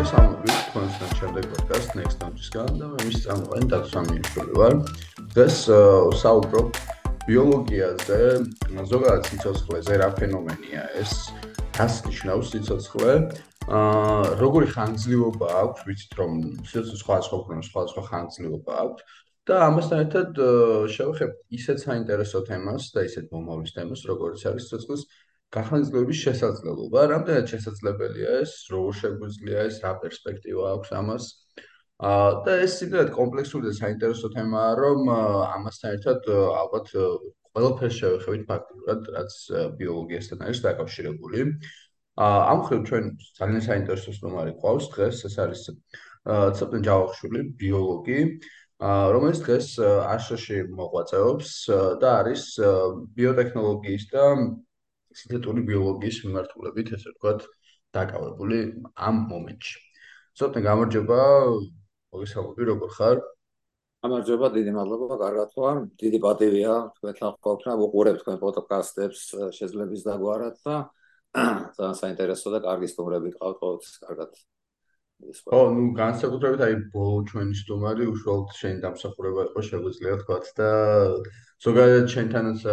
[0.00, 4.76] მოგესალმებით თქვენთან შემდეგ პოდკასტ Next Stage-გან და მე მის წამყვანი დათვამიშვილი ვარ.
[5.34, 5.56] დღეს
[6.20, 6.78] საუბრობ
[7.26, 8.20] ბიოლოგიაზე,
[8.92, 11.12] ზოგადად სიცოცხლეზე, რა ფენომენია ეს,
[11.76, 13.12] რას ნიშნავს სიცოცხლე,
[13.68, 16.32] აა როგორი ხანგრძლივობა აქვს, ვიცით რომ
[16.64, 19.02] სიცოცხლე სხვა სხვა ქონა სხვა სხვა ხანგრძლივობა აქვს
[19.50, 20.28] და ამასთან ერთად
[20.96, 25.04] შევეხებ ისეთ საინტერესო თემას და ისეთ მომავლის თემას, როგორც არის სიცოცხლის
[25.54, 31.24] გახანძლებების შესაძლებლობა, რამდენად შესაძლებელია ეს, როგორ შეგვიძლია ეს, რა პერსპექტივა აქვს ამას.
[32.10, 36.86] აა და ეს სიგრეთ კომპლექსური და საინტერესო თემაა, რომ ამასთან ერთად ალბათ
[37.50, 39.34] ყველაფერს შევეხებით ფაქტიურად, რაც
[39.80, 41.40] ბიოლოგიასთან არის დაკავშირებული.
[42.20, 43.04] აა ამ ხრივ ჩვენ
[43.40, 45.62] ძალიან საინტერესო სტუმარი ყავს დღეს, ეს არის
[46.30, 48.20] ცოტა ჯავახშვილი, ბიოლოგი,
[48.80, 51.48] აა რომელიც დღეს აშშ-ში მოღვაწეობს
[52.00, 52.44] და არის
[53.18, 54.24] ბიოტექნოლოგიის და
[55.18, 57.46] სინთეტური ბიოლოგიის მიმართულებით, ესე ვთქვათ,
[57.96, 58.58] დაკავებული
[59.08, 59.78] ამ მომენტში.
[60.38, 61.20] ცოტა გამარჯობა,
[62.14, 63.18] მოგესალმები, როგორ ხარ?
[64.06, 65.76] გამარჯობა, დიდი მადლობა, კარგად ვარ.
[66.00, 69.20] დიდი პატივია თქვენთან ყოფნა, ვუყურებ თქვენ პოდკასტებს,
[69.58, 70.76] შეძლებს დაგვარად და
[71.76, 74.30] ძალიან საინტერესო და კარგი სტუმრები გყავთ ყოველთვის, კარგად.
[75.56, 80.70] ო, ნუ განსაკუთრებით აი ბოლო ჩვენი სტუმარი უშუალოდ შენ დამსახურება იყო შეგვიძლია თქვათ და
[81.66, 82.64] ზოგადად ჩვენთანაც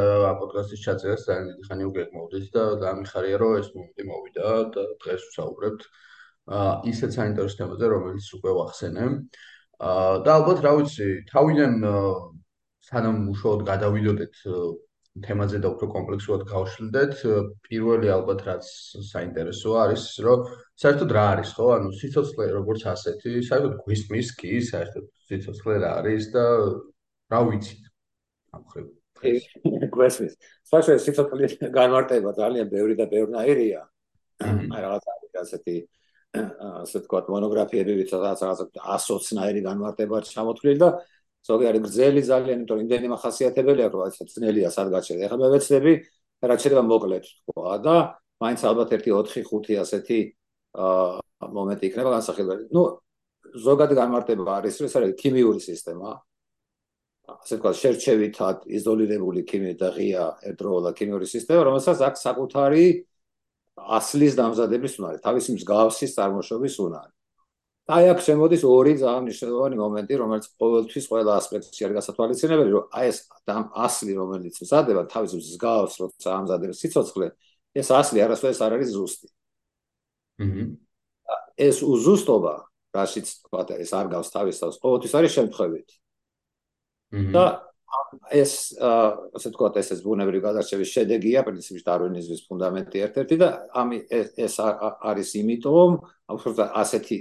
[0.41, 4.45] პოდკასტის ჩაწერას ძალიან დიდი ხანი უკვე გმოვდით და დამიხარია რომ ეს მომენტი მოვიდა
[4.77, 5.87] და დღეს ვსაუბრებთ
[6.47, 9.05] აა ისეთ საინტერესო თემაზე რომელიც უკვე ვახსენე.
[9.83, 11.73] აა და ალბათ რა ვიცი, თავიდან
[12.87, 14.35] სანამ უშუალოდ გადავიდოდეთ
[15.25, 17.13] თემაზე და უფრო კომპლექსურად გავშლდეთ.
[17.67, 18.69] პირველი ალბათ რაც
[19.09, 20.45] საინტერესოა არის, რომ
[20.83, 21.67] საერთოდ რა არის, ხო?
[21.77, 26.45] ანუ სიცოცხლე როგორც ასეთი, საერთოდ გვისმის კი საერთოდ სიცოცხლე რა არის და
[27.33, 27.83] რა ვიცით
[28.57, 28.87] ამ ხრივ.
[29.97, 30.33] გვესმის.
[30.71, 31.45] საერთოდ სიცოცხლე
[31.79, 33.81] განმარტება ძალიან ბევრი და ბევრნაირია.
[34.43, 35.75] აი რაღაცა ასეთი
[36.37, 38.59] ასე თქვა მონოგრაფიები ვიცი რაღაც რაღაც
[38.95, 40.89] ასოცნაირი განმარტება ჩამოთვლილი და
[41.47, 45.13] ზოგიერთი გრძელი ძალიან, იმიტომ რომ იმდენი მახასიათებელი აქვს, რომ ეს ძნელია სადგაჩე.
[45.25, 45.93] ეხლა მე ვეცდები,
[46.49, 47.95] რაც შეიძლება მოკლედ თქვა და
[48.43, 50.19] მაინც ალბათ ერთი 4-5 ასეთი
[50.77, 52.63] აა მომენტი იქნება განსახილველი.
[52.75, 52.83] ნუ
[53.67, 56.09] ზოგადად განმარტება არის, ეს არის ქიმიური სისტემა.
[57.27, 62.85] ასე თქვა, შერჩევითად იზოლირებული ქიმიური და ღია ერთდროულად ქიმიური სისტემა, რომელსაც აქვს საკუთარი
[63.97, 67.16] ასლის დამზადების უნარი, თავისი მსგავსის წარმოშობის უნარი.
[67.87, 73.05] აი აქ შემოდის ორი ძალიან მნიშვნელოვანი მომენტი, რომელიც ყოველთვის ყველა ასპექტში არის გასათვალისწინებელი, რომ აი
[73.11, 73.17] ეს
[73.47, 77.27] ასლი, რომელიც მზადება თავის მსგავს, როცა ამზადებს სიცოცხლე,
[77.79, 79.27] ეს ასლი არასდროს არ არის ზუსტი.
[80.43, 80.65] აჰა.
[81.57, 82.55] ეს უზუსტობა,
[82.93, 85.89] რაშიც თქვა ეს არ გავს თავის თავს, ყოველთვის არის შემთხვევით.
[87.33, 87.66] და
[88.31, 94.55] ეს ასე თქვა ეს ეს ბუნებრივი გადარჩევის შედეგია პრინციპში დარვინიზმის ფუნდამენტი ერთ-ერთი და ამ ეს
[94.59, 95.91] არის იმიტომ
[96.27, 97.17] აუცილებლად ასეთი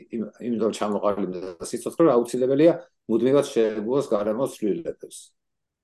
[0.48, 2.72] იმიტომ ჩამოყალიბდა სიცოცხლე აუცილებელია
[3.06, 5.18] მუდმივად შეეგუოს გარემოს ცვლილებებს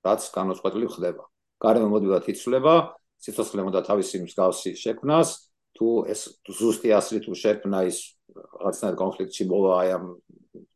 [0.03, 1.23] რაც განუწყვეტლივ ხდება.
[1.63, 2.75] გარემო მუდმივად იცვლება
[3.23, 5.29] სიცოცხლე უნდა თავისი მსგავსი შექმნას
[5.79, 7.97] თუ ეს ზუსტი ასლი თუ შექმნა ის
[8.35, 10.05] რაღაცნაირ კონფლიქტში მოვა აი ამ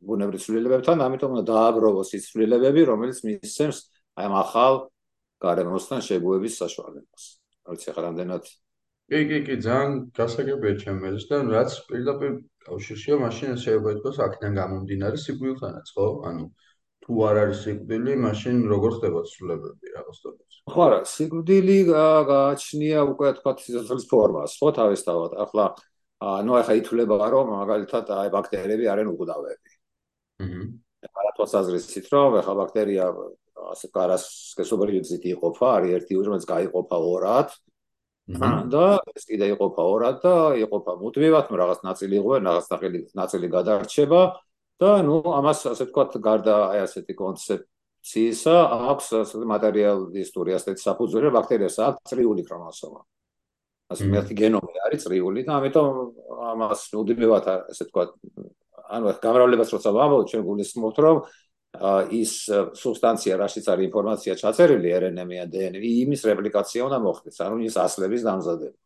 [0.08, 3.78] ბუნებრივ ცვლილებებთან ამიტომ უნდა დააგროვოს ის ცვლილებები რომელიც მისცემს
[4.18, 4.74] აი ამ ახალ
[5.44, 7.22] გარემოსთან შეგუების საშუალებას.
[7.64, 8.44] რა ვიცი ახლა რამდენად
[9.08, 12.32] კი კი კი ძალიან გასაგებია ჩემს და რაც პირდაპირ
[12.68, 16.06] კავშირშია მაშინ შეიძლება ითქვას აქედან გამომდინარე სიკვდილთანაც ხო?
[16.28, 16.44] ანუ
[17.08, 20.56] თუ არ არის სიკვდილი, მაშინ როგორ ხდება ცვლილებები რაღაცნაირად?
[20.68, 25.30] ხო არა, სიკვდილი გააჩნია უკვე თქვა სიცოცხლის ფორმას, ხო თავისთავად.
[25.44, 25.66] ახლა
[26.18, 29.70] ანუ ახლა ითვლება რომ მაგალითად აი ბაქტერიები არიან უკვდავები.
[30.42, 30.62] აჰა.
[31.08, 33.06] ახლა თვალსაზრისით რომ ახლა ბაქტერია
[33.72, 34.24] ასე კარას
[34.54, 37.48] სქესობრივი გზით იყოფა, არის ერთი უჯრედს გაიყოფა ორად.
[38.28, 43.46] და ეს კიდე იყოფა ორად და იყოფა მუდმივად, ნუ რაღაც ნაწილი იყვე, რაღაც ნაწილი ნაწილი
[43.48, 44.20] გადარჩება
[44.78, 48.56] და ნუ ამას ასე ვთქვათ, გარდა აი ასეთი კონცეფციისა,
[48.92, 53.00] აქვს ასე მატერიალისტური ასეთი საფუძველი, ბაქტერიას აქვს წრიული ქრომოსომა.
[53.88, 55.88] ასე მეტი გენომი არის წრიული და ამიტომ
[56.52, 58.10] ამას მუდმივად ასე ვთქვათ,
[58.92, 61.16] ანუ გამრავლებას როცა ვამბობ, ჩვენ გულისხმობთ, რომ
[62.10, 62.32] ის
[62.80, 68.78] სუბსტანცია, რაშიც არის ინფორმაცია ჩაწერილი RNA-ია DNA, იმის რეპლიკაცია უნდა მოხდეს, ანუ ის ასლების დამზადება.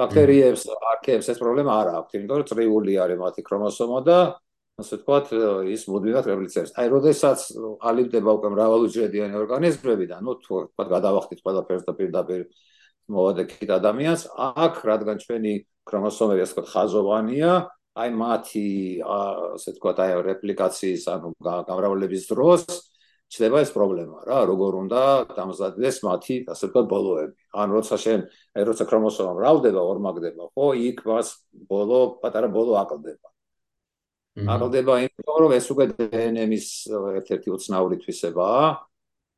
[0.00, 4.18] ბაქტერიებს, არქეებს ეს პრობლემა არ აქვს, იმიტომ რომ წრიული არის მათი ქრომოსომა და
[4.80, 5.26] ასე ვთქვათ,
[5.68, 6.72] ის მუდმივად რეპლიცირებს.
[6.80, 7.38] აი, როდესაც
[7.84, 12.40] ყალიბდება უკვე მრავალუჯრედიანი ორგანიზმები და ნუ თქვათ გადავახდით ყველაფერს და პირდაპირ
[13.12, 15.52] მოვადექით ადამიანს, აქ რადგან ჩვენი
[15.84, 17.52] ქრომოსომები ასე ვთქვათ ხაზოვანია,
[17.92, 18.66] აი მათი
[19.04, 22.64] ასე თქვა აი რეპლიკაციის ანუ გამრავლების დროს
[23.32, 25.00] ჩდება ეს პრობლემა რა როგორ უნდა
[25.36, 27.36] დამზადდეს მათი ასე თქვა ბოლოები.
[27.52, 28.20] ან როცა შენ
[28.56, 31.28] აი როცა ქრომოსომა მრავლდება ორმაგდება ხო იქ მას
[31.68, 33.28] ბოლო პატარა ბოლო აკლდება.
[34.56, 38.64] აღდება იმიტომ რომ ეს უკვე დნმ-ის ერთ-ერთი უცნაური თვისებაა.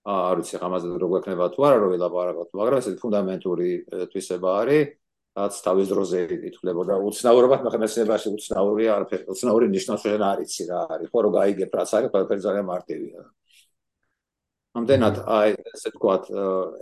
[0.04, 3.68] არ ვიცი ხამაზე როგორ ექნება თუ არა რომ ელაპარაკოთ მაგრამ ეს ფუნდამენტური
[4.12, 5.03] თვისება არის
[5.34, 6.18] რაც თავის დროზე
[6.50, 11.32] ითვლებოდა უცნაურობად მაგრამ მეცნიერებაში უცნაური არაფერი უცნაური ნიშნავს რომ არ იცი რა არის ხო რომ
[11.38, 13.24] გაიგებ რაც არის ყველაფერი ძალიან მარტივია
[14.74, 16.24] ამდენად აი ესე ვთქვათ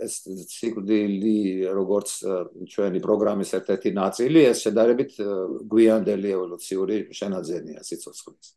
[0.01, 0.13] ეს
[0.49, 1.33] ციკლი
[1.77, 2.13] როგორც
[2.73, 5.11] ჩვენი პროგრამის ერთ-ერთი ნაწილი ეს შედარებით
[5.73, 8.47] გვიანდელი ევოლუციური შენაძენია სიცოცხლის.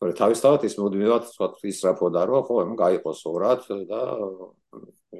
[0.00, 3.60] მაგრამ თავისთავად ის მოდმევად ვთქვათ ისრაფოდა რომ ხო ამ გაიყოს ორად
[3.92, 4.00] და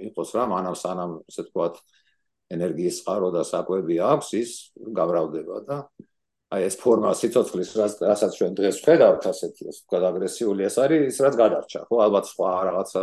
[0.08, 1.76] იყოს რა მანამ სანამ ესე ვთქვათ
[2.54, 4.50] ენერგიის წყარო და საკვები აქვს ის
[4.98, 5.78] გამრავდება და
[6.54, 7.70] აი ეს ფორმა სიცოცხლის
[8.06, 11.96] რასაც ჩვენ დღეს ვხედავთ ასეთი ეს ვთქვათ აგრესიული ეს არის ის რაც გადარჩა ხო?
[12.06, 13.02] ალბათ სხვა რაღაცა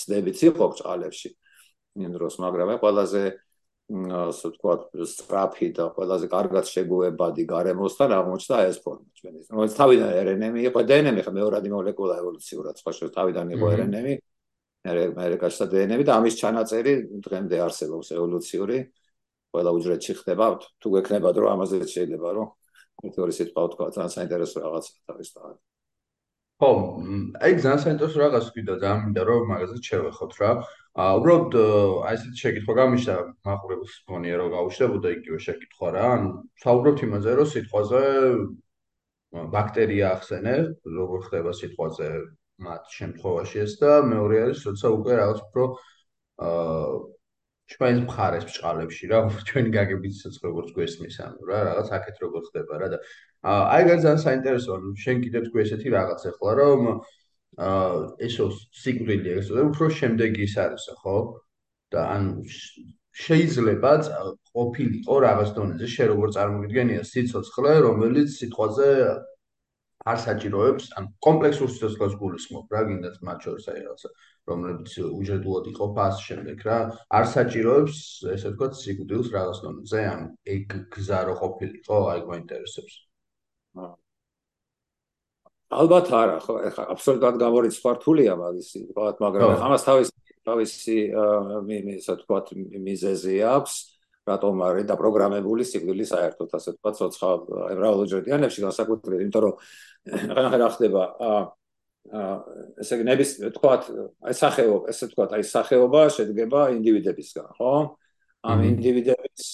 [0.00, 1.30] ცდებიც იყო ბჭალებში
[2.02, 3.22] იმ დროს მაგრამ აი ყველაზე
[3.90, 4.82] ასე ვთქვათ
[5.14, 11.22] სტრაფი და ყველაზე კარგად შეგუებადი გარემოსთან აღმოჩნდა ეს ფორმა ჩვენი რომელიც თავიდან RNA-ი იყო DNA-ი
[11.26, 14.14] ხო მეორადი მოლეკულა ევოლუციურად სხვა შე თავიდან იყო RNA-ი
[14.88, 16.92] მე რეკაშთა DNA-ი და ამის ჩანაწერი
[17.24, 18.78] დღემდე არსებობს ევოლუციური
[19.52, 20.46] ყველა უჯრედში ხდება
[20.80, 22.48] თუ გექნებათ რომ ამაზე შეიძლება რომ
[23.04, 25.56] მეტეორი სიტყვა თქვა ძალიან საინტერესო რაღაცა თავის თავად.
[26.60, 26.70] ხო
[27.44, 30.50] აი ძალიან საინტერესო რაღაც ვიდა ძალიან მინდა რომ მაგაზე შევეხოთ რა.
[31.00, 31.52] აა უბრალოდ
[32.08, 33.14] აი ესეთი შეკითხვა გამიშა
[33.46, 36.04] მაყურებელს მგონია რომ გაუშვებოდა იგივე შეკითხვა რა.
[36.16, 36.28] ანუ
[36.64, 38.02] საუბრობთ იმაზე რომ სიტყვაზე
[39.54, 40.54] ბაქტერია ახსენე
[40.98, 42.08] როგორ ხდება სიტყვაზე
[42.66, 45.64] მათ შემთხვევაში ეს და მეორე არის როცა უკვე რაღაც უფრო
[46.48, 46.92] აა
[47.70, 49.18] ჩვენს მხარეს ბჭყალებში რა
[49.48, 52.98] ჩვენი გაგებით სიცხე როგორც გვესმის ანუ რა რაღაც აქეთ როგორ ხდება რა და
[53.46, 58.46] აი გან ძალიან საინტერესოა ანუ შენ კიდე თქვი ესეთი რაღაც ახლა რომ აა ესო
[58.82, 61.16] სიკვდილი ეს უფრო შემდეგი ის არის ხო?
[61.90, 62.22] და ან
[63.20, 63.92] შეიძლება
[64.54, 68.90] ყოფილიყო რაღაც დონეზე შე როგორ წარმოგიდგენია სიცოცხლე რომელიც სიტყვაზე
[70.08, 74.10] არ საჭიროებს ან კომპლექსურ სიცოცხლეს გულისხმობ რა გინდათ მათ შორის აი რაღაცა
[74.50, 76.78] რომლებიც უჯრედულად იყოფა ამ შემდეგ რა
[77.18, 77.98] არ საჭიროებს
[78.34, 80.20] ესე ვთქვათ სიკვდილს რაღაც დონეზე ან
[80.56, 80.66] ეგ
[80.96, 82.94] გზა რო ყოფილიყო აი გვაინტერესებს.
[85.70, 90.08] ალბათ არა ხო ეხლა აბსოლუტურად გამორიცხვართულია მაგისი ვთქვათ მაგრამ ამას თავის
[90.48, 90.98] თავისი
[91.68, 92.46] მე მე ესე ვთქვათ
[92.88, 93.74] მიზეზი აქვს
[94.28, 97.38] რატომ არის დაპროგრამებული სიკვდილი საერთოდ ასე ვთქვათ ცოცხალ
[97.76, 99.54] ებრაულოჯერდიანებში განსაკუთრებით იმიტომ რომ
[100.36, 101.40] რა რა ხდება აა
[102.10, 103.88] ესე იგი ნების თქვათ
[104.26, 107.72] აი სახეობა ესე თქვათ აი სახეობა შედგება ინდივიდებისგან ხო?
[108.40, 109.44] ამ ინდივიდების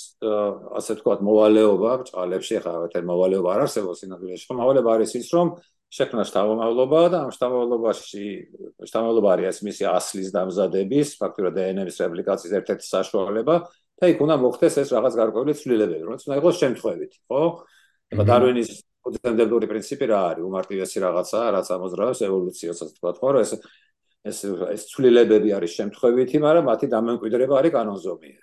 [0.78, 4.54] ასე თქვათ მოვალეობა ბჭალებში ხა ერთ მოვალეობა არ არსებობს ინდივიდებში ხო?
[4.62, 5.48] მოვალეობა არის ის რომ
[5.96, 8.24] შექმნა შთამომავლობა და ამ შთამომავლობაში
[8.86, 13.54] შთამომავლობა არის მისი ასლის დამზადების ფაქტურად დნმ-ის რეპლიკაციის ერთ-ერთი საშუალება
[13.96, 17.42] და იქ უნდა მოხდეს ეს რაღაც გარკვეული ცვლილებები რომელიც უნდა იყოს შემთხვევით ხო
[18.12, 18.70] ეხლა დარვინის
[19.06, 20.44] ფუნდამენტური პრინციპი რა არის?
[20.50, 23.52] უმარტივესი რაღაცა, რაც ამოძრავებს ევოლუციას, ასე ვთქვათ, ხო, რომ ეს
[24.26, 24.38] ეს
[24.74, 28.42] ეს ცვლილებები არის შემთხვევითი, მაგრამ მათი დამემკვიდრება არის კანონზომიერი.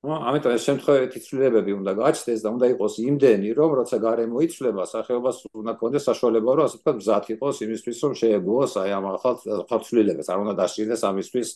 [0.00, 4.82] ნუ, ამიტომ ეს შემთხვევითი ცვლილებები უნდა გაჩნდეს და უნდა იყოს იმდენი, რომ როცა გარემო იცვლება,
[4.88, 9.80] სახეობას უნდა კონდეს საშუალება, რომ ასე ვთქვათ, მზად იყოს იმისთვის, რომ შეეგუოს აი ამ ახალ
[9.84, 11.48] ცვლილებებს, არ უნდა დაშინდეს ამისთვის,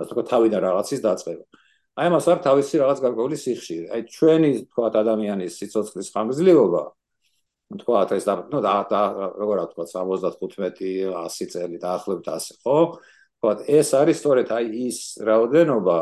[0.00, 1.44] ასე ვთქვათ, თავიდან რაღაცის დაწყება.
[1.98, 3.86] აი მას არ თავისი რაღაც გარკვეული სიხშირე.
[3.94, 6.82] აი ჩვენი ვთქვათ ადამიანის სიცოცხლის ხანგრძლივობა.
[7.70, 9.00] თქვათ ეს და ნუ და
[9.38, 12.78] როგორ რა თქვათ 75 100 წელი დაახლოებით ასე ხო?
[13.40, 15.98] თქვათ ეს არის სწორედ აი ის რაოდენობა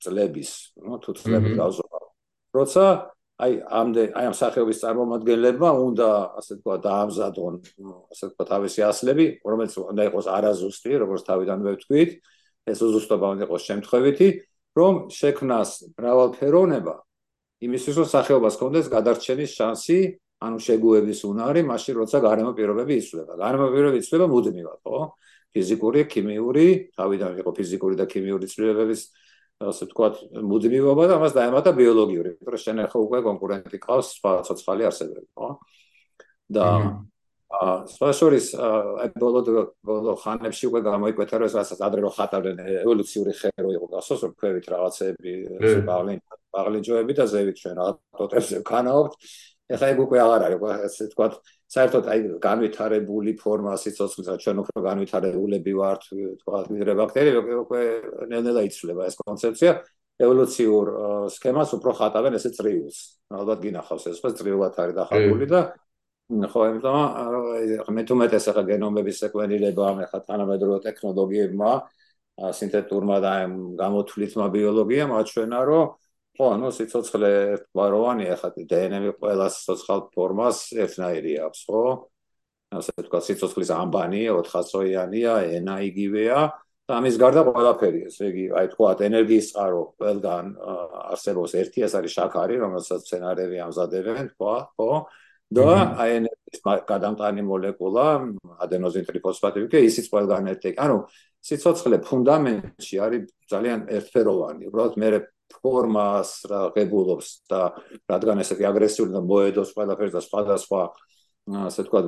[0.00, 0.50] წლების
[0.86, 1.98] ნუ თუ წლები გავზომა
[2.56, 2.84] როცა
[3.38, 6.08] აი ამდე აი ამ სახეობის წარმომადგენლებმა უნდა
[6.40, 7.54] ასე თქვათ დაამზადონ
[8.14, 12.10] ასე თქვათ თავისი ასლები რომელიც უნდა იყოს არაზუსტი როგორც თავიდანვე ვთქვით
[12.72, 14.28] ეს უზუსტობა უნდა იყოს შემთხვევითი
[14.78, 16.94] რომ შექმნას მრავალფეროვნება
[17.66, 19.98] იმისთვის რომ სახეობას კონდეს გადარჩენის შანსი
[20.38, 23.34] ანუ შეგუების უნარი მაშინ როცა გარემო პირობები იცვლება.
[23.42, 25.00] გარემო პირობები იცვლება მუდმივად, ხო?
[25.50, 29.00] ფიზიკური, ქიმიური, თავიდან იყო ფიზიკური და ქიმიური ცვლილებების
[29.58, 34.32] ასე ვთქვათ, მუდმივობა და ამას დაემატა ბიოლოგიური, იმიტომ რომ შენ ახლა უკვე კონკურენტი ყავს სხვა
[34.46, 35.48] ცოცხალი არსებები, ხო?
[36.54, 36.66] და
[37.48, 39.40] აა სპეციალის აი ბოლო
[39.88, 44.66] ბოლო ხანებში უკვე გამოიკვეთა რომ რასაც ადრე რო ხატავდნენ ევოლუციური ხერო იყო გასოს რომ ქვევით
[44.68, 45.32] რაღაცები,
[45.88, 46.14] ბაღლი,
[46.52, 47.86] ბაღლიჯოები და ზევით ჩვენ რა
[48.20, 49.16] ტოტებზე ვქანაობთ
[49.68, 51.32] ეხლა ეგ უკვე აღარ არის, ასე ვთქვათ,
[51.68, 57.80] საერთოდ აი განვითარებული ფორმა სიცოცხლისა, ჩვენ უფრო განვითარებულები ვართ, ვთქვათ, მიდრე ბაქტერიები, უკვე
[58.32, 59.72] ნელ-ნელა იცვლება ეს კონცეფცია.
[60.18, 60.86] ევოლუციურ
[61.30, 62.96] სქემას უფრო ხატავენ ესე წრიულს.
[63.38, 65.60] ალბათ გინახავს ეს ხო წრიულად არის დახატული და
[66.28, 71.70] ხო, იმიტომ მე თუმეტ ეს ახლა გენომების სეკვენირება, ახლა თანამედროვე ტექნოლოგიებმა,
[72.58, 73.32] სინთეტურმა და
[73.80, 75.86] გამოთვლითმა ბიოლოგიამ აჩვენა, რომ
[76.36, 81.84] ხო, ანუ სიცოცხლე ერთგვაროვანი, ახლა დნმ ყველა სიცოცხლ ფორმას ერთნაირი აქვს, ხო?
[82.76, 86.40] ასე თქვა სიცოცხლის ამბანი 400-იანია, ენა იგივეა
[86.88, 90.44] და ამის გარდა ყველაფერი, ესე იგი, აი თქვა ენერგიის წყარო ყველგან
[91.08, 94.92] არსებობს ერთი ეს არის შაქარი, რომელსაც სცენარები ამზადებენ, თქვა, ხო?
[95.48, 98.06] და აი ენერგიის გადამტანი მოლეკულა
[98.64, 100.76] ადენოზინ ტრიფოსფატები კი ისიც ყველგან ერთი.
[100.76, 100.96] ანუ
[101.48, 104.68] სიცოცხლე ფუნდამენტში არის ძალიან ერთფეროვანი.
[104.68, 105.08] უბრალოდ მე
[105.48, 107.60] ფორმას რა ღებულობს და
[108.04, 110.82] რადგან ესეთი აგრესიული და მოედოს ყველაფერს და სხვადასხვა
[111.48, 112.00] ასე თქვა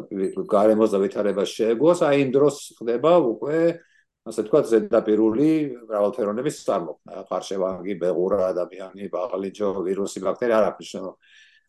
[0.44, 3.80] გარემოს და ვითარებას შეეგოს, აი იმ დროს ხდება უკვე
[4.28, 5.50] ასე თქვა ზედაპირული
[5.88, 7.24] მრავალფეროვნების წარმოქმნა.
[7.32, 10.66] ხარშევანგი, ბეღურა, ადამიანი, ბაღლიჯო, ვირუსი, ბაქტერია არ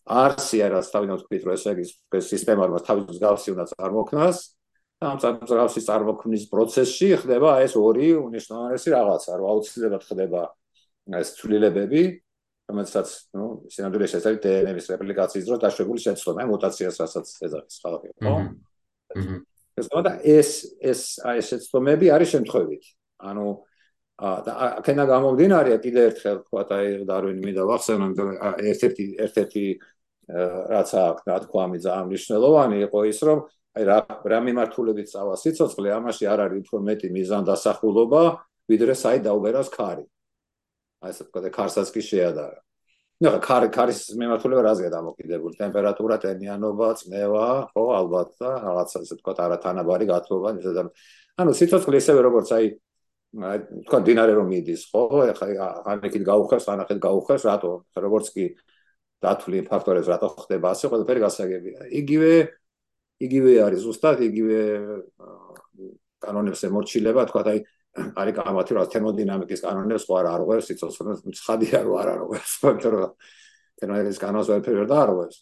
[0.08, 0.58] აქვს შენ.
[0.58, 1.86] არსი არა თავიდან თქვით რომ ესე იგი
[2.31, 4.38] სისტემა რომ თავის გავსი უნდა წარმოქმნას.
[5.01, 10.41] ამ წარმოგავსის წარმოქმნის პროცესში ხდება ეს ორი უნიშნავენესი რაღაცა, რომ აუცილებლად ხდება
[11.17, 12.01] ეს ცვლილებები,
[12.70, 18.36] რომელსაც, ნუ, სინამდვილეში ეს არის დნმ-ის რეპლიკაციის დროს დაშვებული შეცდომა, მუტაციას რასაც ეძახის ხალხი, ხო?
[19.81, 22.84] ეს მოდა ეს ეს აი ეს შეცდომები არის შემთხვევით.
[23.25, 23.46] ანუ
[24.20, 24.51] და
[24.82, 28.30] აქენა გამომდინარე კიდე ერთხელ თქვა აი დარვინი მინდა ვახსენო, იმიტომ
[28.72, 29.63] ერთ-ერთი ერთ-ერთი
[30.32, 33.39] რაც აქვს ნათქვამი ძალიან მნიშვნელოვანი იყო ის, რომ
[33.77, 33.98] აი რა
[34.32, 38.24] რა მიმართულებით წავა სიცოცხლე, ამაში არ არის უფრო მეტი მიზანდასახულობა,
[38.70, 40.06] ვიდრე საი დაუბერას ქარი.
[41.01, 42.60] აი ესე თქვა და ქარსაც კი შეადარა.
[43.22, 45.53] ნუ ხარ ქარის მიმართულება რაზეა დამოკიდებული?
[45.58, 50.84] ტემპერატურა, ტენიანობა, წნევა, ხო, ალბათ და რაღაცა ესე თქვა არათანაბარი გათბობა, ისე და
[51.41, 52.65] ანუ სიცოცხლე ისევე როგორც აი
[53.31, 55.01] თქვა დინარე რომ მიდის, ხო?
[55.31, 57.71] ეხლა ანეკით გაუხეს, ანახეთ გაუხეს, რატო?
[57.95, 58.45] როგორც კი
[59.23, 61.79] დათვლი ფაქტორებს რატო ხდება ასე, ყველაფერი გასაგებია.
[62.01, 62.31] იგივე
[63.21, 64.59] იგივე არის ზუსტად იგივე
[66.21, 67.59] კანონებს ემორჩილება, თქვა აი
[67.91, 73.11] არის გამათი რა თერმოდინამიკის კანონებს ხო არ არღვევს სიცოცხლეს ცხადია რომ არ არღვევს იმიტომ რომ
[73.81, 75.38] თერმოდინამიკის კანონს ვერ დაარღვევს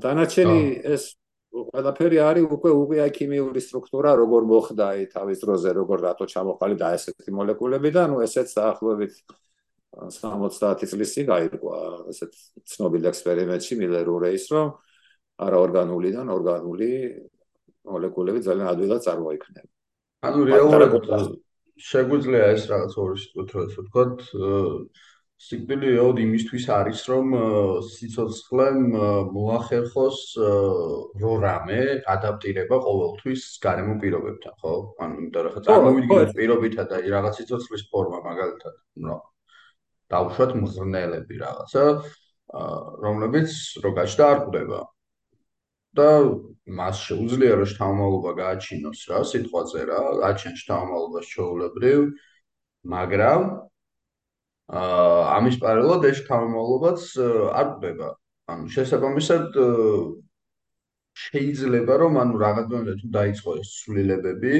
[0.00, 1.04] დანარჩენი ეს
[1.50, 6.90] ყველაფერი არის უკვე უყია ქიმიური სტრუქტურა როგორ მოხდა აი თავის დროზე როგორ რატო ჩამოყალი და
[6.94, 9.14] ესეთი მოლეკულები და ნუ ესეც დაახლოებით
[10.14, 11.78] 70 წლის წინ გაიყვა
[12.14, 12.32] ესეთ
[12.70, 14.68] ცნობილ ექსპერიმენტში მილერურეის რომ
[15.50, 16.90] არაორგანულიდან ორგანული
[17.90, 19.68] მოლეკულები ძალიან ადვილად წარმოიქმნება
[20.30, 20.94] ანუ რეალურად
[21.90, 24.18] შეგვიძლია ეს რაღაც ორი სიტყვით რო ვთქვათ
[25.40, 27.30] სიკვდილი ეოდ იმისთვის არის რომ
[27.88, 28.80] სიცოცხლემ
[29.36, 30.18] მოახერხოს
[31.22, 31.78] რო რამე
[32.14, 34.72] ადაპტირება ყოველთვის გარემო პირობებთან ხო?
[35.00, 39.16] ანუ იმიტომ რომ ხა წარმოვიდგინოთ პირობითა და რაღაც სიცოცხლის ფორმა მაგალითად ნუ
[40.12, 41.84] დავუშვათ მღრნელები რაღაცა
[43.06, 44.80] რომლებიც რო გაჩნდა არ ყვდება
[45.96, 46.10] და
[46.80, 52.00] მას შეუძლია რომ შთამომავლობა გააჩინოს რა სიტყვაზე რა გააჩენ შთამომავლობას ჩაოლებრივ
[52.94, 53.69] მაგრამ
[54.70, 57.06] აა ამის პარალელად ეს შთამომავლობაც
[57.60, 58.10] არ ყვება
[58.54, 59.58] ანუ შესაბამისად
[61.24, 64.54] შეიძლება რომ ანუ რაღაცნაირად თუ დაიწყო ეს ცვლილებები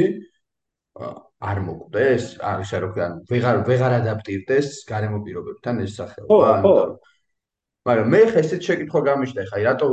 [1.50, 6.74] არ მოკვდეს არის რა რომ ვეღარ ვეღარ ადაპტირდეს გარემო პირობებთან ეს სახეობა ანუ
[7.88, 9.86] მაგრამ მე ხა ესეთ შეკითხვა გამიშტე ხა რატო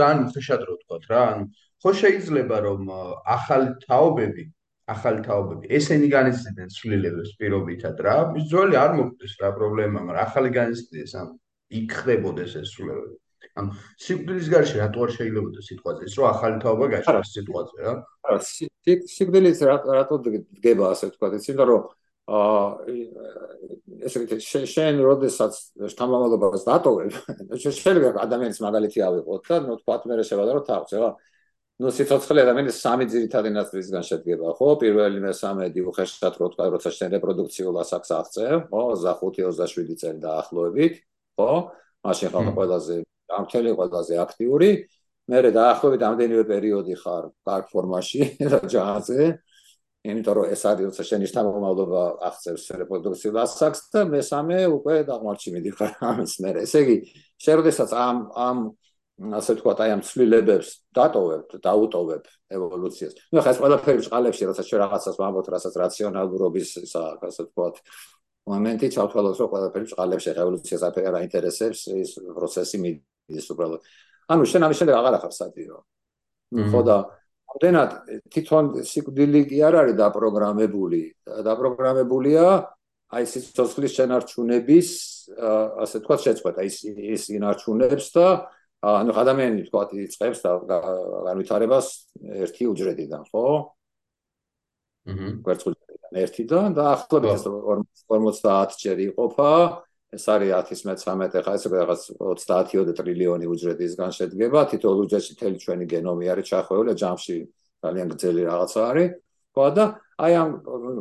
[0.00, 1.44] ძალიან უხეშად რო თქვა რა ანუ
[1.84, 2.82] ხო შეიძლება რომ
[3.36, 4.44] ახალი თაობები
[4.90, 5.70] ახალი თაობები.
[5.78, 8.16] ესენი განიცდიდნენ ცვლილებებს პირობითად რა.
[8.36, 11.28] ის ძველი არ მოკვდეს რა პრობლემა მაგრამ ახალი განიცდიდეს ან
[11.80, 13.16] იქ ხდებოდეს ეს ცვლილებები.
[13.54, 13.70] ანუ
[14.04, 17.92] სიკვდილის გარშე რატო არ შეიძლება სიტყვაზე ის რომ ახალი თაობა გაჩნდეს სიტყვაზე რა.
[18.26, 18.38] არა
[19.16, 21.82] სიკვდილის რატო დგება ასე თქვა იმიტომ რომ
[22.24, 22.68] აა
[24.08, 24.36] ესე იგი
[24.74, 25.52] შენ როდესაც
[25.92, 27.12] შთამომავლობას დატოვებ
[27.60, 31.10] შეიძლება ადამიანის მაგალითი ავიღოთ და ნუ თქვა მე შევადარო თავს ეხლა
[31.82, 34.68] ნუ სიცოცხლე ადამიანის სამი ძირითადი ნაწილისგან შედგება ხო?
[34.78, 38.82] პირველი მესამედი უხეშად რო თქვა როცა შენ რეპროდუქციულ ასაკს აღწევ ხო?
[39.02, 40.94] 25-27 წელი დაახლოებით
[41.34, 41.50] ხო?
[42.06, 42.94] მაშინ ხარ ყველაზე
[43.38, 44.70] ამთელი ყველაზე აქტიური.
[45.24, 48.22] მე დაახლოებით ამდენივე პერიოდი ხარ კარგ ფორმაში
[48.54, 49.20] და ჯანზე
[50.04, 55.92] იმიტომ რომ ეს არის როცა შენი შთამომავლობა აღწევს რეპროდუქციულ ასაკს და მესამე უკვე დაღმართში მიდიხარ
[56.12, 56.58] ამის მერე.
[56.68, 56.96] ესე იგი,
[57.40, 58.58] შეროდესაც ამ ამ
[59.14, 63.12] ასე ვთქვათ, აი ამ ცვლილებებს დატოვებ, დაუტოვებ ევოლუციას.
[63.30, 67.74] ნუ ხა ეს ყველაფერი წყალებში, როცა შე რაღაცას ვამბობთ, რასაც რაციონალურობის ისა, ასე ვთქვათ,
[68.50, 73.80] მომენტი ჩავთვალოთ, რომ ყველაფერი წყალებში ევოლუციას აფერი არ აინტერესებს, ეს პროცესი მიდის უბრალოდ.
[74.34, 75.76] ანუ შენ ამის შემდეგ აღარ ახარ სადიო.
[76.54, 76.96] ხო და
[77.54, 77.90] ამდენად
[78.34, 81.02] თვითონ სიკვდილი კი არ არის დაპროგრამებული
[81.46, 82.44] დაპროგრამებულია
[83.14, 84.88] აი სიცოცხლის შენარჩუნების
[85.84, 86.76] ასე თქვა შეწყვეტა ის
[87.14, 88.26] ის ინარჩუნებს და
[88.84, 90.50] ანუ ადამიანი თქვა იწყებს და
[91.28, 91.86] განვითარებას
[92.44, 93.44] ერთი უჯრედიდან ხო?
[95.08, 97.44] აჰა გვერდსხულიდან ერთიდან და ახლობთ ეს
[98.08, 99.50] 50 ჯერ იყოფა
[100.14, 102.02] ეს არის 10-13 ხა ეს რაღაც
[102.40, 104.60] 30 ტრილიონი უჯრედისგან შედგება.
[104.70, 107.36] თითოეულ უჯრედში თელი ჩვენი გენომი არის ჩახვეული ჯამში
[107.84, 109.08] ძალიან გრძელი რაღაცა არის.
[109.54, 109.84] ხო და
[110.24, 110.50] აი ამ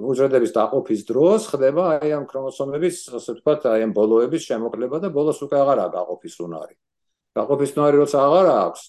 [0.10, 5.40] უჯრედების დაყოფის დროს ხდება აი ამ ქრომოსომების ასე ვთქვათ აი ამ ბოლოების შემოკლება და ბოლოს
[5.46, 6.76] უკვე აღარაა გაყოფის უნარი.
[6.76, 6.93] გაყოფის
[7.34, 8.82] უნარი როცა აღარ აქვს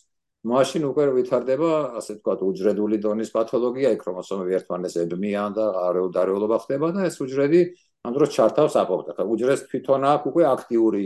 [0.44, 6.92] მაშინ უკვე ვითარდება ასე ვთქვათ უჯრედული დონის პათოლოგია აი ქრომოსომები ერთმანეთს ებმიან და არეულობა ხდება
[6.92, 7.60] და ეს უჯრედი
[8.04, 9.24] ამ დროს ჩართავს აპოპტოზს.
[9.24, 11.04] უჯრედს თვითონ აქვს უკვე აქტიური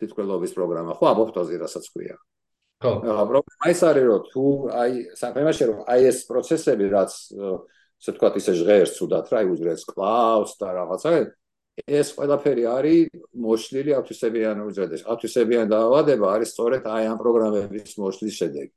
[0.00, 2.16] თვითკვლობის პროგრამა, ხო, აპოპტოზი რასაც ქვია.
[2.84, 2.92] ხო.
[3.00, 7.12] პრობლემა ის არის, რომ თუ აი საქმეში რომ აი ეს პროცესები რაც
[8.00, 11.10] ასე თქვა ისე ჟღერს უდათ რა, აი უჯრედს კლავს და რაღაცა
[11.86, 15.04] ეს ყველაფერი არის მოშლილი აფთვისებიან უჯრედში.
[15.12, 18.72] აფთვისებიან დაავადება არის სწორედ აი ამ პროგრამების მოშლის შედეგი.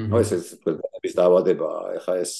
[0.00, 0.20] აჰა.
[0.22, 2.32] ეს ეს პროგრამების დაავადება, ეხა ეს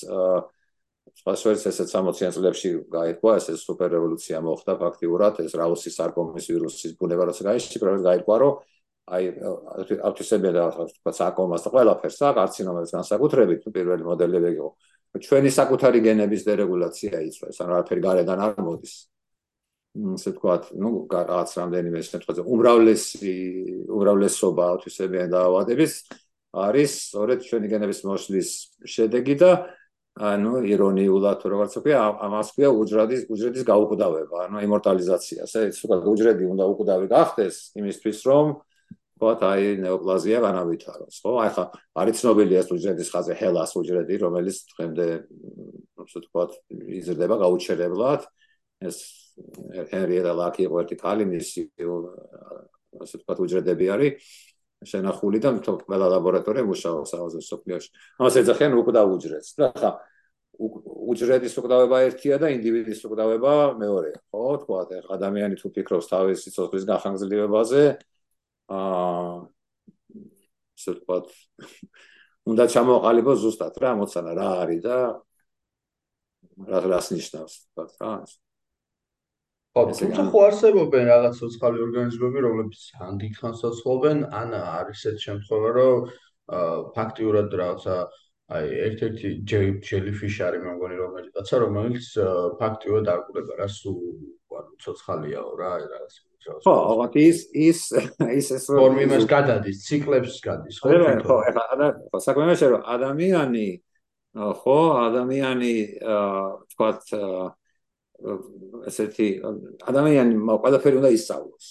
[1.21, 7.27] სხვაგვარად ესეც 60-იან წლებში გაიყვა ეს სუპერ რევოლუცია მოხდა ფაქტიურად ეს რაუსის სარკომის ვირუსის ბუნება
[7.29, 8.55] როცა გაიშში პრობლემა გაიყვა რომ
[9.11, 9.25] აი
[10.07, 14.69] ავტისებია და თქვა საკომას და ყველაფერს და კარცინომების განსაკუთრებით პირველი მოდელები იყო
[15.27, 18.95] ჩვენი საკუთარი გენების დერეგულაცია იწვევს ანუ არაფერი გარედან არ მოდის
[19.91, 23.35] ასე თქვა ნუ რაღაც რამდენიმე შემთხვევაში უმრავლესი
[23.91, 25.93] უმრავლესობა ავტისებიან დაავადების
[26.55, 28.49] არის სწორედ ჩვენი გენების მოსვლის
[28.87, 29.51] შედეგი და
[30.31, 36.65] ანუ ირონიულად როგორც ვქია ამას ქვია უჯრედის უჯრედის გაუკვდავება ანუ იმორტალიზაცია ასე თქვა უჯრედი უნდა
[36.71, 38.47] უკვდავი გახდეს იმისთვის რომ
[39.21, 41.33] ვთქვათ აი ნეოპლაზია განავითაროს ხო?
[41.45, 41.65] აი ხა
[42.01, 45.07] არის ცნობილი ეს უჯრედის ხაზე ჰელას უჯრედი რომელიც დღემდე
[46.01, 46.51] ასე ვთქვათ
[47.01, 48.21] იზრდება გაუჩერებლად
[48.81, 48.99] ეს
[49.93, 51.63] ჰენრიეტა ლაკი ყურტი კალიმისი
[53.01, 54.31] ასე ვთქვათ უჯრედები არის
[54.91, 57.91] შენახული და თქო ყველა ლაბორატორია მუშაობს ახალ სოფლიოში.
[58.21, 59.51] ამას ეძახიან უკვდავ უჯრედს.
[59.61, 59.91] და ხა
[60.61, 64.19] უჯრედის უკვდავება ერთია და ინდივიდისკვდავება მეორეა.
[64.33, 67.83] ხო, თქვა ახლა ადამიანი თუ ფიქრობს თავის სიცოცხლის გახანგრძლივებაზე,
[68.69, 69.49] აა
[70.81, 71.17] ისე თქვა
[72.51, 74.97] უნდა ჩამოყალიბოს ზუსტად რა მოცანა რა არის და
[76.69, 78.13] რა რას ნიშნავს თქვა რა.
[79.71, 85.71] ხო, თუმცა ხო არსებობენ რაღაც სოციალური ორგანიზმები, რომლებიც ან დიდხანს საცხოვრობენ, ან არის ეს შემთხვევა,
[85.79, 86.11] რომ
[86.97, 87.97] ფაქტიურად რაღაცა
[88.51, 89.29] აი ერთ-ერთი
[89.87, 92.07] ჯელიფიშარი მე მგონი რომელიცაც რომელიც
[92.59, 94.01] ფაქტიურად არ ყურება რა სულ
[94.61, 96.17] ანუ ცოცხალიაო რა აი რაღაც
[96.65, 97.81] ხო, ალბათ ის ის
[98.27, 100.99] ის ეს ფორმი მას გადადის, ციკლებს გადის, ხო?
[101.23, 103.67] ხო, ახლა ხო, საქმეა რომ ადამიანი
[104.35, 106.43] ხო, ადამიანი აა
[106.75, 107.45] თქვათ აა
[108.91, 109.29] ესეთი
[109.91, 110.33] ადამიანი
[110.65, 111.67] ყველაფერი უნდა ისწავლოს.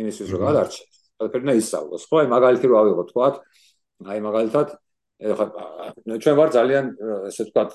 [0.00, 2.02] იმისთვის რომ გადარჩეს, ყველაფერი უნდა ისწავლოს.
[2.08, 3.28] ხო, აი მაგალითი რო ავიღოთ, თქვა,
[4.10, 4.68] აი მაგალითად
[5.20, 5.46] ეხლა
[6.16, 6.86] ჩვენ ვარ ძალიან
[7.28, 7.70] ესე ვთქვათ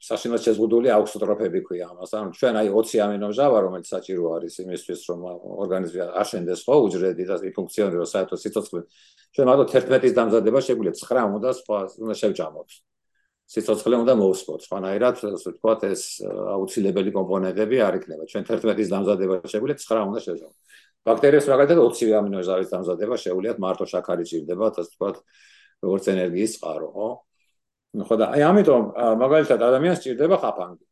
[0.00, 2.14] საშინელად შეზღუდული აუქსოტროფები ქვია ამას.
[2.16, 5.20] ანუ ჩვენ აი 20 ამინომჟავა რომელიც საჭირო არის იმისთვის რომ
[5.64, 8.80] ორგანიზმი აშენდეს ხო უჯრედი და ფუნქციონიროს საერთოდ სიცოცხლე.
[9.36, 12.68] ჩვენ მაგალითად 11-ის დამზადება შეგვიძლია 9 უნდა სხვა უნდა შევჭამოთ.
[13.50, 14.60] სიცოცხლე უნდა მოვსმოთ.
[14.66, 18.22] სხვანაირად, ასე ვთქვათ, ეს აუცილებელი კომპონენტები არ იქნება.
[18.30, 20.54] ჩვენ 11-ის დამზადება შეგვიძლია 9 უნდა შეძლოთ.
[21.08, 25.16] ბაქტერიებს მაგალითად 20 ამინოზავის დამზადება შეუძლიათ მარტო შაქარი ჭირდებათ, ასე ვთქვათ,
[25.82, 27.08] როგორც ენერგიის წყარო, ხო?
[28.06, 28.82] ხო და აი ამიტომ
[29.18, 30.84] მაგალითად ადამიანს ჭირდება ხაფანგი.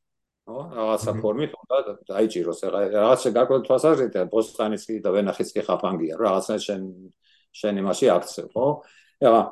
[0.49, 1.79] ხო, რაღაცა ფორმით უნდა
[2.11, 2.61] დაიჭიროს.
[2.75, 6.83] რა რაღაც გარკვეულ თვალსაზრისით, ბოსტანის კი და ვენახის კი ხაფანგია, რაღაცნაირად შენ
[7.59, 8.67] შენ იმაში აქცევ, ხო?
[9.23, 9.43] ეხლა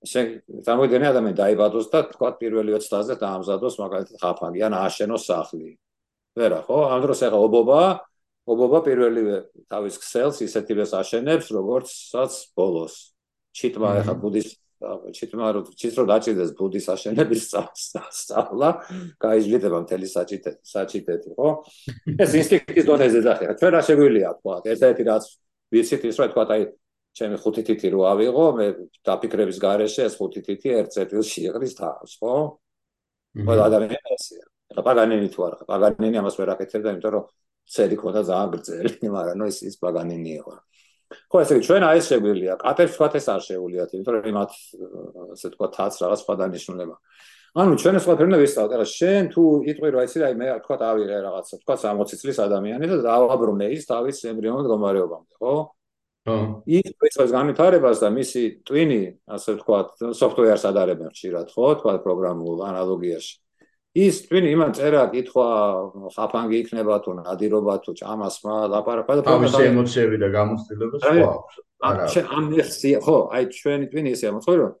[0.00, 0.26] შენ
[0.64, 5.76] წარმოიდგინე ადამიანი დაიბადოს და თქვა პირველი 20 წელზე დაამზადოს მაგალითად ხაფანგი ან აშენოს სახლი.
[6.36, 6.78] ვერა ხო?
[6.94, 7.80] ამ დროს ეხა ობობა
[8.48, 9.36] ობობა პირველივე
[9.68, 12.94] თავის ქსელს ისეთივეს აშენებს როგორცაც ბოლოს.
[13.52, 14.48] ჩიტმა ეხა ბუდის
[14.80, 18.68] ჩიტმა რო ჩიტს რო დაჭიდეს ბუდის აშენების სწავლა,
[19.20, 21.48] გაიჟლიტება მთელი საჭიტე საჭიტეთი, ხო?
[22.16, 23.52] ეს ინსტინქტის დონეზე დახერა.
[23.60, 24.54] ჩვენ რა შეგვიძლია თქვა?
[24.72, 25.24] ერთ-ერთი რაც
[25.68, 26.62] ვიცით ის რა თქვა, აი
[27.16, 28.66] ჩემი ხუთი თითი რო ავიღო, მე
[29.06, 32.34] დაფიქრების გარეშე ეს ხუთი თითი ერთ წერტილში იყრის თავს, ხო?
[33.46, 34.46] ყველა ადამიანი ესეა.
[34.70, 37.24] ეხლა პაგანინი თუ არა, პაგანინი ამას ვერ აკეთებდა, იმიტომ რომ
[37.70, 40.54] ცერი ქონდა ძალიან გრძელი, მაგრამ ნუ ის ის პაგანინი იყო.
[41.30, 44.50] ხო, ესე იგი ჩვენ აი ეს შეგვიძლია, კატებს თქვა ეს არ შეუძლიათ, იმიტომ რომ იმათ
[45.34, 46.96] ასე თქვა თაც რაღაც სხვა დანიშნულება.
[47.50, 48.72] ანუ ჩვენ ეს ყველაფერი უნდა ვისწავლოთ.
[48.78, 52.84] ეხლა შენ თუ იტყვი რა იცი, აი მე თქვა ავიღე რაღაცა, თქვა 60 წლის ადამიანი
[52.86, 55.54] და დავაბრუნე ის თავის ემბრიონულ მდგომარეობამდე, ხო?
[56.28, 63.40] ის პრინციპს განვითარებას და მისი ტვინი, ასე ვთქვათ, software-ს ადარებენ ხშირად, ხო, თქვა პროგრამულ ანალოგიაში.
[63.90, 65.48] ის ტვინი იმან წერა, კითხვა,
[66.14, 71.54] ხაფანგი იქნება თუ ნადირობა თუ ჭამასმა, ლაპარაკა და თავის ემოციები და გამოცდილება სხვა აქვს.
[71.80, 72.04] არა.
[72.36, 74.72] ამ მიხსი, ხო, აი ჩვენი ტვინი ისე მოწყვი რომ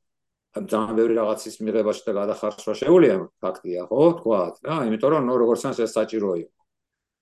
[0.50, 5.34] ამ ძალიან ბევრი რაღაცის მიღებაში და გადახარშვა შეუძლია ფაქტია, ხო, თქვა რა, იმიტომ რომ ნუ
[5.42, 6.54] როგორც ან ეს საჭირო იყო.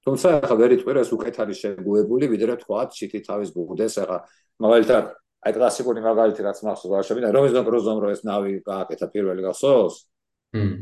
[0.09, 4.19] თუმცა ახლა ვერ იტყვი ეს უკეთ არის შეგუებული ვიდრე თქვა ჩიტი თავის ბუდეს ახლა
[4.65, 5.05] მაგალითად
[5.45, 9.95] აი კლასიკური მაგალითი რაც მახსოვს ვარშავიდან რომის დაკროზომ რო ეს ნავი გააკეთა პირველი გახსოვს
[10.57, 10.73] ჰმ.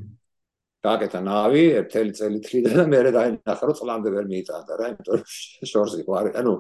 [0.87, 5.21] გააკეთა ნავი ერთელი წელი თლიდა და მე დაინახა რომ წლამდე ვერ მიიტანდა რა იმიტომ
[5.67, 6.53] შორს იყო არის ანუ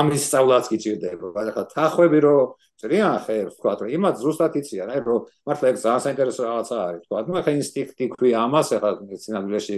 [0.00, 5.00] ამის სწავლაც კი ჭირდება ახლა თახვები რომ ძალიან ხერს თქვა რომ იმათ ზუსტად იციან აი
[5.06, 8.90] რომ მართლა ეგ ძალიან საინტერესო რაღაცა არის თქვა ნუ ახლა ინსტინქტი ქვი ამას ახლა
[9.26, 9.76] სინამდვილეში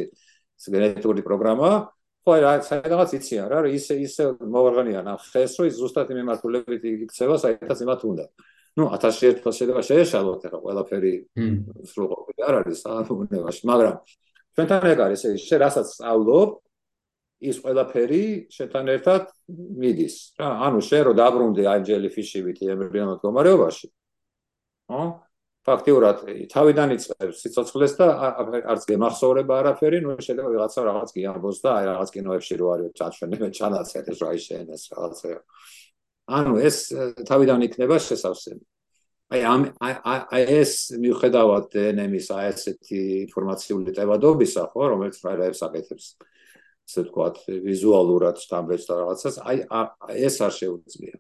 [0.73, 1.71] გენეტიკური პროგრამა
[2.29, 7.37] ხო რა საერთოდ იციან რა ისე ისე მოვარგანიან ამ ხეს რომ ზუსტად იმ მიმართულებით იქცევა
[7.41, 8.25] საერთოდ იმათ უნდა.
[8.77, 11.13] ну 1001 თვე შეიძლება შეეშალოთ ახლა ყველაფერი
[11.89, 13.97] სრულყოფილი არ არის საუბნევაში მაგრამ
[14.55, 16.51] ჩვენთან ეგ არის ეს შე რასაც სწავლობ
[17.49, 19.23] ის ყველაფერი შეთან ერთად
[19.81, 20.49] მიდის რა.
[20.69, 23.89] ანუ შე რო დაბრუნდი ანჯელი ფიშივით ემბრიონულ მდგომარეობაში
[24.93, 25.03] ხო
[25.67, 28.07] ფაქტიურად თავიდან იწყებს სიცოცხლეს და
[28.73, 32.95] არც გემახსოვრება არაფერი ნუ შეიძლება ვიღაცა რაღაც კი ამბოს და აი რაღაც კინოებში რო არის
[33.01, 35.35] ჩაჩვენებენ ჩანაცემებს რა ისენეს რაღაცა
[36.29, 36.79] ანუ ეს
[37.29, 38.61] თავიდან იქნება შესავსები.
[39.33, 46.07] აი ამ აი ეს მიუხედავად დნმ-ის აი ესეთი ინფორმაციული ტევადობისა, ხო, რომელიც ფრაერებს აკეთებს.
[46.89, 47.37] ასე ვთქვათ,
[47.69, 49.57] ვიზუალურად სტამბებს და რაღაცას, აი
[50.29, 51.17] ეს არ შეუძლია.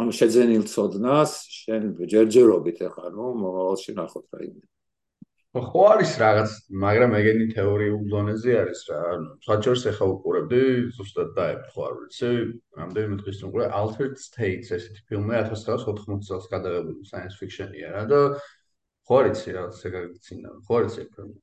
[0.00, 4.68] ანუ შეძენილ ცოდნას შენ ჯერჯერობით ეხა, ნუ მოვალში ნახოთ რა იმენა.
[5.52, 6.50] ხო არის რაღაც,
[6.80, 9.00] მაგრამ ეგენი თეორიული დონეზე არის რა.
[9.12, 10.62] ანუ საჭიროს ახლა უყურებდი,
[10.96, 12.30] ზუსტად დაეფხო არ ვიცი,
[12.80, 18.20] რამდენი დღის წინ უყურე Altered States ესეთი ფილმი 1980 წელს გადაღებული science fiction-ია რა და
[19.04, 20.50] ხო არის რა, სეგაგცინა.
[20.64, 21.36] ხო არის ეს ფილმი?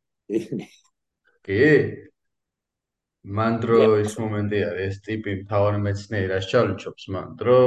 [1.46, 1.62] კი?
[3.30, 7.62] მანდრო ის მომენტი არის, ეს ტიპი მთავარი მეცნიერი რას ჩალუჩობს მანდრო?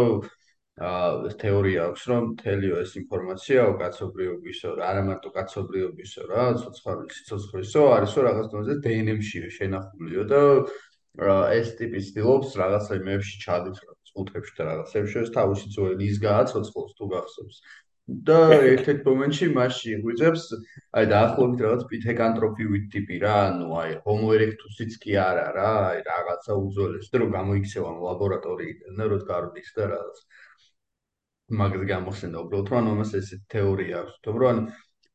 [0.81, 7.83] აა თეორია აქვს რომ თელიო ეს ინფორმაციაო კაცობრიობისო რა არა მარტო კაცობრიობისო რა ცოცხალი სიცოცხლისო
[7.97, 10.41] არისო რაღაც დონეზე დნმ-ში შენახულიო და
[11.61, 13.77] ეს ტიპის ცდილობს რაღაცა იმებში ჩადით
[14.13, 17.57] წუთებში და რაღაცებში ეს თავისი ძველი ის გააცოცხლოს თუ გახსოვს.
[18.29, 18.39] და
[18.73, 20.47] ერთ-ერთ მომენტში მასში ღვიძებს
[20.99, 26.57] აი დაახლოებით რაღაც პითეკანტროფიული ტიპი რა ანუ აი ჰომო ერექტუსიც კი არა რა აი რაღაცა
[26.65, 30.19] უძველესი და რომ გამოიქცევა ლაბორატორიიდან და რომ გარდის და რაღაც
[31.51, 34.59] მაგას გამოხსენდა უბრალოდ რომ ანუ მას ეს თეორია აქვს თუმცა რომ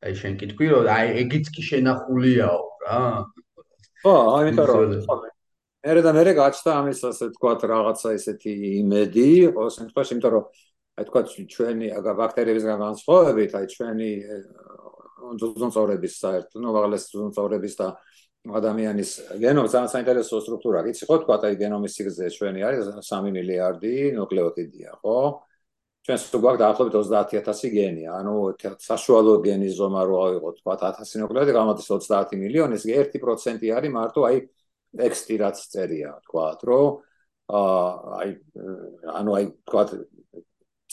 [0.05, 2.99] აი შენ კითხვი რომ აი ეგიც კი შენახულიაო რა.
[4.03, 4.81] ხო ამიტომ რომ
[5.87, 10.45] მერე და მერე გაჩნდა ამის ასე თქვათ რაღაცა ესეთი იმედი ყოველ შემთხვევაში იმიტომ რომ
[10.97, 11.87] აი თქვათ ჩვენი
[12.21, 14.09] ბაქტერიებისგან განსხვავებით აი ჩვენი
[15.41, 17.87] ძუძუმწოვრების საერთოდ ნუ აღალეს ძუძუმწოვრების და
[18.59, 19.11] ადამიანის
[19.43, 24.91] გენომი ძალიან საინტერესო სტრუქტურაა იცი ხო თქვათ აი გენომის სიგრძე ჩვენი არის 3 მილიარდი ნუკლეოტიდია
[25.01, 25.17] ხო
[26.07, 28.33] ჩვენს თუ გვაქვს დაახლოებით 30000 გენი, ანუ
[28.79, 34.21] საშუალო გენის ზომა რო ავიღოთ, თქვა 1000 ნუკლეოტიდი გამოდის 30 მილიონი, ეს 1% არის მარტო
[34.23, 34.37] აი
[35.01, 36.87] ტექსტი რაც წერია, თქვა, რომ
[37.51, 38.29] აი
[39.19, 39.83] ანუ აი თქვა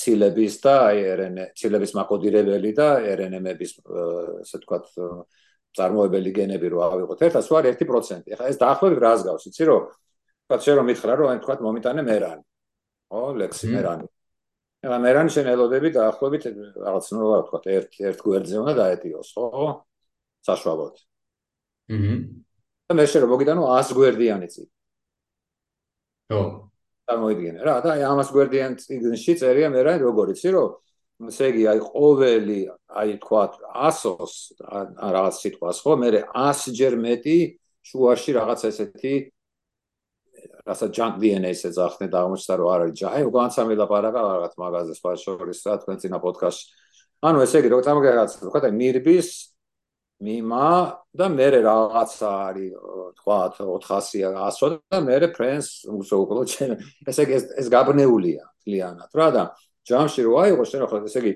[0.02, 3.70] ცილების და აი RNA ცილების მაკოდირებელი და RNA-ების
[4.42, 4.78] ასე თქვა
[5.78, 8.34] წარმოებელი გენები რო ავიღოთ, ერთად სულ 1%.
[8.34, 9.82] ეხლა ეს დაახლოებით რას გავს, იცი რომ
[10.50, 12.42] თქვა შენ რომ მითხრა რომ აი თქვა მომიტანე მერანი.
[13.14, 14.06] ო, ლექსი მერანი.
[14.84, 16.44] რა მე რან შენელოდები დაახლოებით
[16.84, 19.68] რაღაც ნუ რა ვთქვა ერთ ერთ გვერდზე უნდა დაეტიოს ხო?
[20.44, 20.94] საშუალოდ.
[21.94, 22.14] აჰა
[22.88, 24.72] და მე შეიძლება მოგიტანო 100 გვერდიანი წიგნი
[26.32, 26.42] ხო.
[27.08, 27.58] წარმოიდგინე.
[27.64, 31.80] რა და აი ამას გვერდიან წიგნში წერია მე რა როგორ იცი რომ ესე იგი აი
[31.84, 32.60] ყოველი
[33.00, 33.42] აი თქვა
[33.88, 34.34] 100-ოს
[35.16, 35.92] რაღაც სიტყვას ხო?
[35.96, 37.38] მე 100 ჯერ მეტი
[37.88, 39.14] შუაში რაღაც ესეთი
[40.64, 45.60] რასაც DNA-ს ეძახდნენ და აღმოჩნდა რომ არ არის ჯაი, უკვე ანსამბლი ლაპარაკა რაღაც მაღაზიას ფაშორის
[45.64, 46.64] რა თქვენ წინა პოდკასტში.
[47.24, 49.28] ანუ ესე იგი როგორც ამგერაც თქვა და მირბის
[50.24, 50.68] მიმა
[51.18, 52.72] და მე რაღაცა არის
[53.18, 56.76] თქვა 400 100 და მე ფრენს უსო უკლო ჩემ
[57.08, 59.42] ესე იგი ეს გაბნეულია კლიანად რა და
[59.84, 61.32] ჯამში რო აიღო შენ ხო ესე იგი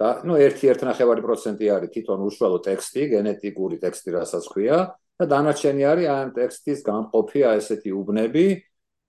[0.00, 4.78] და ნუ 1.1% არის თვითონ უშუალო ტექსტი, გენეტიკური ტექსტი, რასაც ქვია,
[5.22, 8.44] და დანარჩენი არის ამ ტექსტის გამყოფი აი ესეთი უბნები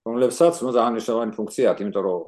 [0.08, 2.22] რომლებსაც ნუ ძალიან მნიშვნელოვანი ფუნქცია აქვს იმიტომ რომ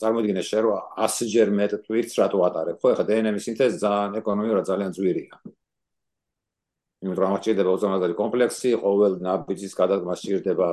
[0.00, 2.86] წარმოიდგინე შენ რომ 100 ჯერ მეტ ტვირთს რატო ატარებ ხო?
[2.92, 5.34] ეხლა დნმ-ის სინთეზი ძალიან ეკონომიურად ძალიან ძვირია.
[6.98, 10.68] იმიტომ რომ აღჭირდება უზარმაზარი კომპლექსი ყოველ ნაბიჯის გადადგმა სჭირდება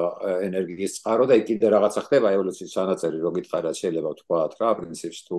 [0.48, 4.70] ენერგიის წყარო და იქ კიდე რაღაცა ხდება ევოლუციის ჩანაწერი რო გითხარ რა შეიძლება თქვა რა
[4.80, 5.38] პრინციპში თუ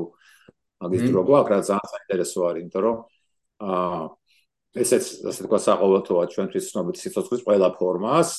[0.87, 2.97] მაგის დრო გვაქვს რა ძალიან საინტერესო არის იმიტომ რომ
[3.66, 4.01] აა
[4.82, 8.30] ესეც ასე თქვა საყოველთოა ჩვენთვის ცნობილი სიცოცხლის ყველა ფორმას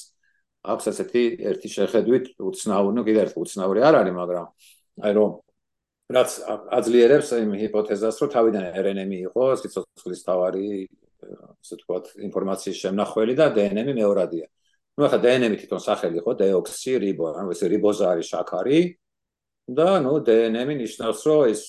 [0.68, 4.46] აქვს ასეთი ერთი შეხედვით უცნაური, კიდე ერთი უცნაური არ არის, მაგრამ
[5.08, 5.32] აი რომ
[6.08, 6.30] რაც
[6.78, 10.68] აძლიერებს იმ ჰიპოთეზას, რომ თავიდან RNA-ი იყო სიცოცხლის თავარი,
[11.60, 14.48] ასე თქვათ, ინფორმაციის შემნახველი და DNA-ი მეორადია.
[14.98, 18.80] ну ახლა DNA-ი თვითონ სახელი იყო, deoxy ribo, ანუ ეს რიბოზა არის შაქარი,
[19.68, 21.62] და ну დნმ-ი ნიშნავს რომ ეს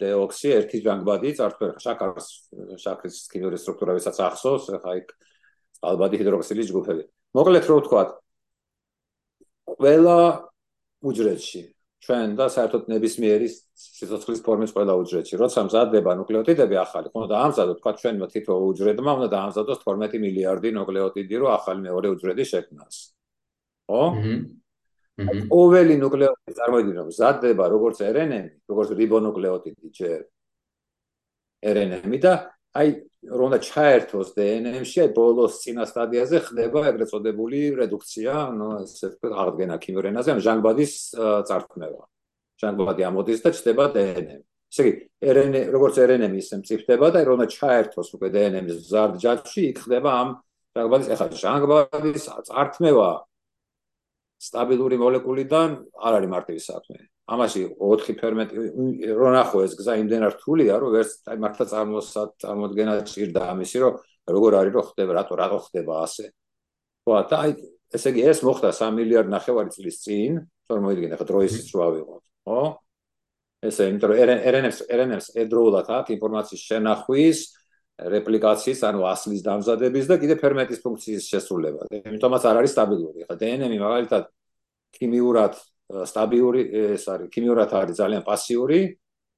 [0.00, 2.28] დეოქსი ერთი ჟანგბადი წარსულ შაქარს
[2.80, 5.12] შაქრის ქიმიური სტრუქტურა ვისაც ახსოვს ახლა იქ
[5.92, 7.04] ალბათი ჰიდროქსილის ჯგუფები
[7.36, 8.02] მოკლედ რო ვთქვა
[9.68, 10.18] ყველა
[11.04, 11.62] უჯრედში
[12.02, 13.46] ჩვენ და საერთოდ ნებისმიერი
[13.78, 19.10] სიცოცხლის ფორმის ყველა უჯრედში, როცა მზადდება ნუკლეოტიდები ახალი, ხო და ამზადოთ, თქვა ჩვენმა თითო უჯრედმა
[19.18, 22.96] უნდა დაამზადოს 12 მილიარდი ნუკლეოტიდი, რომ ახალი მეორე უჯრედი შექმნას.
[23.86, 24.02] ხო?
[24.18, 24.34] აჰა.
[25.20, 30.20] ყოველი ნუკლეოტიდი წარმოიდგინე, მზადდება როგორც RNA, როგორც რიბონუკლეოტიდი ჯერ
[31.62, 32.32] RNA-მი და
[32.72, 32.88] აი
[33.28, 39.32] რომ და ჩაერთოს დნმ-ში, აი ბოლოს წინა სტადიაზე ხდება ეგრეთ წოდებული რედუქცია, ანუ ესე ვთქვათ,
[39.36, 40.92] აღდგენა ქიმიურ ენაზე, ანუ ჟანგბადის
[41.46, 42.02] წარქმევა.
[42.62, 44.40] ჟანგბადი ამოდის და ჩდება დნმ.
[44.72, 44.92] ესე იგი,
[45.36, 50.10] რნ როგორც რნმ ისე მწიფდება და რომ და ჩაერთოს უკვე დნმ-ის ზარდ ჯაჭვში, იქ ხდება
[50.16, 50.28] ამ
[50.72, 53.10] ჟანგბადის ეხლა ჟანგბადის წარქმევა
[54.42, 55.70] სტაბილური მოლეკულიდან
[56.06, 57.02] არ არის მარტივი საქმე.
[57.30, 58.56] ამაში 4 ფერმენტი
[59.14, 63.94] რო ნახო ეს გზა იმდენ რთულია რომ ვერც აი მართლა წარმოსა წარმოდგენა ჭირდა ამისი რომ
[64.34, 66.24] როგორ არის რომ ხდება რატო რატო ხდება ასე
[67.06, 67.50] ხო და აი
[67.94, 70.32] ესე იგი ეს მოხდა 3 მილიარდ ნახევარი წლის წინ
[70.66, 72.60] რომ მოიდგინე ხო დროის რა ვიყოთ ხო
[73.70, 74.18] ესე იმიტომ რომ
[74.52, 77.38] RNS RNS ედროულად აქ ინფორმაციის შენახვის
[77.98, 81.80] რეპლიკაციის ანუ ასლის დამზადების და კიდე ფერმენტის ფუნქციის შესრულება.
[81.92, 83.26] იმიტომაც არ არის სტაბილური.
[83.28, 84.24] ხა DNM მაგალითად
[84.96, 85.54] ქიმიურად
[86.08, 86.62] სტაბილური
[86.96, 88.80] ეს არის ქიმიურად არის ძალიან პასიური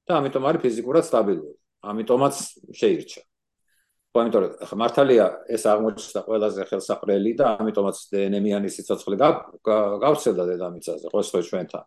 [0.07, 1.55] და ამიტომ არის ფიზიკურად სტაბილური.
[1.83, 2.35] ამიტომაც
[2.79, 3.21] შეირჩა.
[4.15, 9.15] ხო, ამიტომ ხა მართალია ეს აღმოჩნდა ყველაზე ხელსაყრელი და ამიტომაც დნმ-იანი სიცოცხლე
[9.99, 11.83] გავცელდა დედამიწაზე, ხო, სხვა ჩვენთან.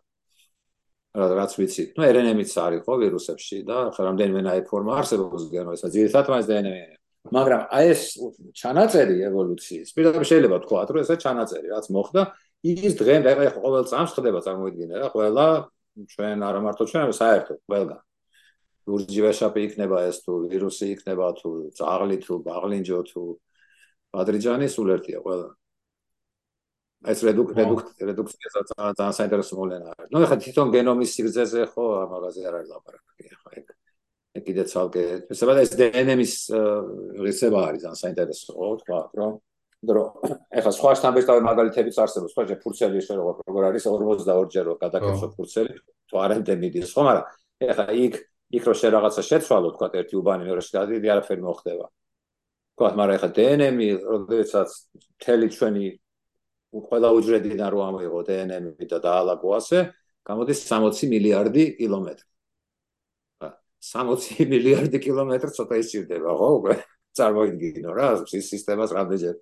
[1.15, 1.83] რაც ვიცი.
[1.97, 6.45] ნუ RNA-მიც არის ხო ვირუსებში და ხა რამდენიმე ნაი ფორმა არსებობს გენო ესა ძირითადად მას
[6.49, 6.95] DNA-ია.
[7.33, 8.01] მაგრამ აი ეს
[8.55, 12.21] ჩანაწერი ევოლუციის, პირდაპირ შეიძლება თქვა, რომ ესა ჩანაწერი, რაც მოხდა
[12.63, 15.45] ის დღემდე აი ყოველ წამს ხდება წარმოიდგინე რა ყველა
[16.11, 18.01] ჩვენ არა მარტო ჩვენ საერთოდ ყველგან
[18.89, 23.21] ლურჯი ვეშაპი იქნება ეს თუ ვირუსი იქნება თუ ძაღლი თუ ბაღლინჯო თუ
[24.11, 25.47] პადრიჯანი სულ ერთია ყველა
[27.07, 28.47] ეს რედუქ რედუქ რედუქცია
[28.99, 30.09] ძალიან საინტერესო მოვლენა არის.
[30.11, 33.67] ნუ ეხლა თვითონ გენომის სიგრძეზე ხო ამაზე არ არის ლაპარაკი ეხლა ეგ.
[34.35, 36.33] ეგ კიდე ცალკე მაგრამ ეს დნმ-ის
[37.23, 39.31] რისება არის ძალიან საინტერესო ხო თქვა რომ
[39.79, 40.11] რომ
[40.59, 45.27] ეხლა სხვა სტანდარტული მაგალითებიც არსებობს, სხვა ფურცელი ისე როგორ როგორ არის 42 ჯერ რო გადაკეთო
[45.39, 45.73] ფურცელი,
[46.11, 47.25] თუ არ ენტემიდის, ხო, მაგრამ
[47.63, 48.13] ეხლა იქ
[48.59, 51.85] იქ რო შე რაღაცა შეცვალო, თქვა ერთი უბანი მეორე შედიდი არაფერი მოხდება.
[52.75, 54.69] თქვა, მაგრამ ეხლა დნმ-ი, როდესაც
[55.23, 55.85] თელი ჩვენი
[56.69, 59.79] ყველა უჯრედიდან რო ამიღო დნმ-ი და დაალაგო ასე,
[60.29, 62.27] გამოდის 60 მილიარდი კილომეტრი.
[63.81, 66.49] 60 მილიარდი კილომეტრი ცოტა ისჭირდება, ხო,
[67.17, 69.35] წარმოიდგინო რა, ეს სისტემას რამდენჯერ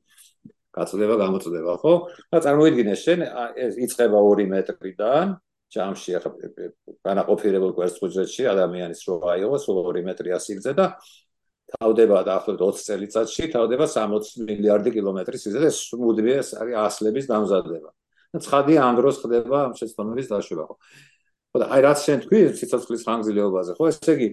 [0.78, 1.94] გაწდება გამოწდება ხო
[2.32, 3.26] და წარმოიდგინე შენ
[3.66, 5.36] ეს იწება 2 მეტრიდან
[5.74, 6.32] ჯამში ახლა
[7.08, 10.86] განაყოფირებულ კვერცხუჯრედში ადამიანის რო აიღოს 2 მეტრია სიგრძე და
[11.68, 17.90] თავდება დაახლოებით 20 წელიწადში თავდება 60 მილიარდი კილომეტრის სიგრძე და მუდმივი ეს არის ასლების დამზადება.
[18.34, 20.76] და ცხადია ამ დროს ხდება ამ შეცდომების დაშვება ხო?
[21.52, 23.84] ხო და აი რაც შენ თქვი სიცოცხლის ხანგრძლივობაზე ხო?
[23.92, 24.30] ესე იგი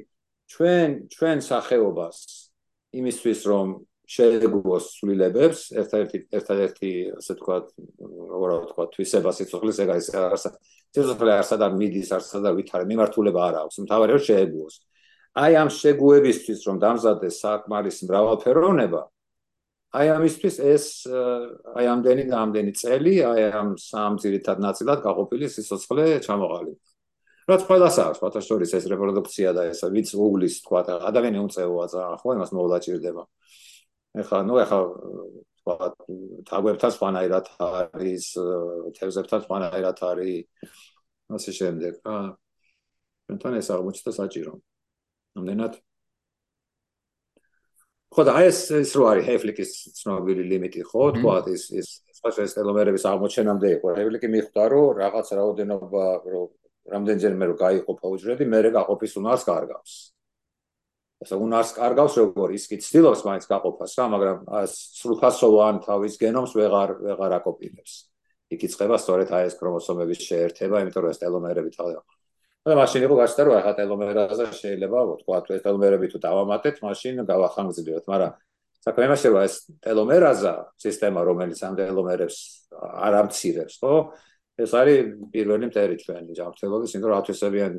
[0.54, 2.16] ჩვენ ჩვენ სახეობას
[3.00, 3.66] იმისთვის რომ
[4.14, 7.56] შეეგუოს სულილებებს ერთ-ერთი ერთ-ერთი ასე თქვა
[8.34, 10.08] როგორ ვთქვა თვისება სიცოცხლის ეგ არის
[10.94, 13.76] სიცოცხლე არსად არ მიდის არსად არ ვითარე მიმართულება არ აქვს.
[13.86, 14.74] მთავარია შეეგუოს
[15.34, 19.02] აი ამ შეგუებისთვის რომ დამზადდეს საკმარის მრავალფეროვნება
[19.94, 20.84] აი ამისთვის ეს
[21.78, 26.88] აი ამდენი და ამდენი წელი აი ამ სამ ძირითად ნაწილად გაყოფილი სიცოცხლე ჩამოყალიბდა.
[27.50, 32.28] რაც ყველას აქვს ფათაშორის ეს რეპროდუქცია და ეს ვიც უგლის თქვა ადამიანი უმწეოა ძალიან ხო
[32.34, 33.22] იმას მოვლა ჭირდება.
[34.22, 34.80] ეხლა ნუ ეხლა
[35.58, 35.74] თქვა
[36.50, 38.24] თაგვებთან სვანაირად არის
[38.98, 40.46] თევზებთან სვანაირად არის
[41.38, 41.92] ასე შემდეგ.
[42.02, 42.18] რა
[43.26, 44.54] ჩვენთან ეს აღმოჩნდა საჭირო
[45.38, 45.82] ამდენად
[48.14, 51.02] ხო და ეს ეს რო არის ჰეფლიკის ცნობილი ლიმიტი ხო?
[51.18, 53.86] თქვა ის ის სხვა სტელომერების აღმოჩენამდე იყო.
[53.98, 56.48] ჰეფლიკი მიხვდა რომ რაღაც რაოდენობა რომ
[56.94, 59.92] რამდენჯერმე რო გაიყოფა უჯრედი მე რა გაყოფის უნარს კარგავს.
[61.26, 62.48] ასე უნარს კარგავს როგორ?
[62.54, 64.38] ის კი ცდილობს მაინც გაყოფას რა მაგრამ
[64.70, 67.92] სრულფასოვან თავის გენომს ვეღარ ვეღარ აკოპირებს
[68.54, 71.94] იქ იწყება სწორედ აი ეს ქრომოსომების შეერთება იმიტომ რომ ეს ტელომერები თავი
[72.64, 77.14] და მაშინ იყო გასწრა რომ ახლა ტელომერაზე შეიძლება ვთქვა თუ ეს ტელომერები თუ დავამატეთ მაშინ
[77.28, 78.32] გავახანგრძლივოთ მაგრამ
[78.84, 82.38] საქმე იმაში რომ ეს ტელომერაზა სისტემა რომელიც ამ ტელომერებს
[83.04, 83.92] არ ამცირებს ხო?
[84.64, 84.98] ეს არის
[85.34, 87.78] პირველი მტერი ჩვენი ჯანმრთელობის იმიტომ რომ ათვისებიანი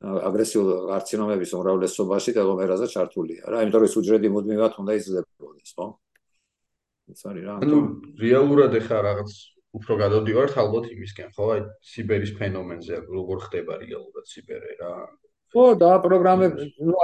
[0.00, 5.86] აგრესიულ კარცინომების უმრავლესობაში ტელომერაზა ჩართულია რა იმიტომ რომ ეს უჯრედი მუდმივად უნდა იზრდებოდეს ხო?
[7.12, 7.54] ეს არის რა.
[7.64, 7.78] ანუ
[8.20, 9.30] რეალურად ეხა რაღაც
[9.78, 11.46] უფრო გადავდივართ ალბათ იმისკენ ხო?
[11.54, 11.60] აი
[11.92, 14.92] სიბერის ფენომენზე როგორ ხდება რეალურად სიბერე რა?
[15.54, 16.98] ხო და პროგრამები ნუ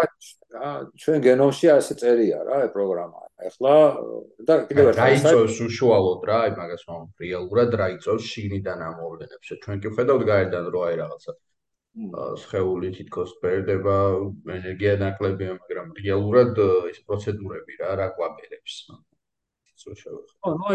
[1.02, 3.22] ჩვენ გენომში ასე წერია რა ეს პროგრამა.
[3.48, 3.72] ეხლა
[4.48, 6.38] და კიდევ ერთხელ რაიწოს უშუალოდ რა?
[6.46, 9.46] აი მაგას მომ რეალურად რაიწოს შიგნიდან ამოვლენებს?
[9.64, 11.32] ჩვენ კი ხედავთ გაერდან რო აი რაღაცა
[12.40, 13.96] სხეული თითქოს ბერდება
[14.56, 16.58] ენერგია ნაკლებია მაგრამ რეალურად
[16.92, 18.08] ეს პროცედურები რა რა
[19.86, 20.70] ყვაბელებს ხო ნუ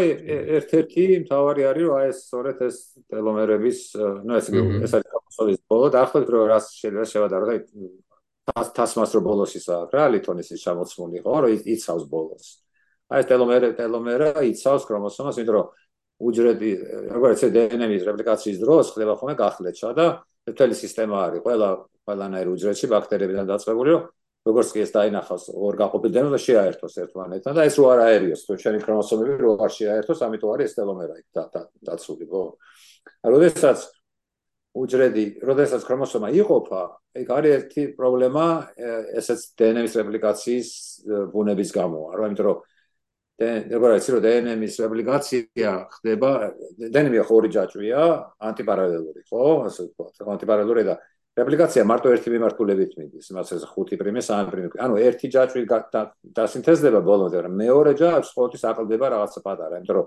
[0.58, 2.76] ერთ-ერთი მთავარი არის რომ აი ეს სწორედ ეს
[3.12, 3.78] ტელომერების
[4.24, 4.46] ნუ ეს
[4.86, 7.54] ეს არის კონსოლის ბოლო და ახლა რო რას შეიძლება შევადარო და
[8.76, 12.46] თასმას რო ბოლოს ისა რა ლითონის ის შემოცმული ხო რომ იცავს ბოლოს.
[13.12, 15.66] აი ეს ტელომერე ტელომერა იცავს ქრომოსომას იმიტომ რომ
[16.22, 16.70] უჯრედი
[17.12, 20.06] როგორც დნმ-ის რეპლიკაციის დროს ხდება ხოლმე გახლეჩა და
[20.48, 21.68] მთელი სისტემა არის ყველა
[22.06, 24.02] ყველანაირ უჯრედში ბაქტერიებიდან დაწყებული რომ
[24.42, 28.56] როგორც კი ეს დაინახავს ორ გაყოფილდნენ და შეაერთოს ერთმანეთთან და ეს რო არ აერიოს თუ
[28.62, 31.28] ჩვენი ქრომოსომები რო არ შეაერთოს ამიტომ არის სტელომერა იქ
[31.86, 32.42] დაცული ხო?
[33.22, 33.78] როდესაც
[34.72, 36.82] უჯრედი როდესაც ქრომოსომა იყოფა
[37.22, 38.44] ეგ არის ერთი პრობლემა
[39.20, 40.68] ესეც დნმ-ის რეპლიკაციის
[41.32, 42.00] ბუნების გამო.
[42.16, 42.58] რა იმიტომ რომ
[43.68, 46.30] როგორც იცი რომ დნმ-ის რეპლიკაცია ხდება
[46.88, 48.02] დნმ-ი ხო ორი ჯაჭვია
[48.48, 49.44] ანტიპარალელური ხო?
[49.68, 50.94] ასე ვთქვათ ანტიპარალელური და
[51.32, 54.68] რეპლიკაცია მარტო ერთი მიმართულებით მიდის, იმას ეს 5 პრიმე, 3 პრიმე.
[54.84, 55.62] ანუ ერთი ჯაჭვი
[56.36, 60.06] დასინთეზდება ბოლომდე, მაგრამ მეორე ჯაჭვს ყოველთვის აყლდება რაღაცა პატარა, იმიტომ რომ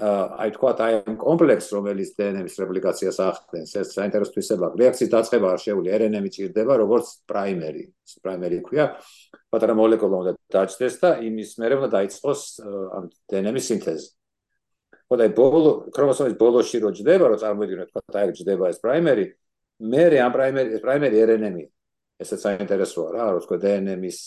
[0.00, 5.60] აი თქვა აი ამ კომპლექს რომელიც დნმ-ის რეპლიკაციას ახდენს, ეს საინტერესო თვისება, რეაქციის დაწყება არ
[5.60, 7.84] შეუძლია, RNA-ი ჭირდება როგორც პრაიმერი,
[8.24, 8.84] პრაიმერი ქვია,
[9.52, 12.40] პატარა მოლეკულა უნდა დაჭდეს და იმის მერე უნდა დაიწყოს
[12.96, 14.08] ამ დნმ-ის სინთეზი.
[15.10, 19.24] ხო და ბოლო ქრომოსომის ბოლოში რო ჯდება, რო წარმოვიდგინოთ, თქვა აი ჯდება ეს პრაიმერი,
[19.80, 21.64] მე ამ პრაიმერი პრაიმერი RNA-ი
[22.20, 24.18] ესეც საინტერესოა რა, რო თქვა DNM-ის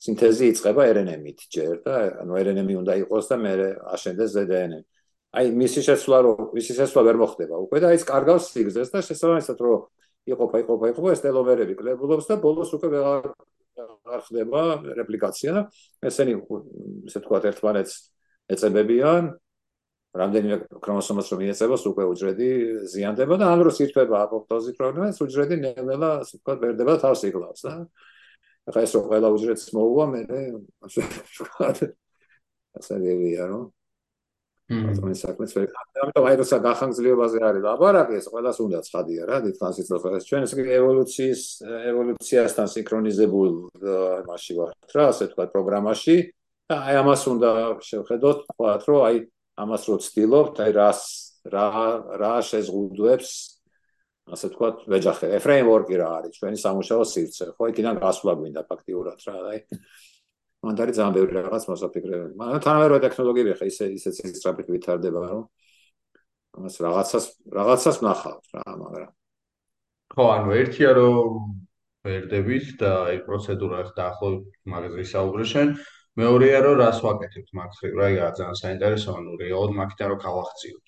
[0.00, 3.52] სინთეზი იწყება RNA-ით ჯერ და ანუ RNA-ი უნდა იყოს და მე
[3.92, 4.84] აშენდეს DNM.
[5.36, 9.58] აი მისი შესვლა რო მისი შესვლა ვერ მოხდება უკვე და ის კარგავს სიგრძეს და შესაბამისად
[9.60, 9.74] რო
[10.32, 13.28] იყოფა იყოფა იყოფა ეს ტელომერები კლებულობს და ბოლოს უკვე ვეღარ
[14.08, 14.62] არ ხდება
[14.96, 15.52] რეპლიკაცია.
[16.00, 16.32] ესენი
[17.12, 17.94] ესე თქვა ერთმანეთს
[18.56, 19.36] ეწებებიან
[20.16, 22.48] რამდენიმე ქრომოსომას რომ მიეწევოს უკვე უჯრედი
[22.92, 27.60] ზიანდება და ამ დროს ირთვება აპოპტოზი პრობლემა ეს უჯრედი ნელ-ნელა ასე ვთქვათ ბერდება თავს იგლავს
[27.68, 27.74] და
[28.68, 30.22] ახლა ეს რო ყველა უჯრედს მოუვა მე
[30.88, 31.78] ასე ვთქვათ
[32.78, 33.64] ასე ვიია რომ
[34.68, 39.88] ამ საქმეს ვერ ამიტომ აი როცა გახანგრძლივებაზე არის ლაბორატორია ეს ყველას უნდა ცხადია რა დიფრენციის
[39.88, 40.42] პროცესი ჩვენ
[40.80, 41.40] ევოლუციის
[41.92, 43.50] ევოლუციასთან სინქრონიზებულ
[44.28, 46.16] მასში ვართ რა ასე ვთქვათ პროგრამაში.
[46.68, 49.16] და აი ამას უნდა შევხედოთ თქვათ რომ აი
[49.58, 51.00] ამას რო ცდილობთ, აი რას
[51.48, 51.66] რა
[52.20, 53.30] რა შეზღუდვებს
[54.28, 59.36] ასე თქვა ვეჯახე, ფრეიმვორკი რა არის, ჩვენი სამუშაო სივრცე, ხო, იქიდან გასვლა გვინდა ფაქტიურად რა,
[59.52, 59.60] აი.
[60.58, 62.34] მანდ არის ძალიან ბევრი რაღაც მოსაფიქრებელი.
[62.36, 65.42] მაგრამ თანამედროვე ტექნოლოგიები ხა ისე ისე სწრაფით ვითარდება, რომ
[66.58, 67.24] ამას რაღაცას
[67.56, 69.10] რაღაცას ნახავთ რა, მაგრამ.
[70.12, 71.28] ხო, ანუ ერთია რომ
[72.04, 75.68] ვერდებით და აი პროცედურა დაახლოებით მაგაზე ისაუბრე შენ,
[76.18, 77.48] მეორეა რომ რას ვაკეთებთ?
[77.58, 80.86] მაგ ხრივ რა იგივე ძალიან საინტერესო ანუ რეალოდ მაგიდან რომ გავახციოთ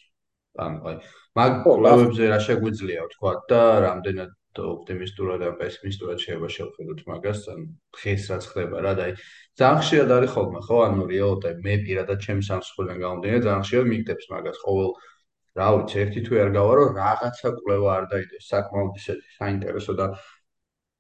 [0.66, 0.96] ანუ აი
[1.38, 7.60] მაგ კვლევებზე რა შეგვიძლია ვთქვა და რამდენად ოპტიმისტურად ან პესიმისტურად შეიძლება შევხედოთ მაგას ან
[7.94, 9.14] დღეს რაც ხდება რა და აი
[9.60, 10.76] ძალიან ხშირად არის ხოლმე ხო?
[10.90, 14.90] ანუ რეალოდ აი მე პირადად ჩემს სამსხვილიდან გამომდინარე ძალიან ხშირად მიგდებს მაგას ყოველ
[15.58, 20.06] რა ვიცი ერთი თვე არ გავა რომ რაღაცა კვლევა არ დაიდეს საკმაოდ ისეთი საინტერესო და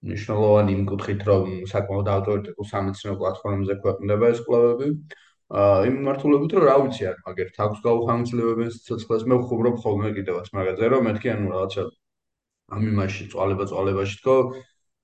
[0.00, 4.88] მნიშვნელოვანი იმ კუთხით, რომ საკმაოდ ავტორიტეტულ სამეცნიერო პლატფორმებზე ქვეყნდება ეს კვლევები.
[5.60, 10.46] აა იმ მართულობით, რომ რა ვიცი, არ მაგერთ აქვს გაუხანგრძლივებენ სიცოცხლეს, მე ვხუბრობ ხოლმე კიდევაც
[10.56, 11.82] მაგაზე, რომ მეთქი ანუ რაღაცა
[12.70, 14.36] ამ იმაში წვალება წვალებაში თქო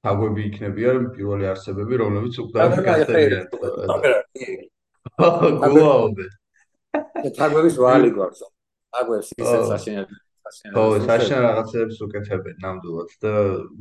[0.06, 3.44] თაგვები იქნებიან პირველი არსებები, რომლებიც უკვე გასწრებიან.
[5.66, 6.26] გულაობე.
[7.36, 8.46] თაგვების ვალი გვაქვს.
[8.96, 10.25] თაგვებს ისე საშინელი
[10.74, 13.32] ხო, საშენ რაღაცებს უკეთებენ ნამდვილად და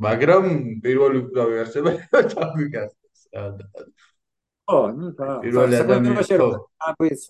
[0.06, 0.46] მაგრამ
[0.84, 1.92] პირველი უკრავი არსება
[2.34, 3.66] თავი გასწეს რა და
[4.66, 6.50] ხო, ნუ და პირველი ადამიანი ხო.
[6.90, 7.26] აბის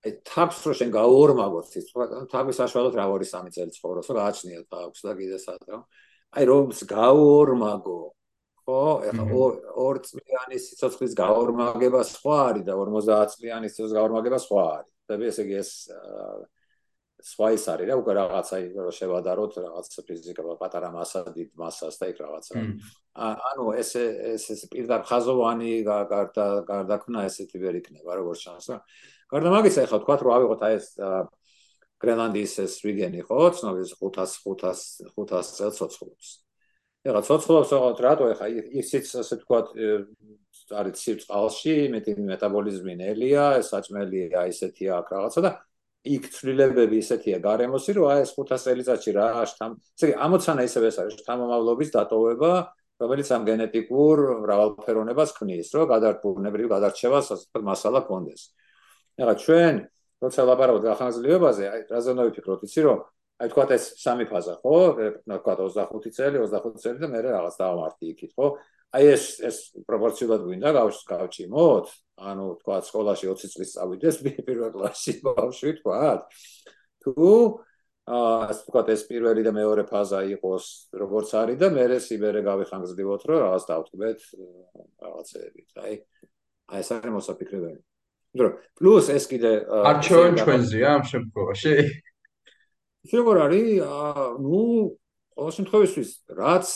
[0.00, 1.88] აი თავს რო შენ გაორმაგოთ ის
[2.32, 5.80] თამი საშუალოდ რა 2-3 წელი ცხოვრობს რა გააჩნია თავს და კიდე სადრო
[6.40, 7.98] აი რომს გაორმაგო
[8.64, 14.92] ხო ეხა 2 წლიანი სიცოცხლის გაორმაგება სხვა არის და 50 წლიანი სიცოცხლის გაორმაგება სხვა არის.
[15.04, 16.34] ხდები ესე იგი ეს აა
[17.20, 22.06] სხვა ის არის რა უკვე რაღაცა რო შევადაროთ რაღაც ფიზიკა პატარა მასა დიდ მასას და
[22.12, 22.54] იქ რაღაცა.
[23.50, 28.78] ანუ ეს ეს ეს პირდაპირ ხაზოვანი გარდა გარდაქმნა ესეთი ვერ იქნება როგორც ჩანს რა.
[29.30, 30.88] გარდა მაგისა ეხლა თქვა რომ ავიღოთ აი ეს
[32.00, 36.28] გრენლანდიის ეს რეგიონი ხო ცნობილი 500 500 500 წელს ცოცხლობს.
[37.04, 38.46] ეხლა ცოცხლობს რაღაც რატო ეხლა
[38.80, 39.58] ისიც ასე თქვა
[40.70, 45.50] არის ცივწყალში, მეტი მეტაბოლიზმი ნელია, საჭმელია, ისეთია აქ რაღაცა და
[46.00, 50.86] იქ ცვლილებები ისეთია გარემოსი, რომ აი ეს 500 წელიწადში რა შთამ, ესე იგი ამოცანა ისევ
[50.88, 52.52] ეს არის შთამომავლობის დატოვება,
[53.00, 58.42] რომელიც ამ გენეტიკურ მრავალფეროვნებას ქმნის, რომ გადარბუნებრივ გადარჩევას ასე ვთქვათ მასალა კონდეს.
[59.20, 59.74] ეხლა ჩვენ
[60.20, 62.98] როცა ლაპარაკობთ ახალგაზრდებაზე, აი რაზე უნდა ვიფიქროთ, იცი რომ
[63.40, 64.76] აი თქვა ეს სამი ფაზა, ხო?
[65.24, 68.46] თქვა 25 წელი, 25 წელი და მე რაღაც დავამართი იქით, ხო?
[68.90, 71.86] აი ეს ეს პროპორციულად გვინდა გავჭიმოთ?
[72.20, 76.26] ანუ თქვა სკოლაში 20 წლის წავიდეს პირველ კლასში ბავშვი თქვა?
[77.06, 77.14] თუ
[78.10, 80.64] აა თქვა ეს პირველი და მეორე ფაზა იყოს
[80.98, 84.20] როგორც არის და მე სიბერე გავიხანგრძლივოთ რომ რაღაც დავთქვეთ
[85.06, 85.68] რაღაცეებით.
[85.86, 85.94] აი
[86.74, 87.80] აი ეს არის მოსაფიქრებელი.
[88.34, 89.52] მაგრამ პლუს ეს კიდე
[89.90, 91.74] არჩევენ ჩვენზეა ამ შემთხვევაში?
[93.14, 93.68] როგორ არის?
[93.86, 94.62] აა ნუ
[95.38, 96.02] ყოველ შემთხვევაში
[96.42, 96.66] რაც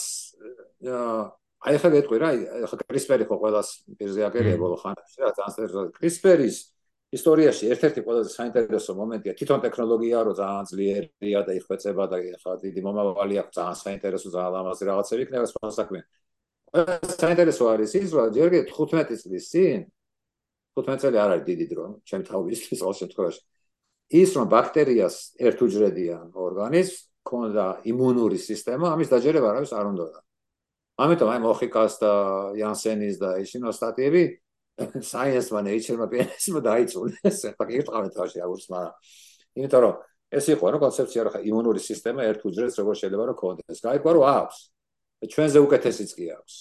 [0.95, 1.19] აა
[1.65, 2.29] აი ხა გეტყვი რა,
[2.69, 6.57] ხა კრისპერი ხო ყოველას პირზე აკერია ბოლო ხანაში რა, ძალიან კრისპერის
[7.15, 12.81] ისტორიაში ერთ-ერთი ყველაზე საინტერესო მომენტია თვითონ ტექნოლოგია, რომ ძალიან ძლიერია და იხვეწება და ხა დიდი
[12.85, 15.99] მომავალი აქვს, ძალიან საინტერესო, ძალიან ლამაზი რაღაცები იქნება სხვა საქმე.
[17.23, 19.79] საინტერესო არის ის, რომ ჯერ 15 წლის წინ
[20.75, 23.41] 15 წელი არ არის დიდი დრო, ჩემი თავისთვის ყოველ შემთხვევაში.
[24.21, 26.93] ის რომ ბაქტერიას ერთუჯრედიან ორგანიზმს
[27.25, 30.24] ქონდა იმუნური სისტემა, ამის დაჯერება არავის არ უნდოდა.
[30.95, 32.11] ამიტომ აი მოხიკას და
[32.55, 34.23] იანსენის და ისინო სტატიები
[35.11, 38.93] science-მა nature-მა პიენესმა დაიწუნეს ახლა ერთყავენ თავში აგურს მაგრამ
[39.55, 39.95] იმიტომ რომ
[40.35, 44.25] ეს იყო რა კონცეფცია რა იმუნური სისტემა ერთ უჯრედს როგორ შეიძლება რომ კონდეს გაიგო რომ
[44.35, 44.57] აქვს.
[45.31, 46.55] ჩვენზე უკეთესიც კი აქვს.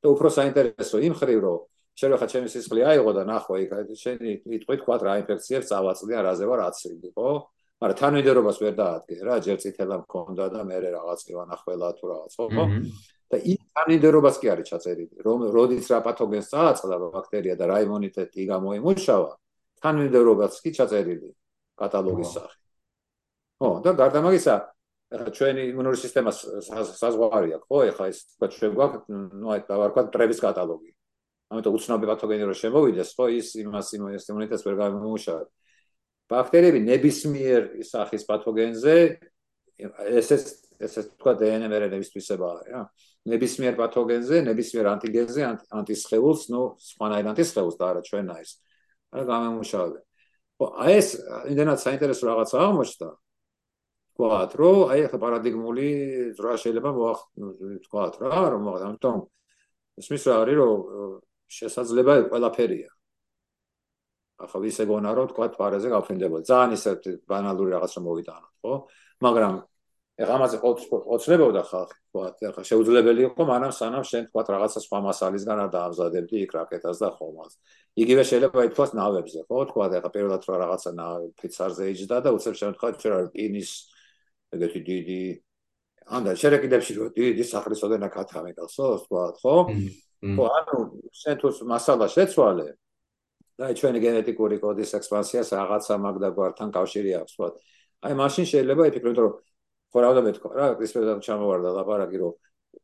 [0.00, 1.58] და უფრო საინტერესო იმ ხრივ რომ
[1.98, 3.70] შეიძლება ხა ჩემი სისხლი აიღო და ნახო იქ
[4.02, 7.28] შენი იტყვი თქვა რა ინფექციებს წავაწდიან რაზე ვარ აცილი ხო?
[7.80, 12.32] მაგრამ თანმიმდევრობას ვერ დაადგე რა ჯერ წითელა მქონდა და მე რაღაც კი ვანახველა თუ რაღაც
[12.40, 12.64] ხო?
[13.30, 15.14] და იქ თანმიმდევრობას კი არის ჩაწერილი.
[15.26, 19.32] რომ როდის რა პათოგენს წააწყდა ბაქტერია და რა იმუნიტეტი გამოიმუშავა
[19.82, 21.30] თანმიმდევრობას კი ჩაწერილი
[21.80, 22.60] კატალოგის სახით
[23.60, 24.54] ხო და გარდა მაგისა
[25.10, 27.78] ჩვენი იმუნური სისტემა საზღვარია ხო?
[27.90, 29.06] ეხლა ეს თქვა ჩვენ გვაქვს
[29.40, 30.90] ნუ აი დავარქვა ტრების კატალოგი.
[31.50, 35.52] ამიტომ უცნობი პათოგენი რო შემოვიდეს ხო ის იმას იმუნიტეტს ვერ გამომუშავებს
[36.30, 38.94] ბაქტერიები ნებისმიერ სახის პათოგენზე
[40.20, 40.44] ესეც
[40.80, 42.82] ესე თქვა დნმ-ების თვისებაა რა
[43.28, 45.42] ნებისმიერ პათოგენზე, ნებისმიერ ანტიგენზე,
[45.76, 48.52] ანტისხეულს, ნუ სხვანაირ ანტისხეულს და არა ჩვენაირს.
[49.12, 50.04] არა გამომუშავებენ.
[50.56, 51.08] ხო, აი ეს
[51.52, 53.08] იმდენად საინტერესო რაღაცა აღმოჩნდა.
[54.16, 55.88] თქვათ, რომ აი ახლა პარადიგმული
[56.36, 56.90] ძრა შეიძლება
[57.84, 59.18] თქვათ რა, რომ ამიტომ
[60.00, 60.80] ისმის რა არის, რომ
[61.60, 62.90] შესაძლება ყველაფერია.
[64.40, 66.44] ახლა ვისე გონა რომ თქვათ პარეზე გავფრინდებოდი.
[66.48, 66.90] ძალიან ისე
[67.28, 68.74] ბანალური რაღაც რომ მოვიტანოთ, ხო?
[69.20, 69.52] მაგრამ
[70.20, 74.98] ეხლა ამაზე ყოველთვის ოცნებობდა ხალხი, თქვათ, ეხლა შეუძლებელი იყო მანამ სანამ შენ თქვათ რაღაცა სხვა
[75.08, 77.54] მასალისგან არ დაამზადებდი იქ რაკეტას და ხომალდს.
[78.04, 80.90] იგივე შეიძლება ითქვას ნავებზე, ხო, თქვათ, ეხლა პირველად რა რაღაცა
[81.40, 83.70] ფიცარზე იჯდა და უცებ შემთხვევაში თქვა რა რკინის
[84.60, 85.22] ეგეთი დიდი
[86.10, 89.56] ანდა შერეკიდებში რო დიდი სახლისოდან აქ ათამეკავსო, თქვათ, ხო?
[90.20, 90.76] ხო, ანუ
[91.16, 92.68] შენ თუ მასალა შეცვალე
[93.56, 97.54] და ჩვენი გენეტიკური კოდის ექსპანსიას რაღაცა მაგ და გვართან კავშირი აქვს, თქვათ.
[98.00, 99.32] აი მაშინ შეიძლება იფიქროთ, რომ
[99.90, 100.50] ხო რა უნდა მეთქვა?
[100.54, 102.32] რა კრისპერთან ჩამოვარდა ლაპარაკი რომ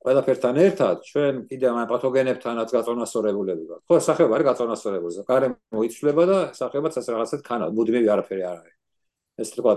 [0.07, 3.83] ყველაფერთან ერთად ჩვენ კიდე ამ პათოგენებთანაც გაწონასწორებულები ვართ.
[3.87, 5.23] ხო სახეობა არის გაწონასწორებული.
[5.31, 8.77] გარემო მოიცვლება და სახეობაც ასე რაღაცად ქანა მუდმივი არაფერი არ არის.
[9.43, 9.73] ეს თქვა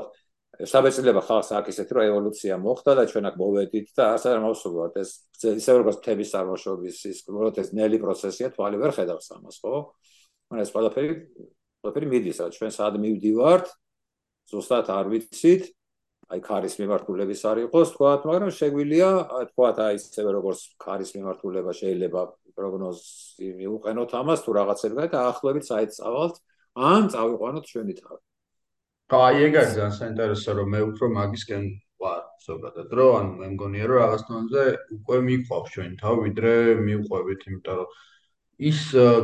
[0.60, 4.94] საბეჭდილება ხალხს აქ ისეთი რომ ევოლუცია მოხდა და ჩვენ აქ მოვედით და ასე არ მოვსულვართ
[5.00, 5.10] ეს
[5.40, 9.74] ისე როგორც თების წარმოშობის ის როგორც ეს ნელი პროცესია თვალი ვერ ხედავს ამას ხო?
[10.50, 11.10] მაგრამ ეს ყველაფერი
[11.80, 12.48] ყველაფერი მიდის რა.
[12.58, 13.68] ჩვენ სად მივდივართ
[14.52, 15.64] ზუსტად არ ვიცით
[16.30, 19.10] აი ქარის მიმართულების არ იყოს თქვა, მაგრამ შეგვიძლია
[19.50, 22.22] თქვა აი ისევე როგორც ქარის მიმართულება შეიძლება
[22.60, 26.34] პროგნოზი მიუყენოთ ამას თუ რაღაცებგან და ახლობით საერთოდ
[26.92, 28.22] ან წავიყვანოთ ჩვენი თავი.
[29.10, 31.64] აი ეგ არის ძალიან საინტერესო რომ მე უფრო მაგისკენ
[32.04, 34.64] ვარ ზოგადად რო ანუ მე მგონია რომ რაღაც თონზე
[34.96, 36.54] უკვე მიყვავს ჩვენი თავი ვიდრე
[36.86, 37.90] მიყვებით იმიტომ რომ
[38.70, 38.80] ის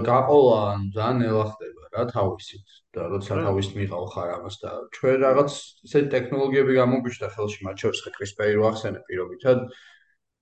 [0.10, 0.62] გაყოლა
[0.96, 5.52] ძალიან ნელა ხდება რა თავისით და როცა თავის მიყავ ხარ ამას და ჩვენ რაღაც
[5.88, 9.64] ესეთი ტექნოლოგიები გამოგვიშთა ხელში მათ შორის CRISPR-ი ვახსენე პირობითად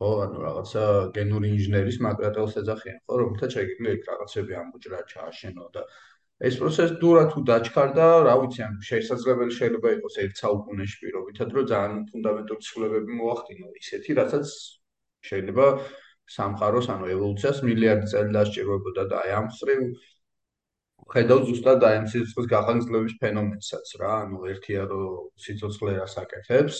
[0.03, 0.83] ხო ანუ რაღაცა
[1.17, 5.83] გენური ინჟინერის მაგრატელს ეძახიან ხო რომელთაც შეიძლება იქ რაღაცები ამოჭრა ჩააშენო და
[6.47, 12.01] ეს პროცედურა თუ დაჩქარდა რა ვიცი ან შესაძლებელი შეიძლება იყოს ერთ საუკუნეში პირობითად რომ ძალიან
[12.09, 14.47] ფუნდამენტური ცვლილებები მოახდინო ისეთი რასაც
[15.29, 15.67] შეიძლება
[16.35, 19.81] სამყაროს ანუ ევოლუციას მილიარდი წელი დასჭიროებოდა და აი ამ ხრივ
[21.11, 26.79] ხედავ ზუსტად დაემცის გახანგრძლივების ფენომენსაც რა, ანუ ერთია რომ სიცოცხლე რას აკეთებს,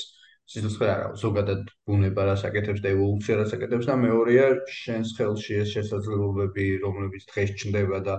[0.52, 4.48] სიცოცხლე არა ზოგადად ბუნება რას აკეთებს და ევოლუცია რას აკეთებს და მეორეა
[4.80, 8.18] შენს ხელში ეს შესაძლებლობები რომლებიც დღეს ჩნდება და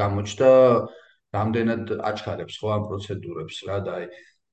[0.00, 0.50] გამოჩნდა
[1.36, 4.08] რამდენად აჩქარებს ხო ამ პროცედურებს რა და აი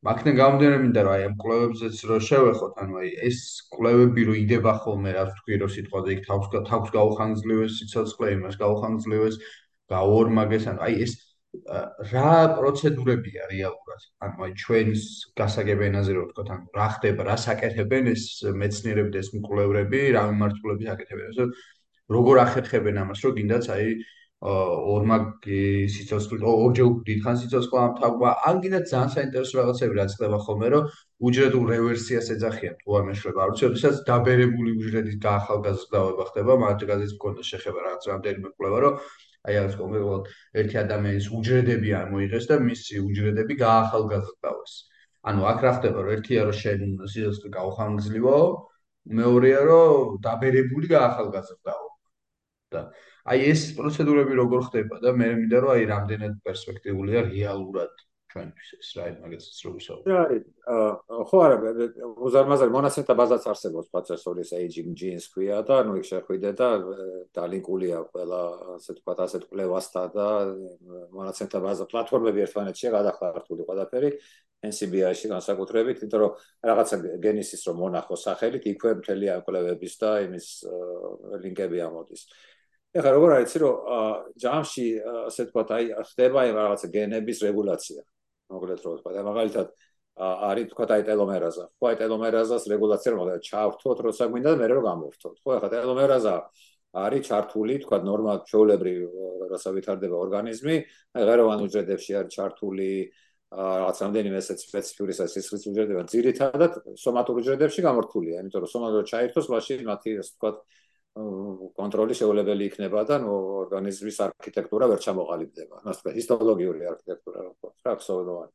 [0.06, 3.40] მაგნე გამოდერე მინდა რომ აი ამ კვლევებზეც რო შევეხოთ ანუ აი ეს
[3.76, 9.40] კვლევები რო იდება ხოლმე რა თქვი რომ სიტყვაზე იქ თავს თავს გაუხანგძლივეს სიცოცხლე იმას გაუხანგძლივეს
[9.94, 11.14] გაორმაგეს ანუ აი ეს
[12.12, 14.02] რა პროცედურებია რეალურად?
[14.26, 15.02] ანუ აი ჩვენს
[15.40, 18.24] გასაგებენაზე რო ვთქოთ, ანუ რა ხდება, რა საკეთებენ ეს
[18.62, 21.26] მეცნიერები და ეს მკვლევრები, რა მიმართულებით აკეთებენ?
[21.32, 21.44] ასე
[22.16, 23.88] როგორ ახერხებენ ამას, რომ გინდაც აი
[24.46, 30.68] ორმაგი სიცოცხლე, ორჯერ დიდხან სიცოცხლე ამ თავმა, ან გინდაც ძალიან საინტერესო რაღაცები რაც ხდება ხოლმე,
[30.76, 30.84] რომ
[31.26, 33.40] უჯრედულ რევერსიას ეძახიან თუ არ მეშრება.
[33.42, 38.94] არ ვიცი, როდესაც დაბერებული უჯრედის გაახალგაზრდავება ხდება, მაგალითად მქონდა შეხება რაღაც რამდენიმე კვლევა, რომ
[39.46, 40.30] აი ეს კონკრეტულად
[40.62, 44.74] ერთი ადამიანის უჯრედები არ მოიღეს და მისი უჯრედები გაახალგაზრდავეს.
[45.30, 46.82] ანუ აქ რა ხდება, რომ ერთია რომ შენ
[47.14, 48.38] სიცოცხლე გაუხანგრძლივო,
[49.20, 51.86] მეორეა რომ დაბერებული გაახალგაზრდაო.
[52.74, 52.82] და
[53.32, 58.05] აი ეს პროცედურები როგორ ხდება და მე მინდა რომ აი რამდენად პერსპექტიულია რეალურად
[58.36, 60.12] ჩვენთვის ეს რა მაგასაც რო ვისაუბრე.
[60.12, 60.44] რა არის?
[61.30, 61.58] ხო არა,
[62.28, 66.70] უზარმაზარი მონაცემთა ბაზაც არსებობს პროცესორის aging genes ქვია და ნუ იქ შეხვიდე და
[67.32, 68.42] დალინკულია ყველა
[68.76, 70.28] ასე ვთქვათ ასეთ კვლევასთან და
[71.16, 74.10] მონაცემთა ბაზა პლატფორმები ერთმანეთშია გადახართული ყველაფერი
[74.66, 76.32] NCBI-ში განსაკუთრებით, იმიტომ რომ
[76.66, 80.48] რაღაცა გენისის რომ მონახო სახელით იქვე მთელი ამ კვლევების და იმის
[81.44, 82.22] ლინკები ამოდის.
[82.96, 83.76] ეხლა როგორ არის იცი რომ
[84.40, 84.86] ჯამში
[85.28, 88.02] ასე ვთქვათ აი ხდება აი რაღაცა გენების რეგულაცია.
[88.54, 89.68] მოკლედ რო ვთქვა და მაგალითად
[90.16, 91.66] არის თქვა აი ტელომერაზა.
[91.76, 95.36] ხო აი ტელომერაზას რეგულაცია მაგალითად ჩავრთოთ როცა გვინდა და მე რო გამორთოთ.
[95.44, 96.36] ხო ახლა ტელომერაზა
[96.96, 99.00] არის ჩართული თქვა ნორმალ ჩოულებრივ
[99.52, 100.76] როცა ვითარდება ორგანიზმი,
[101.16, 102.90] აი ღეროვან უჯრედებში არის ჩართული
[103.56, 109.80] რაღაც რამდენიმე ესეც სპეციფიური სისხლის უჯრედები, ძირითადად სომატურ უჯრედებში გამორთულია, იმიტომ რომ სომატურ ჩაირთოს, მაშინ
[109.92, 110.50] მათი ასე თქვა
[111.16, 115.76] კონტროლი შეუძლებელი იქნება და ნუ ორგანიზმის არქიტექტურა ვერ ჩამოყალიბდება.
[115.80, 118.52] ასე ვთქვათ, ჰისტოლოგიური არქიტექტურა რა თქმა უნდა, ფსიქოლოგიური.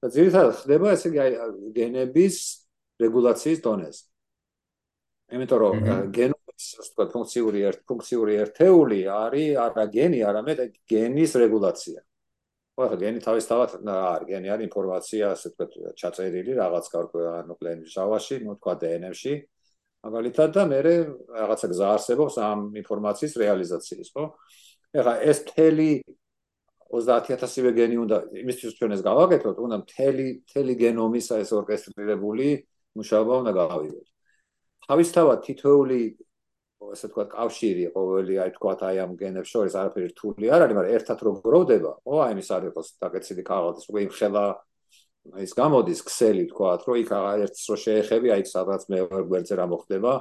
[0.00, 1.20] და ძირითადად ხდება ესე იგი
[1.74, 2.36] გენების
[3.02, 4.02] რეგულაციის დონეზე.
[5.34, 5.76] იმიტომ რომ
[6.14, 11.98] გენომის ასე ვთქვათ, ფუნქციური ერთ ფუნქციური ერთეული არის არა გენი, არამედ გენის რეგულაცია.
[12.76, 18.52] ყველა გენი თავისთავად არის გენი არის ინფორმაცია ასე ვთქვათ ჩაწერილი რაღაც გარკვეულ ნუკლეინის ჟავაში, ნუ
[18.60, 19.34] თქვა დნმ-ში.
[20.06, 24.24] მაგალითად და მე რაღაცა გზა არსებობს ამ ინფორმაციის რეალიზაციის, ხო?
[24.96, 25.90] ეხლა ეს მთელი
[26.86, 32.46] 30000-ივე გენი უნდა იმისთვის ჩვენ ეს გავაკეთოთ, უნდა მთელი მთელი გენომის ეს ორკესტრირებული
[32.96, 34.06] მუშაობა უნდა გავავიოთ.
[34.86, 36.00] თავისთავად თითოეული
[36.86, 40.96] ასე თქვა კავშირი ყოველი აი თქვა აი ამ გენებს შორის არაფერი რთული არ არის, მაგრამ
[40.96, 44.44] ერთად რო გროვდება, ხო, აი ეს არის ხო დაკეცილი ქაღალდის უკვე იმხელა
[45.42, 47.10] ის გამოდის ქსელი თქვათ, რომ იქ
[47.46, 50.12] ერთს რო შეეხები, აი სადაც მე გვერდზე რა მოხდება,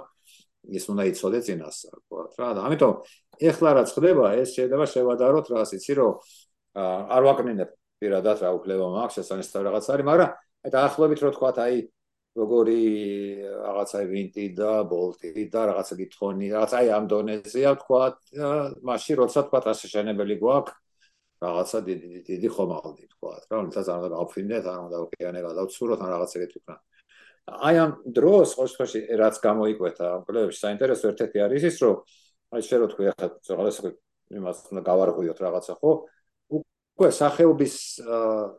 [0.65, 2.49] ის უნდა იცოდე წინასწარ, თქვათ რა.
[2.57, 2.93] და ამიტომ
[3.49, 6.13] ეხლა რაც ხდება, ეს შეიძლება შევადაროთ რა, იცი რომ
[7.15, 7.69] არ ვაკნინებ
[8.01, 10.31] პირადად რა უკლება მაქვს, შესაძლოა რაღაც არის, მაგრამ
[10.65, 11.75] აი დაახლოებით რო თქვათ, აი
[12.35, 12.81] როგორი
[13.63, 18.17] რაღაცა ვინტი და ბოლტი და რაღაცა გითხონი, რაღაც აი ამ დონეზეა თქვათ,
[18.83, 20.84] მაშინ როცა თქვათ ასე შენებელი გვაქვს
[21.45, 26.09] რაღაცა დიდი დიდი ხომალდი თქვა რა თუმცა არ უნდა გავფრინდეთ არ უნდა ოკეანე გადავცუროთ ან
[26.15, 26.75] რაღაც ეგეთი ვქნა
[27.45, 31.95] აი ამ დროს ხო შემთხვევაში რაც გამოიკვეთა კლუბში საინტერესო ერთ-ერთი არის ის რომ
[32.55, 33.75] აი შე რო თქვი ახლა რაღაც
[34.33, 35.91] იმას უნდა გავარღვიოთ რაღაცა ხო?
[36.95, 37.75] უკვე სახეობის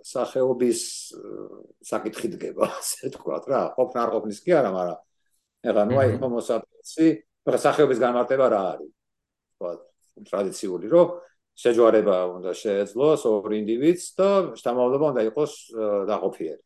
[0.07, 0.81] სახეობის
[1.91, 3.63] საკითხი დგება ასე თქვა რა.
[3.77, 4.99] ყოფნა არ ყოფნის კი არა მაგრამ
[5.67, 7.07] ეხლა ნუ აი homo sapiens-ი
[7.67, 8.93] სახეობის განმარტება რა არის?
[9.57, 9.71] თქვა
[10.31, 11.07] ტრადიციული რომ
[11.57, 14.29] შეჯვარება უნდა შეეძლოს ორ ინდივიდს და
[14.61, 15.53] შთამომავლობა უნდა იყოს
[16.11, 16.63] დაყოფიერი.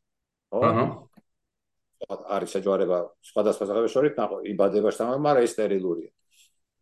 [0.50, 0.60] ხო?
[0.66, 0.84] აჰა.
[2.34, 2.98] არის შეჯვარება
[3.30, 4.12] სხვადასხვა სახეობის შორის,
[4.50, 6.10] იბადება შთამომავლობა, მაგრამ ის სტერილურია.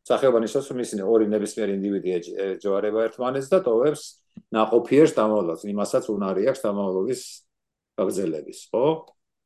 [0.08, 2.08] სახეობა ნიშნავს, ისინი ორი ნებისმიერი ინდივიდი
[2.56, 4.02] ეჯვარება ერთმანეთს და ტოვებს
[4.56, 7.20] ნაყოფიერ შთამომავლობას, იმასაც უნარი აქვს შთამომავლობის
[7.98, 8.84] გაგზელების, ხო?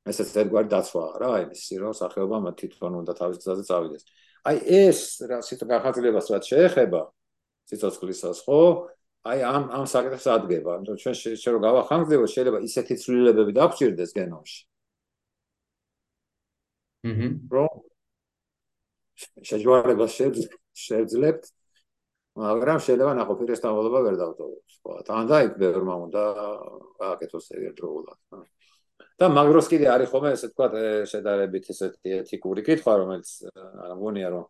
[0.07, 4.03] ესეც ერთგვარი დაცვაა რა, იმის, რომ სახეობა თვითონ უნდა თავის გზაზე წავიდეს.
[4.43, 5.01] აი ეს
[5.31, 7.01] რა სიტყვა გახაზრებას რაც შეეხება,
[7.73, 8.61] ციცოცხლისას ხო?
[9.23, 14.61] აი ამ ამ საკითხს ადგენა, ანუ ჩვენ შეიძლება რომ გავახანგრდევო, შეიძლება ისეთი ცვლილებები დაგჭირდეს გენომში.
[17.07, 17.29] აჰა.
[17.51, 17.67] რო
[19.49, 20.07] შეჯვარება
[20.83, 21.45] შეძლებთ,
[22.43, 24.93] მაგრამ შეიძლება ნაყოფიერის დამოლობა ვერ დავტოვოთ, ხო?
[25.07, 26.23] თან და იქ ბევრმა უნდა
[27.03, 28.19] გააკეთოს ერთდროულად.
[29.19, 30.67] და მაგროს კიდე არის ხოლმე ესე თქვა
[31.07, 34.45] შედარებით ესეთი ეთიკური კითხვა, რომელიც არ მგონია რომ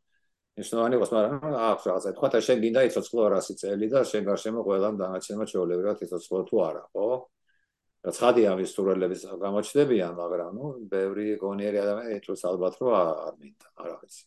[0.61, 2.11] ნიშნავენ იყოს, მაგრამ აქვს რაღაცა.
[2.17, 6.57] თქვა და შენ გინდა იცოცხლო 100 წელი და შენ გარშემო ყველამ დანარჩენმა ჩაოლებრა იცოცხლო თუ
[6.69, 7.07] არა, ხო?
[8.03, 13.91] ცხადია ამის სურვილების გამოჩნდებიან, მაგრამ ნუ ბევრი გონიერი ადამიანი ეთოს ალბათ რომ არ მინდა, არ
[14.03, 14.23] ვიცი.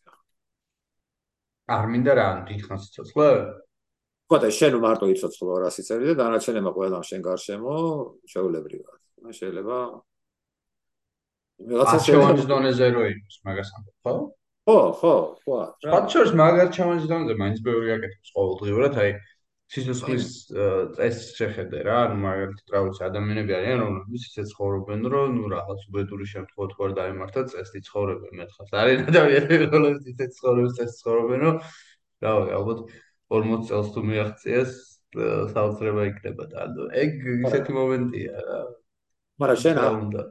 [1.76, 3.30] არ მინდა რა, დიდხანს ცოცხლე?
[4.26, 7.76] ხო და შენ მარტო იცოცხლო რა სიცერი და დანარჩენებმა ყველა შენ გარშემო
[8.32, 9.78] შეიძლება
[11.68, 14.16] ვიღაცა შეიძლება დონეზე რო იყოს, მაგას ამბობ, ხო?
[14.66, 15.14] ხო, ხო,
[15.46, 15.58] ხო.
[15.94, 19.12] ფაქტორს მაგარ ჩამონჯ დონეზე მაინც ბევრი აკეთებს ყოველდღიურად, აი
[19.76, 20.26] სიცოცხლის
[20.98, 25.86] წესს შეხედე რა, ანუ მაგალითად რა ვიცი, ადამიანები არიან, რომლებიც ისე ცხოვრობენ, რომ ნუ რაღაც
[25.90, 28.74] უბედური შემთხვევა თუ არ დაემართათ, წესი ცხოვრობენ მეთხას.
[28.82, 31.56] არის ადამიანები, რომლებიც ისე ცხოვრობენ, წესი ცხოვრობენ, რომ
[32.26, 32.80] რა ვიცი, ალბათ
[33.34, 34.74] 40 წელს თუ მიაღწიეს,
[35.16, 37.14] საოცრება იქნება და ანუ ეგ
[37.48, 38.60] ისეთი მომენტია რა.
[39.36, 39.76] მაგრამ შენ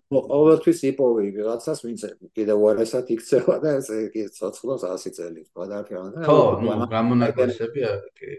[0.08, 2.02] ყოველთვის იპოვი ვიღაცას, ვინც
[2.32, 5.42] კიდევ უარესად იქცევა და ეს კი ცოცხლობს 100 წელი.
[5.52, 6.24] რა.
[6.24, 7.80] ხო, ნუ გამონაკლისები
[8.16, 8.30] კი.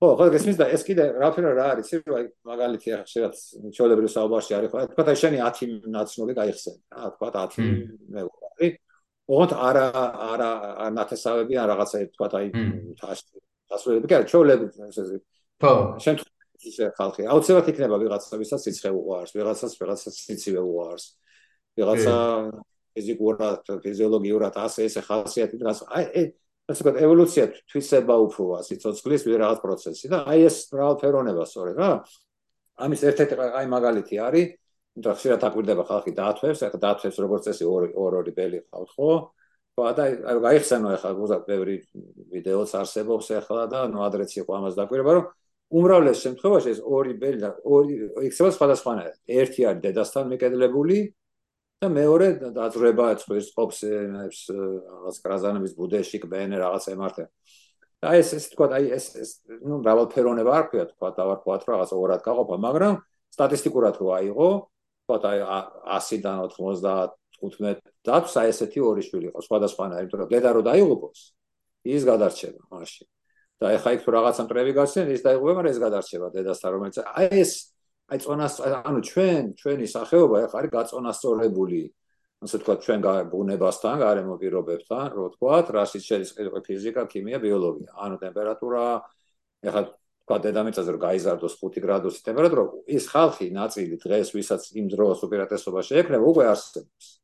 [0.00, 4.52] ხო, ხო, გესმის და ეს კიდე რაფერა რა არის, აი მაგალითი ახლა შეიძლება ჩოლებრივ საუბარში
[4.60, 7.64] არის, ხო, თქვა და შენი 10 ნაცნული გაიხსენ, რა, თქვა 10
[8.12, 8.68] მეუღარი.
[9.30, 9.86] ოღონდ არა
[10.30, 10.50] არა
[10.96, 12.46] ნათესავები ან რაღაცა თქვა აი
[13.70, 15.20] დასრულები, კი, ჩოლები ესე.
[15.60, 16.29] ხო, შენ ისე
[16.98, 21.04] ხალხი, აუცილებლად იქნება ვიღაცა, ვისაც სიცხე უყარს, ვიღაცას ვიღაცას სიცივე უყარს.
[21.80, 22.14] ვიღაცა
[22.94, 25.78] ფიზიკურად, ფიზიოლოგიურად ასე ესე ხალხიათი დღას.
[25.88, 26.04] აი
[26.70, 31.90] ასე ვთქვათ, ევოლუცია თვისება უფროა სიცოცხლის ვიღაც პროცესი და აი ეს მრავალფეროვნება სწორედ რა.
[32.80, 34.48] ამის ერთ-ერთი აი მაგალითი არის,
[35.00, 39.10] და ხშირად აკვირდება ხალხი დაათვევს, ახლა დაათვევს როგორც წესი ორი ორი ბელი ყავთ ხო?
[39.80, 41.76] და აი გაიხსენო ახლა უზად ბევრი
[42.34, 45.24] ვიდეოც არსებობს ახლა და ნუ ადრეც იყო ამას დაკვირება, რომ
[45.70, 47.94] უმრავლეს შემთხვევაში ეს ორი ბელი და ორი
[48.26, 49.16] იქნება სხვადასხვანაირად.
[49.40, 50.98] ერთი არის დედასთან მიკედლებული,
[51.80, 57.24] და მეორე დაძრება წვის ყოფს ეს რაღაც კრაზანების ბუდეში კბენ რაღაც ემართე
[58.04, 59.30] და ეს ეს თქვა აი ეს ეს
[59.64, 63.00] ნუ მრავალფეროვნება არ ქვია თქვა და ვარ თქვა რაღაც ორად გაყოფა მაგრამ
[63.32, 64.50] სტატისტიკურად რო აიღო
[65.08, 65.40] თქვა აი
[66.04, 66.36] 100-დან
[67.40, 71.20] 95 დათვს აი ესეთი ორი შვილი იყო სხვადასხვანაირი იმიტომ რომ დედა რო დაიღუპოს
[71.96, 73.08] ის გადარჩება მაშინ
[73.60, 77.28] და ეხა იქ თუ რაღაცა მტრევი გასცენ ის დაიღუპება მაგრამ ეს გადარჩება დედასთან რომელიც აი
[77.44, 77.52] ეს
[78.10, 78.54] აი წონას
[78.90, 81.82] ანუ ჩვენ ჩვენი სახეობა ახ არის გაწონასწორებული
[82.40, 87.92] ასე თქვა ჩვენ ბუნებასთან, გარემო პირობებთან, რო თქვა, რასიც შედის ფიზიკა, ქიმია, ბიოლოგია.
[88.00, 88.84] ანუ ტემპერატურა
[89.60, 89.82] ახლა
[90.24, 95.80] თქვა დედამიწაზე რომ გაიზარდოს 5 გრადუსი ტემპერატურა, ის ხალხი ნაწილი დღეს ვისაც იმ დროს უპირატესობა
[95.84, 97.19] შეექნება, უკვე არსებობს.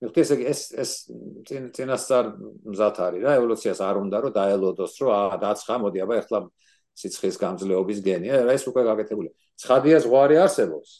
[0.00, 0.90] ეს ეს ეს
[1.76, 2.24] წინასწარ
[2.72, 6.38] მზად არის რა, ევოლუციას არ უნდა რომ დაელოდოს, რომ აა დაცხა, მოდი აბა ახლა
[6.96, 9.28] სიცხის გამძლეობის გენია, რა ეს უკვე გაკეთებული.
[9.60, 10.90] ცხადია ზღვარი არსებობს.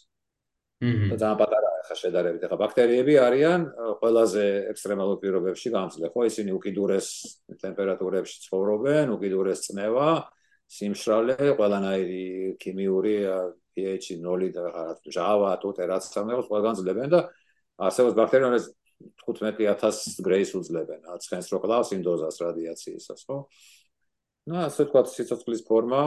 [0.81, 2.41] და ძალიან პატარაა ხა შედარებით.
[2.49, 3.61] ხა ბაქტერიები არიან
[4.01, 6.21] ყველაზე ექსტრემალურ პირობებში გამძლე, ხო?
[6.25, 7.07] ისინი უკიდურეს
[7.61, 10.09] ტემპერატურებში ცხოვრობენ, უკიდურეს წნევა,
[10.73, 13.15] სიმშრალე, ყველანაირი ქიმიური
[13.77, 17.19] pH 0 და რაღაც ჟავა, თუთე რაც სამეოს ყველგან ძლევენ და
[17.77, 18.59] არსებობს ბაქტერიები,
[19.25, 23.37] 15000 გრეის უძლებენ, ცხენს რო კლავს იმ დოზას რადიაციისას, ხო?
[24.49, 26.01] ну ასე თქვა სიცოცხლის ფორმა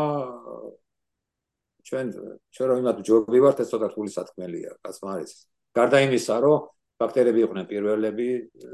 [1.86, 2.06] ჩვენ
[2.54, 5.32] ჩვენ რომ იმათ ჯობი ვართ ეს ცოტა რთული სათქმელია კაცმა არის
[5.78, 6.64] გარდა იმისა რომ
[7.02, 8.28] ბაქტერიები იყვნენ პირველები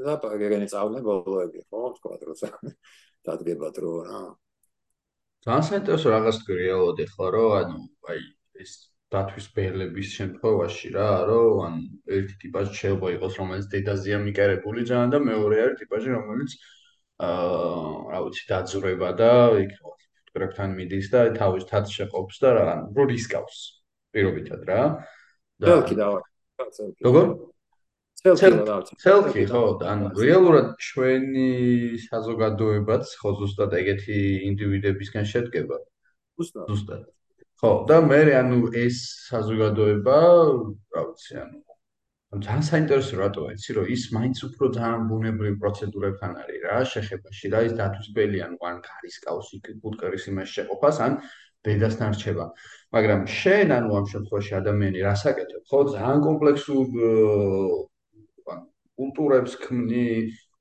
[0.05, 2.49] და გეგენი წავლენ ბოლოები ხო თქვა როცა
[3.27, 4.21] დადგება დრო რა.
[5.45, 8.21] ძალიან საინტერესო რაღაც გრიალოდი ხო რომ ანუ აი
[8.65, 8.71] ეს
[9.11, 11.73] დათვის ბერლების შემთხვევაში რა რომ ან
[12.17, 16.51] ერთი ტიპაჟი შეიძლება იყოს რომელიც დედაზეა მიკერებული ძალიან და მეორე არის ტიპაჟი რომელიც
[17.27, 19.31] აა რა ვიცი დაძრება და
[19.65, 23.57] იქ ფუტკრებთან მიდის და თავის თაც შეყოფს და რა რო რისკავს
[24.15, 24.81] პირობითად რა.
[25.59, 26.07] და ელკი და
[27.03, 27.25] როგორ?
[28.21, 31.47] სელფი ხო ან რეალურად ჩვენი
[32.07, 35.77] საზოგადოებაც ხო ზუსტად ეგეთი ინდივიდებისგან შედგება.
[36.39, 37.09] ზუსტად
[37.61, 38.99] ხო და მე ანუ ეს
[39.29, 40.17] საზოგადოება
[40.93, 41.59] რა ვიცი ანუ
[42.45, 47.61] ძალიან საინტერესო რატოა იცი რომ ის მაინც უფრო ძალიან ბუნებრივი პროცედურებთან არის რა შეხებაში რა
[47.67, 51.19] ის დათვისბელი ან ან კარისკაუსი კუტკერის იმას შეყოფას ან
[51.69, 52.45] დედასთან რჩება
[52.97, 55.79] მაგრამ შენ ანუ ამ შემთხვევაში ადამიანი რას აკეთებ ხო?
[55.93, 56.85] ძალიან კომპლექსურ
[58.53, 58.59] ან
[58.97, 60.07] კულტურებს ქმნი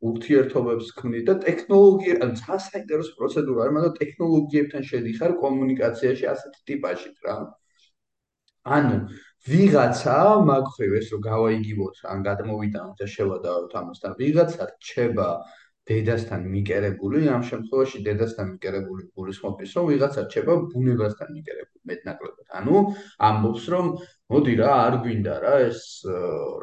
[0.08, 7.16] ურთიერთობებს ქმნი და ტექნოლოგია ან ძალიან საინტერესო პროცედურა არის მაგრამ ტექნოლოგიებთან შედიხარ კომუნიკაციაში ასეთი ტიპაჟით
[7.26, 7.34] რა.
[8.76, 8.96] ანუ
[9.50, 10.16] ვიღაცა
[10.48, 15.28] მაგხრივ ეს რომ გავაიგივოთ ან გადმოვიტანოთ და შევადავოთ ამასთან ვიღაცა რჩება
[15.90, 22.46] დედასთან მიკერებული ამ შემთხვევაში დედასთან მიკერებული გულისხმობს რომ ვიღაცა რჩება ბუნებასთან მიკერებული მეტნაკლებად.
[22.60, 22.76] ანუ
[23.28, 23.86] ამბობს რომ
[24.34, 25.80] მოდი რა არ გვინდა რა ეს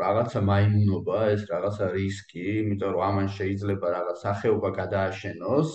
[0.02, 5.70] რაღაცა მაიმუნობა ეს რაღაცა რისკი იმიტომ რომ ამან შეიძლება რაღაც სახეობა გადააშენოს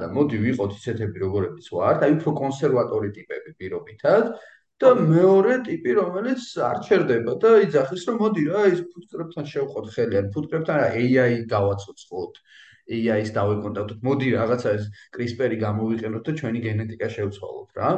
[0.00, 2.04] და მოდი ვიყოთ ისეთები როგორებიც ვართ.
[2.06, 4.24] აი უფრო კონსერვატორი ტიპები პირობითად
[4.82, 10.18] და მეორე ტიპი რომელიც არ ჩერდება და იძახის რომ მოდი რა ის ფუტკრებთან შევხოთ ხელი
[10.20, 12.40] ან ფუტკრებთან AI გავაცოცხლოთ
[12.86, 14.84] AI-ს დავეკონტაქტოთ მოდი რაღაცა ეს
[15.16, 17.90] CRISPR-ი გამოვიყენოთ და ჩვენი გენეტიკა შევცვალოთ რა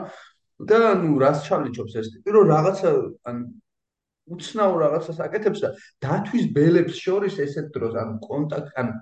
[0.73, 2.93] და ნუ რას ჩალიჩობს ეს ტიპი რომ რაღაცა
[3.31, 3.37] ან
[4.37, 5.69] უცნაურ რაღაცას აკეთებს და
[6.05, 8.93] დათვის ბელებს შორის ესეთ დროს ან კონტაქტ ან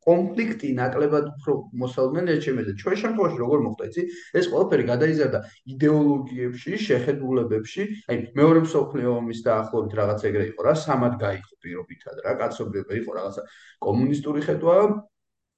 [0.00, 2.72] კონფლიქტი ნაკლებად უფრო მოსალმენ ეჩემეზე.
[2.80, 4.02] ჩვენ შემთხვევაში როგორ მოხდა, იცი?
[4.40, 5.38] ეს ყველაფერი გადაიზარდა
[5.74, 7.82] იდეოლოგიებში, შეხედულებებში.
[8.08, 13.10] აი, მეორე მსოფლიო ომის დაახლოებით რაღაც ეგრე იყო რა, სამად გაიყო პირობითად რა, კაცობრიობა იყო
[13.20, 13.42] რაღაცა
[13.84, 14.76] კომუნისტური ხედვა,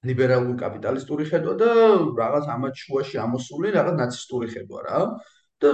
[0.07, 1.69] ლიბერალური კაპიტალისტური ხედვა და
[2.21, 4.99] რაღაც ამათ შუაში ამოსული რაღაც ნაცისტური ხედვა რა.
[5.63, 5.69] და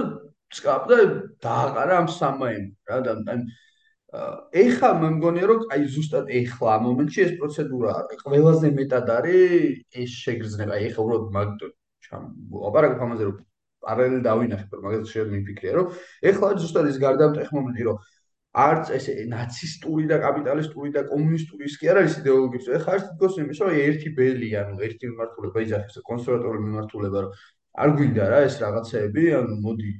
[0.54, 0.96] სკაპდა
[1.42, 3.42] დააყარა ამ სამაიმ რა და აი
[4.62, 10.10] ეხა მე მგონია რომ აი ზუსტად ეხლა ამ მომენტში ეს პროცედურა ყველაზე მეტად არის ეს
[10.24, 11.50] შეგრძნება ეხა უბრალოდ მაგ
[12.06, 12.24] ჩამ
[12.70, 13.36] ოპერაკ ფამაზე რომ
[13.86, 15.86] პარალელი დავინახე რომ მაგას შეიძლება მიფიქრია რომ
[16.30, 18.02] ეხლა ზუსტად ის გარდამტეხ მომენტი რომ
[18.50, 23.36] არც ეს ნაცისტური და კაპიტალისტური და კომუნისტური ის კი არ არის იდეოლოგიის ეხა არის თქოს
[23.42, 27.34] იმის რომ ერთი ბელი ანუ ერთი მიმართულება იძახეს კონსერვატორული მიმართულება რომ
[27.84, 29.92] არ გვინდა რა ეს რაღაცეები ანუ მოდი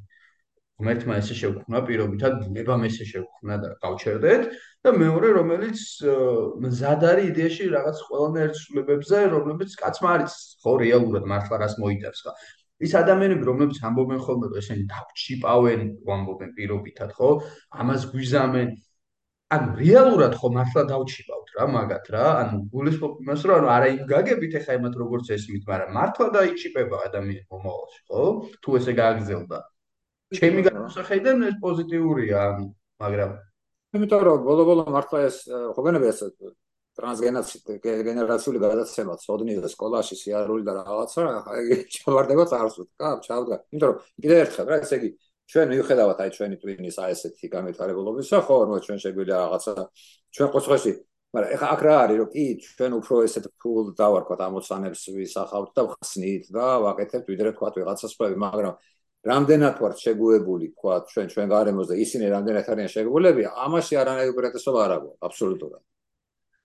[0.80, 4.46] ღმერთმა ესე შევქმნა პირობითად ბუნებამ ესე შევქმნა და გავჩერდეთ
[4.86, 5.80] და მეორე რომელიც
[6.64, 12.34] მზად არის იდეაში რაღაც ყველანაირ ცვლილებებზე რომლებიც კაცმა არის ხო რეალურად მართლა რას მოიტევს ხა
[12.86, 15.80] ის ადამიანები რომლებიც ამბობენ ხოლმე ესენი დაჩიპავენ
[16.16, 17.30] ამბობენ პირობითად ხო?
[17.80, 18.68] ამას გვიზამენ.
[19.50, 24.02] ანუ რეალურად ხო მართლა დავჩიპავთ რა მაგათ რა ანუ გულისხმობ იმას რომ ანუ არა იმ
[24.12, 28.22] გაგებით ეხა იმათ როგორც ესმით მაგრამ მართლა დაიჩიპება ადამიანი მომავალში ხო?
[28.62, 29.58] თუ ესე გააგზელდა
[30.38, 32.40] ჩემი განსახედიდან ეს პოზიტიურია,
[33.02, 33.30] მაგრამ
[33.98, 35.36] იმიტომ რომ ბოლო-ბოლო მართლა ეს
[35.74, 36.20] ხოგენები ეს
[36.98, 43.56] ტრანსგენერაციული გადაცემა წოდნიო სკოლაში სიარული და რაღაცა, აი ჩავარდება წარსულ, კა, ჩავდა.
[43.72, 45.10] იმიტომ რომ კიდე ერთხელ რა, ესე იგი
[45.50, 49.72] ჩვენ მიუხედავად აი ჩვენი ტვინის აი ესეთი განვითარებულობისა, ხო, რომ ჩვენ შეგვიძლია რაღაცა
[50.34, 50.92] ჩვენ ყოცხოში
[51.30, 55.82] მაგრამ ეხა აქ რა არის რომ კი ჩვენ უფრო ესეთ ფულ დავარქვათ ამოცანებს ვისახავთ და
[55.94, 58.74] ხსნით და ვაკეთებთ ვიდრე თქვა ვიღაცა სპრები მაგრამ
[59.28, 64.92] რამდენად ვართ შეგუებული, თქვა, ჩვენ ჩვენ გარემოზე ისინი რამდენად არიან შეგუებულები, ამაში არანაირი უპირატესობა არ
[64.96, 65.82] აქვს, აბსოლუტურად.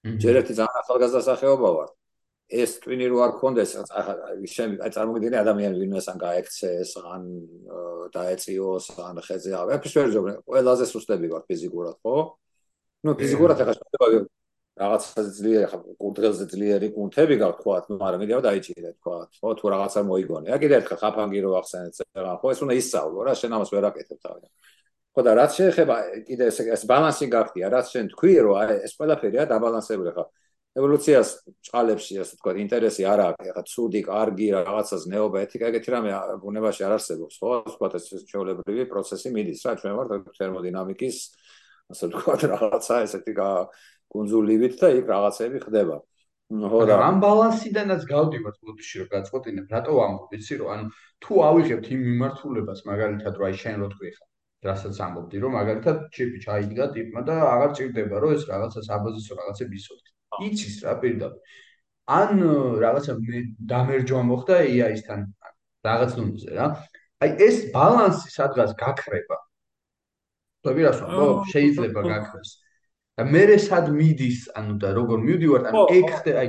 [0.05, 1.89] ჯერ ერთი ძალიან ახალგაზრდა სახეობა ვარ.
[2.45, 3.71] ეს ტვინი რო არ გქონდეს,
[4.53, 7.23] შენ აი წარმოგიდგენია ადამიანი ვინმესან გაექცეს, ან
[8.13, 12.15] დაეწიოს, ან ხეზე ავე, ფიშერი ზოგ, ყველაზე სუსტები ვარ ფიზიკურად, ხო?
[13.05, 14.29] ნუ ფიზიკურად ახლა შეიძლება
[14.75, 20.01] რაღაცა ძლიერი ხა კუნთელზე ძლიერი კუნთები გაქვთ თქვა მაგრამ მიდიაო დაიჭირე თქვა ხო თუ რაღაცა
[20.09, 21.93] მოიგონე ა კიდე ერთხელ ხაფანგი რო ახსენეთ
[22.41, 24.41] ხო ეს უნდა ისწავლო რა შენ ამას ვერ აკეთებ თავი
[25.15, 25.95] ხო და რაც შეეხება
[26.27, 30.25] კიდე ეს ეს ბალანსი გახდია რაც შენ თქვი რომ აი ეს ყველაფერია დაბალანსებული ხა
[30.75, 31.29] ევოლუციას
[31.71, 36.11] ჭალებში ასე თქვა ინტერესი არ აქვს ხა ცუდი კარგი რაღაცას ნეობა ეთიკა ეგეთი რამე
[36.43, 41.17] ბუნებაში არ არსებობს ხო თქვა ეს ჩვეულებრივი პროცესი მიდის რა ჩვენ ვართ თერმოდინამიკის
[41.95, 43.33] ასე თქვა რაღაცა ესეთი
[44.15, 45.97] კონზულივით და იქ რაღაცები ხდება.
[46.45, 50.85] ხო და ამ ბალანსიდანაც გავდივართ ბოდიში რომ გაწყვეტინებ, რატო ამბობ, იცი რომ ანუ
[51.25, 54.25] თუ ავიღებთ იმ მიმართულებას, მაგალითად რომ აი შენ რო თქვი ხა,
[54.65, 59.75] რასაც ამბობდი, რომ მაგალითად ჩიპი ჩაიდგა ტიპმა და აღარ ჭირდება რომ ეს რაღაცა საბაზისო რაღაცები
[59.81, 60.03] ისოთ.
[60.47, 61.39] იცის რა პირდაპირ.
[62.19, 62.31] ან
[62.85, 63.13] რაღაცა
[63.71, 65.21] დამერჯვა მოხდა AI-სთან
[65.85, 66.67] რაღაც ნომზე რა.
[67.23, 69.37] აი ეს ბალანსი სადღაც გაქრება.
[70.65, 71.49] თქვი რას ვამბობ?
[71.53, 72.51] შეიძლება გაქრეს.
[73.15, 76.47] და მე სად მიდის ანუ და როგორ მივდივარ ანუ ეგ ხდე აი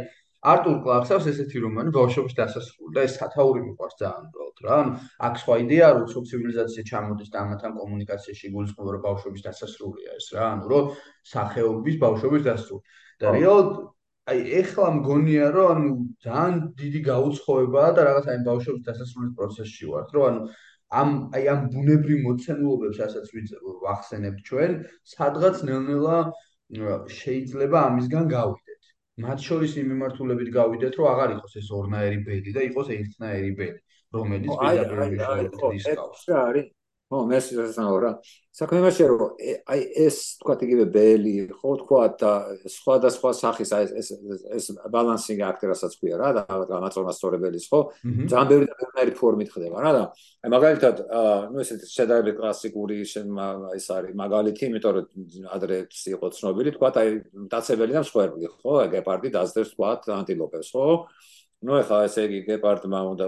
[0.52, 4.76] არტურ კლარკსავს ესეთი რომანი ბავშვობის დასასრული და ეს სათაური მიყვარს ძალიან უბრალოდ რა.
[4.82, 4.92] ანუ
[5.26, 10.26] აქ სხვა იდეა რომ სულ ცივილიზაცია ჩამოდის და ამათან კომუნიკაციაში გულისხმობა რომ ბავშვობის დასასრულია ეს
[10.36, 10.44] რა.
[10.54, 10.84] ანუ რომ
[11.32, 12.82] სახეობის ბავშვობის დასასრული.
[13.20, 13.68] და რეალურად
[14.30, 15.90] აი ეხლა მგონია რომ ანუ
[16.26, 20.40] ძალიან დიდი გაუცხოებაა და რაღაც აი ბავშვობის დასასრულის პროცესში ვართ რომ ანუ
[21.00, 23.26] ამ აი ამ ბუნებრივ მოცემულობებს ასაც
[23.86, 24.72] ვახსენებთ ჩვენ
[25.14, 26.18] სადღაც ნელ-ნელა
[27.18, 28.65] შეიძლება ამისგან გავიდეთ.
[29.24, 33.78] მათ შორის იმ მიმართულებით გავიდეთ, რომ აღარ იყოს ეს ორნაირი ბედი და იყოს ერთნაირი ბედი,
[34.16, 36.26] რომელიც პირდაპირ ისკავს.
[36.32, 36.75] რა არის?
[37.06, 38.10] ო, მე შესაძლოა რა.
[38.56, 39.20] საქმე იმაშია რომ
[39.68, 42.30] აი ეს თქვა იგივე ბელი ხო თქვა და
[42.72, 44.08] სხვადასხვა სახის აი ეს
[44.56, 47.80] ეს ბალანსინგ აქტერასაც ქვია რა და გამაწონასწორებელის ხო?
[48.32, 50.02] ძალიან ბევრი და ბევრი ფორმით ხდება რა და
[50.40, 51.04] აი მაგალითად
[51.52, 55.06] ნუ ეს შედარებით კლასიკური ეს არის მაგალითი იმიტომ რომ
[55.52, 55.76] ადრე
[56.16, 57.08] იყო ცნობილი თქვა აი
[57.52, 58.72] დაცებელი და მსხვერპლი ხო?
[58.88, 60.88] გეპარდი დაძდებს თქვა ანტილოპებს ხო
[61.64, 63.26] ну ეხლა ესე იგი გეპარდმა უნდა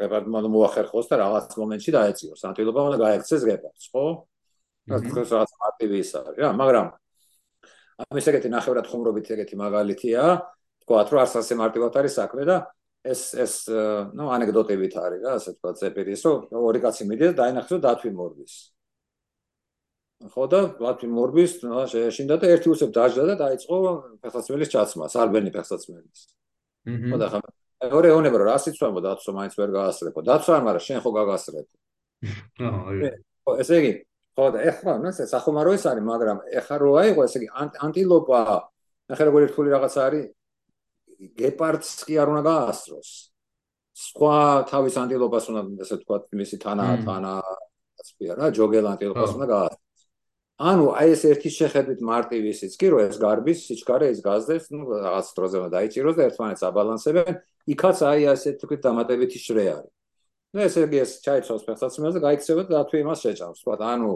[0.00, 2.40] გეპარდმა უნდა მოახერხოს და რაღაც მომენტში დაეციოს.
[2.48, 4.04] ანტილოპა უნდა გაიქცეს გეპარდს, ხო?
[4.86, 5.04] რაც
[5.34, 6.86] რაღაც მარტივი ის არის რა, მაგრამ
[8.06, 10.22] ამის ეგეთი ნახევრად ხუმრობით ეგეთი მაგალითია,
[10.84, 12.56] თქვათ რომ არც ასე მარტივად არის საქმე და
[13.06, 13.54] ეს ეს
[14.14, 18.54] ну ანეკდოტებით არის რა, ასე თქვა წეპირის, რომ ორი კაცი მიდიან დაინახეს რომ დათვი მორბის.
[20.32, 21.52] ხო და ლათვი მორბის
[21.92, 23.76] შეშინდა და ერთი უცებ დაждდა და დაიწყო
[24.24, 26.20] ფეხსაცმელის ჩაცმას, არბენი ფეხსაცმელის.
[27.10, 27.40] ხო და ხა
[27.84, 30.22] მეორე ეუნება რა სიცვამო დაცვა მაინც ვერ გაასწრებო.
[30.24, 31.66] დაცვა არა, შენ ხო გაგასწრებ.
[33.44, 33.92] ხო, ესე იგი,
[34.32, 37.48] ხო და ეხლა ნუ ეს სახომარო ეს არის, მაგრამ ეხლა რო აიღო, ესე იგი
[37.84, 38.40] ანტილოპა,
[39.12, 40.24] ნახე როგორი რთული რაღაც არის.
[41.36, 43.10] გეპარდს კი არ უნდა გაასწროს.
[43.96, 44.36] სხვა
[44.68, 47.32] თავის ანტილოპას უნდა ესე თქვა მისი თანა თანა
[48.00, 49.85] ასე რა, ჯოგელ ანტილოპას უნდა გაასწროს.
[50.56, 54.84] ანუ აი ეს ერთის შეხედვით მარტივი ისიც კი რომ ეს გარბის სიჩქარე ეს გაზდებს ნუ
[55.04, 57.34] რაღაც დროზე დაიჭიროს და ერთმანეთს აბალანსებენ
[57.76, 59.92] იქაც აი ასეთ თქვით დამატებითი შრე არის.
[60.56, 63.60] Ну ესე იგი ეს ჩაიცავს ფეხსაცმელს და გაიქცევა და თუ იმას შეჭამს.
[63.60, 64.12] თქვა ანუ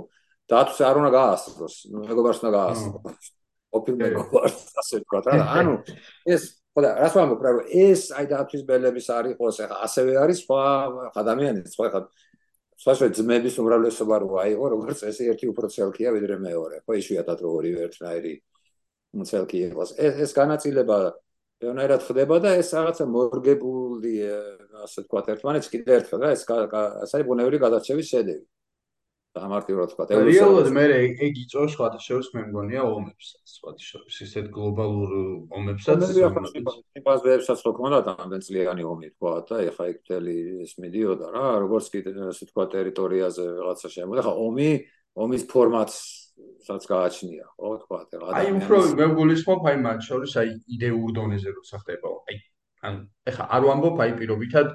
[0.49, 1.75] დათვს არ უნდა გაასწროს
[2.09, 3.29] მეგობარს უნდა გაასწროს.
[3.75, 5.35] ყოფილ მეგობარს ასე თქვა რა.
[5.61, 5.75] ანუ
[6.25, 10.39] ეს ხოდა რას ვამბობ რა რომ ეს აი დათვის ბელების არ იყოს ახლა ასევე არის
[10.47, 10.63] სხვა
[11.21, 12.01] ადამიანის სხვა ხა
[12.81, 16.77] სხვადასხვა ძმების უმრავლესობა რო აიღო, როგორც ეს ერთი უფრო ცელკია ვიდრე მეორე.
[16.85, 18.33] ხო, იშვიათად რო ორივე ერთნაირი
[19.31, 19.91] ცელკი იყოს.
[20.01, 20.97] ეს ეს განაწილება
[21.61, 24.15] ეონერად ხდება და ეს რაღაცა მორგებული
[24.81, 28.45] ასე თქვა ერთმანეთს კიდე ერთხელ რა ეს ასე ბუნებრივი გადარჩევის შედეგი.
[29.31, 30.05] დამარტივად თქვა.
[30.27, 30.85] რეალურად მე
[31.23, 35.11] ეგ იწვევს სხვა შორის მე მგონია ომებსაც, სხვა შორის ისეთ გლობალურ
[35.55, 36.01] ომებსაც.
[36.99, 41.87] იმპაზებსაც რო ქონდა ამდენ წლიანი ომი თქვა და ეხა იქ მთელი ეს მიდიოდა რა, როგორც
[41.95, 44.21] კიდე ასე თქვა ტერიტორიაზე რაღაცა შემოდა.
[44.27, 44.71] ხა ომი,
[45.15, 51.11] ომის ფორმატსაც გააჩნია, ხო თქვა და აი უფრო მე გულისხმობ აი მათ შორის აი იდეურ
[51.15, 52.09] დონეზე როცა ხდება.
[52.27, 52.37] აი
[52.81, 52.95] ან
[53.31, 54.75] ეხა არ ვამბობ აი პირობითად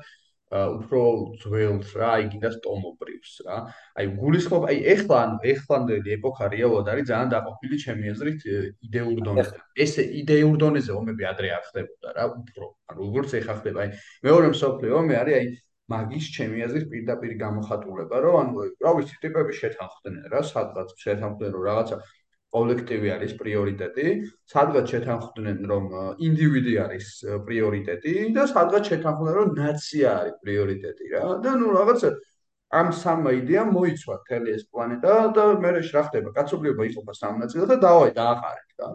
[0.54, 1.02] უფრო
[1.42, 3.58] ძველს რა, აი კიდას ტომობრივს რა.
[3.98, 8.42] აი გულისხმობ, აი ეხლა ანუ ეხლანდელი ეპოქა რეალურად არის ძალიან დაყოფილი ჩემი აზრით
[8.86, 9.58] იდეურ დონეზე.
[9.74, 12.66] ეს იდეურ დონეზე ომები ადრე არ ხდებოდა რა, უფრო.
[12.94, 13.90] ანუ როგორც ეხლა ხდება, აი
[14.22, 15.46] მეორე მსოფლიო ომი არის აი
[15.86, 18.54] მაგის ჩემი აზრით პირდაპირ გამოხატულება, რომ ანუ
[18.86, 21.96] რა ვიცი, ტიპები შეთანხმდნენ რა, სადღაც შეთანხმდნენ რომ რაღაცა
[22.56, 24.06] კოლექტივი არის პრიორიტეტი,
[24.54, 25.86] სადღაც შეთანხმდნენ რომ
[26.28, 27.08] ინდივიდი არის
[27.48, 31.24] პრიორიტეტი და სადღაც შეთანხმდნენ რომ ნაცია არის პრიორიტეტი რა.
[31.44, 32.08] და ნუ რაღაც
[32.76, 36.30] ამ სამ იდეამ მოიცვა თელი ეს პლანეტა და მე რა ხდება?
[36.38, 38.90] კაცობრიობა იყოფა სამ ნაწილად და დავაი დააყარეთ რა.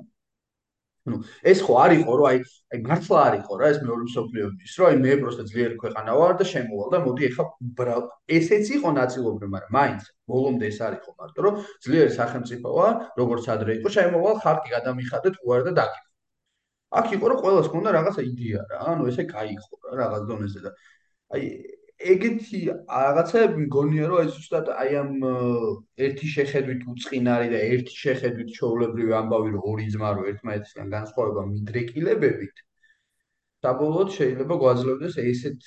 [1.05, 1.19] ну
[1.51, 2.37] ეს ხო არ იყო რომ აი
[2.73, 6.15] აი მართლა არ იყო რა ეს მეორე მსოფლიო ომის რომ აი მე პროსტა ძლიერი ქვეყანა
[6.19, 7.45] ვარ და შემოვალ და მოდი ეხა
[8.37, 12.89] ესეც იყო ნაწილობრივ მაგრამ მაინც ბოლომდე ეს არ იყო მარტო რომ ძლიერი სახელმწიფოა
[13.21, 16.01] როგორც ადრე იყო შემოვალ ხალხი გადამიხადეთ უარ და დაკი
[16.95, 20.59] აქ იყო რომ ყოველს ქონდა რაღაცა იდეა რა ანუ ესე кай იყო რა რაღაც დონეზე
[20.65, 20.71] და
[21.37, 21.43] აი
[22.00, 25.12] ეგეთი რაღაცები მგონია რომ ეს ზუსტად აი ამ
[26.06, 32.64] ერთი შეხედვით უצინარი და ერთი შეხედვით ჩაოლებრივი ამბავი რომ ორი ძმა რო ერთმანეთისგან განსხვავება მიდრეკილებებით
[33.60, 35.66] საბოლოოდ შეიძლება გვაძლევდეს ესეთ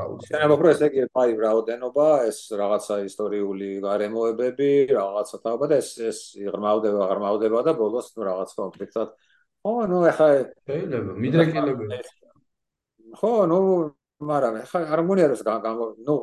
[0.00, 5.80] რა ვიცი შეიძლება უფრო ესე იგი აი რაოდენობა ეს რაღაცა ისტორიული გარემოებები რაღაცა თაობა და
[5.84, 9.08] ეს ეს ღრმავდება ღრმავდება და ბოლოს ნუ რაღაც კონფლიქტად
[9.60, 10.28] ხო ნუ ეხა
[10.64, 12.04] შეიძლება მიდრეკილებები
[13.20, 13.60] ხო ნუ
[14.20, 16.16] მაგრამ ხა არ მგონია რომ ნუ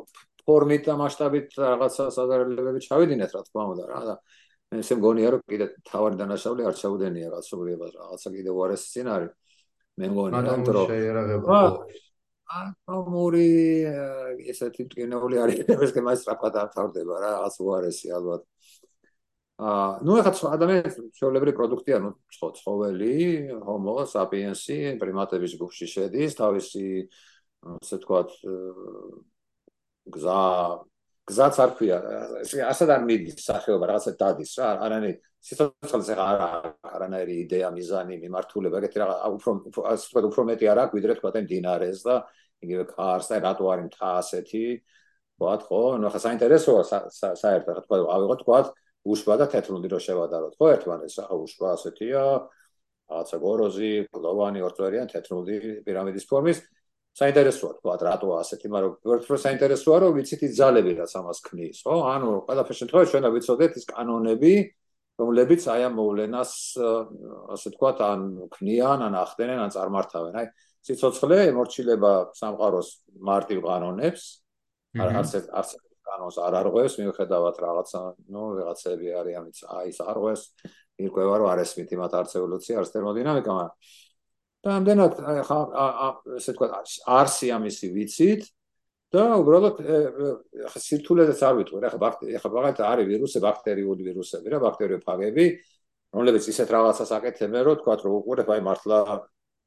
[0.46, 4.14] ფორმით და მასშტაბით რაღაცა საზარალებები ჩავიდინეთ რა თქმა უნდა რა და
[4.72, 9.28] მე ესე მგონია რომ კიდე თავარი დანაშაული არ ჩაუდენია რაღაცობრიებას რაღაცა კიდე უარეს სცენარი
[9.98, 10.40] მე მგონია
[10.78, 10.86] რომ
[12.48, 13.48] ატომური
[14.48, 18.42] ესეთი ტკინეული არის ეს მას სწრაფად აღთავდება რა რაღაც უარესი ალბათ
[19.58, 23.14] აა ნუ ახლა ადამიანის შეულებრივი პროდუქტია ნუ ცხოველი
[23.68, 26.86] ჰომო საპიენსი პრიმატების ჯგუფში შედის თავისი
[27.66, 28.30] ასე თქვათ
[30.14, 30.38] გზა
[31.28, 31.96] გზაც არ ქვია.
[32.40, 35.16] ესე ასად არ მიდის სახეობა რაღაცა დადის რა არანაირი
[35.48, 36.40] სიცოცხლეზე არ
[36.88, 41.36] არანაირი იდეა მიზანი მიმართულება ეგეთი რა უფრო ასე თქვათ უფრო მეტი არ აქვს ვიდრე თქვათ
[41.40, 42.14] ამ დინარეს და
[42.64, 44.64] იგივე კარს და რატო არის მთა ასეთი?
[45.36, 46.82] თქვათ ხო ნუ ხა საინტერესოა
[47.42, 48.66] საერთოდ რა თქვათ ავიღოთ თქვათ
[49.12, 51.16] უშვა და თეთრული რო შევადაროთ ხო ერთმანეთს?
[51.22, 52.22] ახლა უშვა ასეთია
[53.08, 55.54] რაღაცა გოროზი კლოვანი ორწვერიან თეთრული
[55.86, 56.58] პირამიდის ფორმის
[57.18, 61.96] საინტერესოა თქვა რატო ასეთი, მაგრამ უფრო საინტერესოა რომ ვიცით ის ძალები რაც ამას ქმნის, ხო?
[62.14, 64.54] ანუ ყველაფერში შემთხვევაში ჩვენ ვიცოდეთ ის კანონები,
[65.18, 66.52] რომლებიც აი ამ მოვლენას
[67.58, 68.20] ასე თქვა ან
[68.54, 70.34] ქმნიან, ან ახდენენ, ან წარმართავენ.
[70.38, 70.46] აი
[70.86, 72.88] სიცოცხლე ემორჩილება სამყაროს
[73.18, 74.22] მარტივ კანონებს.
[74.94, 75.70] არც არც
[76.06, 78.00] კანონს არ არღვევს, მიუხედავად რაღაცა,
[78.30, 80.42] ნუ რაღაცები არიან, აი ეს არღვევს.
[80.98, 83.74] ირკვევა რომ არ ესმით იმათ არც ევოლუცია, არც თერმოდინამიკა, მაგრამ
[84.64, 85.58] და ამდენად ხა
[86.38, 86.68] ესე თქვა
[87.18, 88.46] არსი ამისი ვიცით
[89.14, 89.82] და უბრალოდ
[90.72, 92.10] ხა სირთულესაც არ ვიტყვი რა ხა
[92.42, 95.46] ხა ბაღეთ არის ვირუსი ბაქტერიული ვირუსები რა ბაქტერიოფაგები
[96.16, 98.98] რომლებიც ისეთ რაღაცას აკეთებენ რომ თქვა რომ უყურებ აი მართლა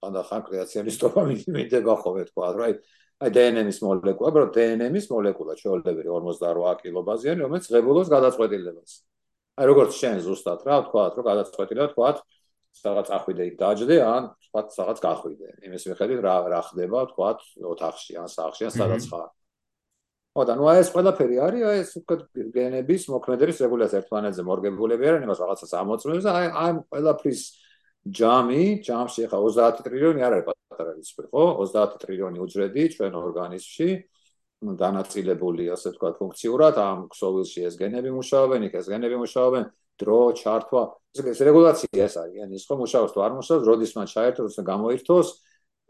[0.02, 1.22] ანდა ხან კრეაციონისტობა
[1.56, 2.76] მიდება ხოლმე თქვა რა აი
[3.22, 8.92] აი დნმ-ის მოლეკულა, ბრო დნმ-ის მოლეკულა ჩაოლებერი 58 კილობაზიანი, რომელიც ღებულობს გადაწყვეტილებას.
[9.62, 12.10] აი როგორც შენ ზუსტად რა თქვა, რომ გადაწყვეტილა თქვა,
[12.72, 15.48] სადღაც ახვიდე იქ დაჯდე, ან თქვა სადღაც გახვიდე.
[15.68, 17.30] იმის მიხედვით რა რა ხდება, თქვა
[17.72, 19.30] ოთახში, ან სახლში, ან სადაც ხარ.
[20.32, 22.16] ო და ნუ ეს ყველაფერი არის, აი ეს უკვე
[22.56, 27.42] გენების მოქმედების რეგულაცია ერთმანეთზე მორგებულები არიან, იმას რაღაცას ამოწმებს და აი აი ყველაფრის
[28.16, 31.44] ჯამი, ჯამში ხა 30 ტრილიონი არ არის პატარა რიცხვი, ხო?
[31.60, 33.90] 30 ტრილიონი უჯრედი ჩვენ ორგანიზმში
[34.62, 39.64] დანაწილებული, ასე თქვა, ფუნქციურად ამ ქსოვილში ეს გენები მუშაობენ, იქ ეს გენები მუშაობენ,
[40.02, 40.84] დრო, ჩართვა,
[41.18, 44.64] ეს რეგულაცია ეს არის, ანუ ის ხო მუშაობს თუ არ მუშაობს, როდის მათ ჩაერთოს და
[44.70, 45.28] გამოირთოს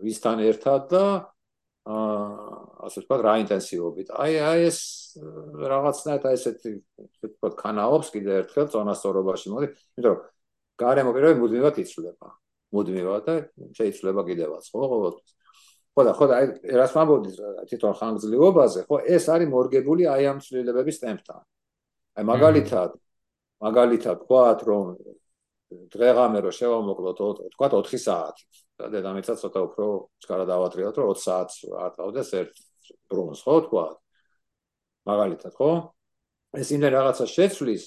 [0.08, 1.06] ვისთან ერთად და
[1.82, 4.08] აა ასე თქვა რა ინტენსივობით.
[4.14, 4.80] აი აი ეს
[5.72, 9.68] რაღაცნაირად აი ესეთი ასე თქვა კანაობს კიდე ერთხელ წონასწორობაში მოდი,
[9.98, 10.18] იმიტომ
[10.82, 12.30] გარემო პირობები მუდმივად იცვლება.
[12.72, 13.34] მუდმივად და
[13.78, 15.32] შეიძლება კიდევაც, ხო, ყოველთვის.
[15.92, 16.46] ხო და ხო და აი
[16.80, 17.26] რას მამბობთ
[17.68, 21.42] თვითონ ხანგრძლივობაზე, ხო, ეს არის მორგებული აი ამ ცვლილებების ტემპთან.
[22.16, 22.92] აი მაგალითად
[23.62, 24.86] მაგალითად ვთქვათ, რომ
[25.92, 27.20] დღეღამე რო შევამოკლოთ
[27.52, 28.46] ვთქვათ 4 საათი.
[28.82, 29.86] და დედამიწა ცოტა უფრო
[30.26, 32.54] ჩქარა დავატრიალოთ, რომ 20 საათს არ დავდეს ერთ
[33.14, 33.98] ბრუნს, ხო, ვთქვათ.
[35.06, 35.72] მაგალითად, ხო?
[36.58, 37.84] ეს იმენ რაღაცა შეცვლის,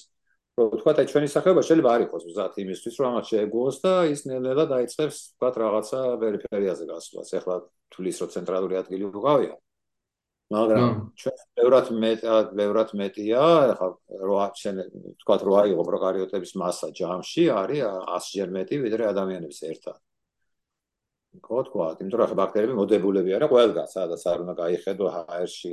[0.55, 4.21] რომ ვთქვათ, აი ჩვენი სახეობა შეიძლება არ იყოს მზად იმისთვის, რომ ამას შეეგუოს და ის
[4.31, 7.29] ნელ-ნელა დაიწყებს, ვთქვათ, რაღაცა პერიფერიაზე გასვლას.
[7.39, 7.57] ეხლა
[7.91, 9.55] თulis რო ცენტრალური ადგილი უყავია.
[10.55, 13.45] მაგრამ ჩვენ ბევრად მეტად, ბევრად მეტია,
[13.75, 13.89] ეხლა
[14.31, 14.77] რო ჩვენ
[15.19, 19.99] ვთქვათ, რო აიღო პროკარიოტების მასა ჯამში, არის 100-ჯერ მეტი ვიდრე ადამიანების ერთად.
[21.43, 25.69] ხო თქვა, იმიტომ რომ ბაქტერიები მოდებულები არა ყველგან, სადაც არ უნდა გაიხედო HR-ში,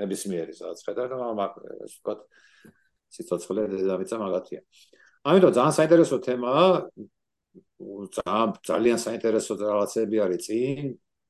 [0.00, 2.20] ნებისმიერი სადაც ხედავ და მაგ ვთქვათ
[3.14, 4.60] სიცოცხლე დედამიწა მაგათია.
[5.28, 6.66] ამიტომ ძალიან საინტერესო თემაა.
[8.70, 10.84] ძალიან საინტერესო რაღაცები არის წინ,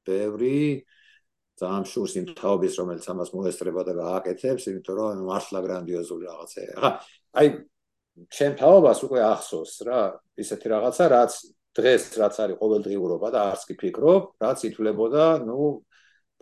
[0.09, 0.85] ბევრი
[1.59, 6.73] ძალიან შურს იმ თაობის, რომელიც ამას მოესწრება და გააკეთებს, იმიტომ რომ მართლა გრანდიოზული რაღაცაა.
[6.79, 6.91] ახლა
[7.39, 7.47] აი
[8.31, 10.01] ჩემ თაობას უკვე ახსოვს რა,
[10.43, 11.33] ისეთი რაღაცა, რაც
[11.79, 15.83] დღეს რაც არის ყოველდღიურობა და არც კი ფიქრობ, რაც ითვლებოდა, ну,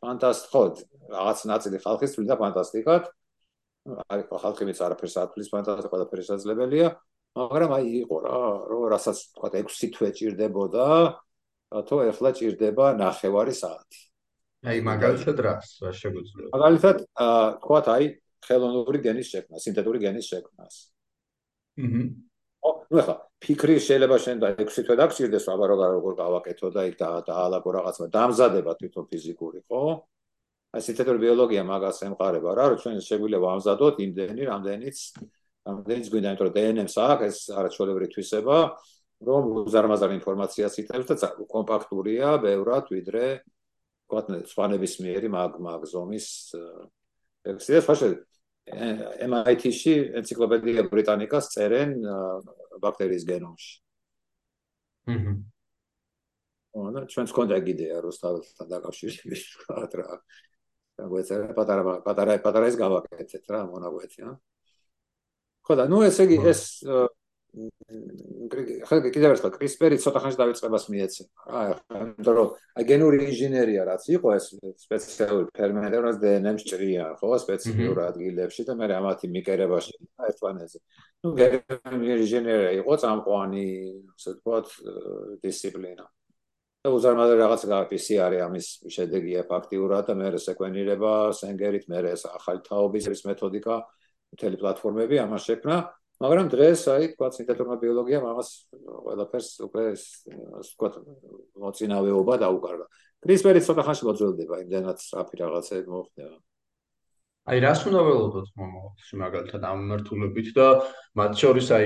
[0.00, 0.74] ფანტასტიკოდ,
[1.12, 3.02] რაღაც ნაწილი ხალხის თვლიდა ფანტასტიკად.
[3.86, 6.88] აი ხალხი მეც არაფერს ათვლის ფანტასტიკა ყველაფერი შესაძლებელია,
[7.38, 10.86] მაგრამ აი იყო რა, რომ რასაც თქვა 6 თვე ჭირდებოდა,
[11.76, 14.00] რატო ეხლა ჭირდება ნახევარი საათი.
[14.66, 16.48] აი მაგალითად რას რა შეგვიძლია?
[16.56, 16.96] მაგალითად,
[17.62, 18.04] თქვა აი
[18.46, 20.74] ხელოვნური გენის შექმნა, სინთეტური გენის შექმნას.
[21.76, 22.02] აჰა.
[22.66, 26.96] ო, ნუ ეხლა ფიქრი შეიძლება შენ და 6 თვე დაგჭირდეს, აბა როგორ გავაკეთო და იქ
[26.98, 29.82] დაალაგო რაღაცა, დამზადება თვითონ ფიზიკური, ხო?
[30.76, 34.98] აი სინთეტური ბიოლოგია მაგას ემყარება რა, რომ ჩვენ შეგვიძლია ვამზადოთ იმდენი, რამდენიც
[35.66, 38.56] რამდენიც გვინდა, იმიტომ რომ DNS-ს აქვს ეს არაჩვეულებრივი თვისება,
[39.26, 43.24] რომ უზარმაზარ ინფორმაციას იტევს და კომპაქტურია ბევრად ვიდრე
[44.06, 46.26] ვთქვათ სვანების მიერი მაგ მაგ ზომის
[47.50, 48.08] ექსიეს ფაშე
[48.66, 51.90] MIT-ში ენციკლოპედია ბრიტანიკას წერენ
[52.82, 53.72] ბაქტერიის გენომში.
[55.06, 55.32] აჰა.
[56.76, 60.08] ანუ ჩვენს კონდა გიდეა რომ თავთან დაკავშირებით ვთქვათ რა.
[61.00, 64.32] დაგვეწერა პატარა პატარა პატარა ეს გავაკეთეთ რა მონაგვეთი რა.
[65.66, 66.62] ხო და ნუ ესე იგი ეს
[67.56, 71.62] ხა კიდევ ერთხელ CRISPR-ი ცოტა ხანში დაიწყებას მიეცემა რა
[72.00, 74.46] იმიტომ რომ აი გენური ინჟინერია რაც იყო ეს
[74.84, 79.96] სპეციალური ფერმენტები რაც DNS-ს ჭრიან ხო სპეციფიურ ადგილებში და მე ამათი მიკერებაში
[80.28, 80.78] ერთმანეთზე
[81.24, 83.64] ნუ გენური ინჟინერია იყო წამყვანი
[84.12, 84.66] ასე ვთქვათ
[85.46, 86.04] დისციპლინა
[86.86, 93.10] და უზარმაზარი რაღაც გაფისი არის ამის შედეგია ფაქტიურად მე სეკვენირება სენგერით მე ეს ახალი თაობის
[93.26, 93.76] მეთოდიკა
[94.36, 95.76] მთელი პლატფორმები ამას შექმნა
[96.16, 99.84] მაგრამ დღეს აი თქვა სინთეტურმა ბიოლოგიამ ამას ყველაფერს უკვე
[100.64, 100.88] თქვა
[101.60, 102.86] მოწინავეობა დაუკარგა.
[103.26, 106.36] კრისპერი ცოტა ხანში მოძველდება, იმდენად საფი რაღაცები მოხდება.
[107.46, 110.64] აი რას უნდა ველოდოთ მომავალში მაგალითად ამ მართულებით და
[111.18, 111.84] მათ შორის აი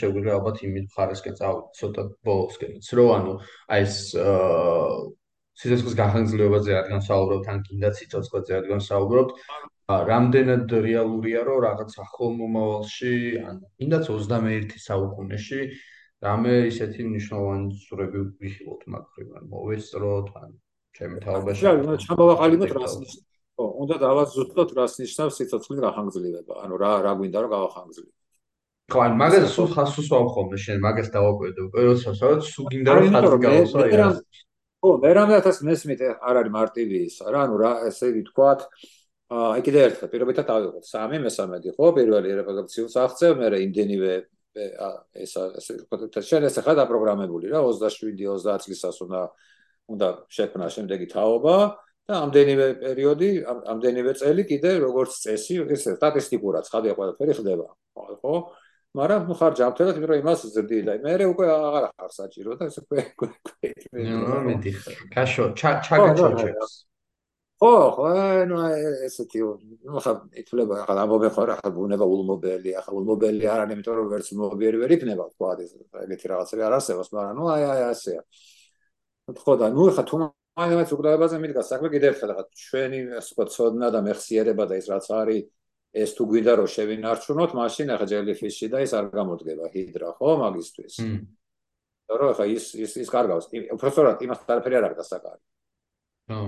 [0.00, 3.32] შეგვიძლია ალბათ იმით ხარესკენ წავიდეთ ცოტა ბოლოსკენიც რომ ანუ
[3.74, 3.96] აი ეს
[5.58, 9.32] სიცოცხლის განხილვაზე რადგან საუბრობთ ან კიდაც სიცოცხლეზე რადგან საუბრობთ
[10.12, 13.14] რამდენად რეალურია რომ რაღაც ახალ მომავალში
[13.50, 15.60] ან კიდაც 21 საუკუნეში
[16.22, 20.50] რამე ისეთი მნიშვნელოვანი ზურები ვიხილოთ მაგრივან მოვესწროთ ან
[20.98, 23.26] ჩემი თაობაში რა ჩამოვაყალიბოთ რას ნიშნავს
[23.58, 28.14] ხო უნდა დავაზუსტოთ რას ნიშნავს სიცოცხლის გახანგრძლივება ანუ რა რა გვინდა რომ გავახანგრძლივოთ
[28.94, 33.08] ხო ან მაგას სულ ხასუს ვამხობ შენ მაგას დავაკვირდე უკვე როდესაც რაც სულ გინდა რომ
[33.18, 34.08] ხაზი რა
[34.78, 38.60] ხო მე რამდენადაც მესმით არ არის მარტივი ის რა ანუ რა ესე ვთქვათ
[39.28, 44.14] აი კიდე ერთხელ პირობითად ავიღოთ 3 მე-13 ხო პირველი რეპროდუქციულ სახცე მე იმდენივე
[45.18, 49.22] ეს ესე ვთქვათ შენ ესე ხარ დაპროგრამებული რა 27-30 წლისას უნდა
[49.92, 51.56] უნდა შექმნა შემდეგი თაობა
[52.08, 53.30] და ამდენივე პერიოდი
[53.72, 57.68] ამდენივე წელი კიდე როგორც წესი ესე სტატისტიკურად ხადია ყველაფერი ხდება
[58.22, 58.34] ხო
[58.96, 62.68] მაგრამ ნუ ხარ ჯანმრთელად, იმიტომ რომ იმას ზრდი და მე უკვე აღარ ახარ საჭირო და
[62.70, 63.68] ეს უკვე უკვე
[64.08, 64.94] ნუ მეტი ხარ.
[65.12, 66.72] კაშო, ჩაგაჩოჩებს.
[67.60, 68.08] ხო, ხო,
[68.48, 68.56] ნუ
[69.06, 69.38] ესეთი
[69.92, 73.94] ნუ ხა ითვლება ახლა ამბობენ ხო რა, ხა ბუნება ულმობელი, ახლა ულმობელი არ არის, იმიტომ
[73.98, 75.72] რომ ვერც მობიერი ვერ იქნება, თქვა ეს
[76.08, 78.22] ეგეთი რაღაცები არ არსებობს, მაგრამ ნუ აი აი ასეა.
[79.44, 80.16] ხო და ნუ ხა თუ
[80.58, 84.86] მაინც უკვდავებაზე მიდგა საქმე კიდევ ერთხელ ხა ჩვენი ასე ვთქვათ ცოდნა და მეხსიერება და ის
[84.90, 85.44] რაც არის
[85.94, 90.94] ეს თუ გვინდა რომ შევინარჩუნოთ, მაშინ ახლა ჯელიფიში და ის არ გამოდგება ჰიდრა, ხო, მაგისტვის.
[92.08, 93.46] და რო ახლა ის ის ის კარგავს.
[93.72, 95.42] უბრალოდ იმას არაფერი არ არის დასაკარი.
[96.28, 96.40] ხო.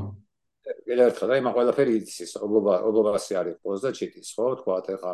[0.85, 5.13] კიდევ ერთხელ და იმა ყველაფერი იცის, ობობა ობობასი არის ყოს და ჩიტის, ხო, თქვა ახლა.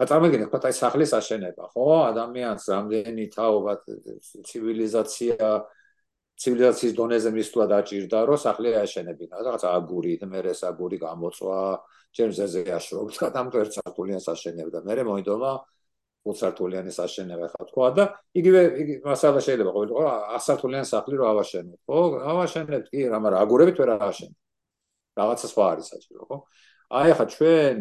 [0.00, 3.72] და წარმოგიდგენთ, თქვა აი სახლის აშენება, ხო, ადამიანს რამდენი თაობა
[4.48, 5.48] ცივილიზაცია
[6.40, 11.58] ცივილიზაციის დონეზე მისვლა დაჭირდა, რომ სახლი აშენებინა, რაღაც აგურით, მე ეს აგური გამოწვა,
[12.16, 14.78] ჯერზეზე აშრობს და ამ ერთ სართულიანს აშენებდა.
[14.88, 15.52] მე მოიდომა
[16.28, 18.04] ორ სართულიანის აშენება ხა თქვა და
[18.40, 21.74] იგივე იგი მასალა შეიძლება ყოფილიყო რა ასართულიან სახლი რო ავაშენო.
[21.88, 22.00] ხო,
[22.32, 24.36] ავაშენებ კი, მაგრამ აგურებით ვერ ააშენებ.
[25.20, 26.36] რაღაცა სხვა არის საჭირო, ხო?
[27.00, 27.76] აი ხა ჩვენ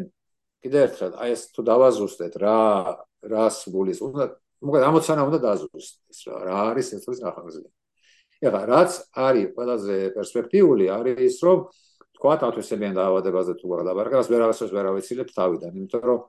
[0.64, 2.58] კიდე ერთხელ აი ეს თუ დავაზუსტეთ რა
[3.34, 4.24] რას გულის უნდა
[4.64, 7.64] მოკლედ ამოცანა უნდა დაზუსტდეს რა რა არის ეს ის ნახაზი.
[8.40, 8.92] ეხლა რაც
[9.28, 11.60] არის ყველაზე პერსპექტიული არის რომ
[12.16, 16.20] თქვა თავისებიან დაავადებაზე თუ გადაბარგას ვერავასაც ვერ ავეცილებთ თავიდან იმიტომ რომ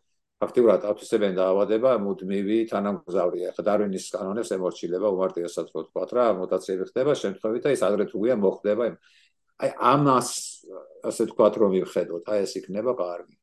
[0.41, 7.13] ფაქტიურად თავისებიან დაავადება მუდმივი თანამგზავრია ხა დარვინის კანონებს ემორჩილება უმარტივესაც რო თქვა რა მუტაციები ხდება
[7.23, 8.85] შემთხვევით და ის ადრე თუ გვიან მოხდება
[9.61, 10.31] აი ამას
[11.11, 13.37] ასე თქვა რომ მივხედოთ აი ეს იქნება კარგი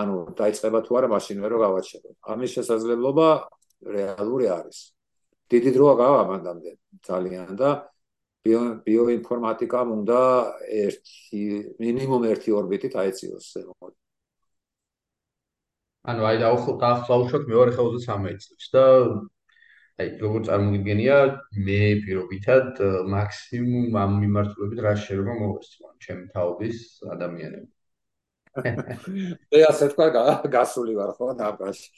[0.00, 3.28] ანუ დაიწყება თუ არა მაშინ ვერ გავაჩეროთ ამის შესაძლებლობა
[3.96, 4.78] რეალური არის
[5.52, 6.72] დიდი დროა გავა მანდამდე
[7.08, 7.70] ძალიან და
[8.46, 10.20] ბიო ბიოინფორმატიკამ უნდა
[10.86, 11.42] ერთი
[11.82, 13.94] მინიმუმ ერთი ორბიტით აეციოს ზემოთ.
[16.10, 18.84] ანუ აი დაახლოებით მეორე ხელზე 13 წელს და
[20.02, 21.16] აი როგორ წარმოგიდგენია
[21.66, 22.82] მე პირობითად
[23.16, 26.78] მაქსიმუმ ამ მიმართულებით რა შეიძლება მოვესწრო ჩემი თაობის
[27.16, 27.68] ადამიანები.
[29.50, 30.06] მე ასე თქვა
[30.56, 31.88] გასული ვარ ხო ნაბაში.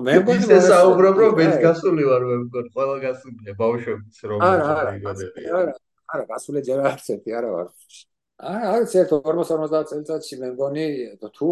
[0.00, 5.44] მე მგონი ეს საუბრობ რომ მეც გასული ვარ მე მგონი ყველა გასულია ბავშვებიც რომ იგონები
[5.52, 5.74] არა
[6.12, 7.68] არა გასული ჯერ არ ცეთი არა ვარ.
[8.52, 10.86] არა არა ცერტ 40-50 წელიწადში მე მგონი
[11.36, 11.48] თუ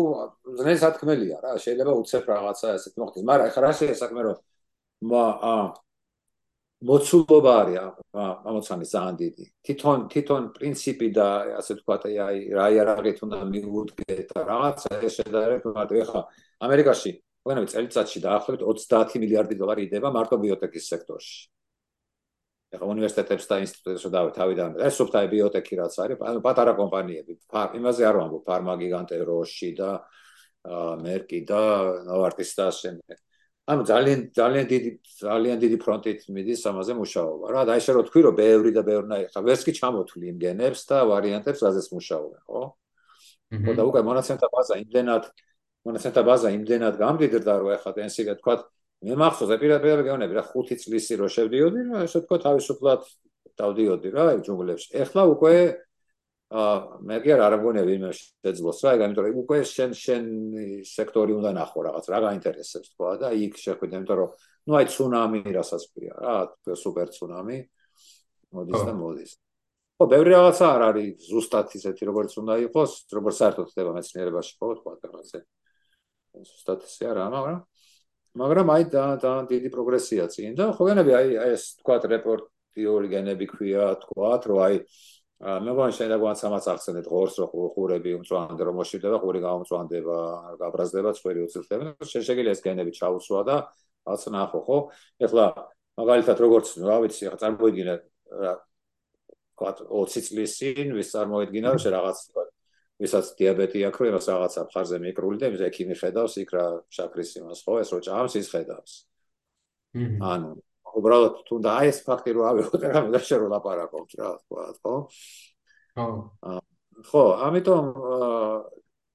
[0.60, 4.36] ზნეს ათქმელია რა შეიძლება უცებ რაღაცა ესეთ მოხდეს მაგრამ ეხლა რა შეიძლება საქმე რომ
[5.12, 5.54] მა ა
[6.80, 7.76] მოცულობა არის
[8.48, 9.44] ამოცანის ძალიან დიდი.
[9.68, 11.26] თვითონ თვითონ პრინციპი და
[11.60, 16.20] ასე ვთქვათ აი რა იარაღით უნდა მიუდგეთ რაღაცა ეს შედარებით ეხლა
[16.64, 17.12] ამერიკაში
[17.48, 21.38] ვენები წელიწადში დაახლოებით 30 მილიარდი დოლარი იდება მარტო ბიოტექის სექტორში.
[22.70, 27.32] ეხლა უნივერსიტეტებს და ინსტიტუტებს დავით თავიდან ეს სოფტაი ბიოტექი რაც არის, ანუ პატარა კომპანიები,
[27.80, 29.90] იმაზე არ ვამბობ, ფარმა გიგანტე როში და
[31.02, 31.62] მერკი და
[32.06, 33.18] ნოვარტის და შემდეგ.
[33.70, 34.90] ანუ ძალიან ძალიან დიდი
[35.22, 37.60] ძალიან დიდი ფრონტით მიდის ამაზე მუშაობა რა.
[37.68, 41.60] და ისე რომ თქვი რომ ბევრი და ბევრნაირი, ხა ვერც კი ჩამოთვლი იმგენებს და ვარიანტებს,
[41.66, 42.62] რაზეც მუშაობენ, ხო?
[43.50, 45.22] ხო და უკვე მონაცემთა ბაზა იმდენად
[45.88, 48.54] მონაცემთა ბაზა იმდენად გამდიდრდა რომ ეხლა ტენსივე თქვა
[49.08, 53.06] მე მახსოვს პირდაპირ გეონები რა 5 წლისი რო შევდიოდი რა ესე თქვა თავისუფლად
[53.60, 54.88] დავდიოდი რა აი ჯუნგლებში.
[55.02, 55.54] ეხლა უკვე
[56.50, 56.74] აა
[57.08, 60.24] მე კი არ ამგონები იმ შეძლოს რა იმიტომ რომ უკვე შენ შენ
[60.84, 64.30] სექტორი უნდა ნახო რაღაც რა გაინტერესებს თქვა და იქ შეხვიდე იმიტომ რომ
[64.68, 66.34] ნუ აი ცუნამი რასაც ქვია რა
[66.82, 67.56] სუპერ ცუნამი
[68.52, 69.32] მოდის და მოდის.
[70.00, 74.66] ხო ბევრი რაღაცა არ არის ზუსტად ისეთი როგორც უნდა იყოს როგორც საერთოდ ხდება მეცნიერებაში ხო
[74.80, 75.38] თქვა რაღაცა
[76.34, 77.60] ზუსტად ისე არა, მაგრამ
[78.40, 83.86] მაგრამ აი და და დიდი პროგრესია წინ და ხოლმე აი ეს თქვა რეპორტიორი გენები ქვია,
[84.04, 84.76] თქვა რომ აი
[85.40, 90.16] მე მგონი შეიძლება გვანც ამას ახსენეთ ღორს რო ხურები უმწვანდა რომ მოშიდება, ხური გამომწვანდება,
[90.60, 91.84] გაბრაზდება, წვერი უცილდება.
[92.04, 93.56] შეიძლება ეს გენები ჩაუსვა და
[94.04, 94.78] რაც ნახო, ხო?
[95.24, 95.44] ეხლა
[95.96, 97.94] მაგალითად როგორც რა ვიცი, ახლა წარმოიდგინე
[98.44, 98.52] რა
[99.56, 102.42] თქვა 20 წლის წინ ვის წარმოიდგინა რომ შე რაღაც თქვა
[103.00, 107.58] ვისაც დიაბეტი აქვს, იმას რაღაცა ფარზე მიკრული და იმის ექიმი ხედავს იქ რა შაქრის იმას,
[107.64, 108.92] ხო, ეს რო ჭამს ის ხედავს.
[110.30, 110.50] ანუ
[111.00, 114.94] უბრალოდ თუნდა აი ეს ფაქტი რო ავიღოთ რა მე შერო ლაპარაკობთ რა, თქვა, ხო?
[115.96, 116.08] ხო.
[117.10, 117.86] ხო, ამიტომ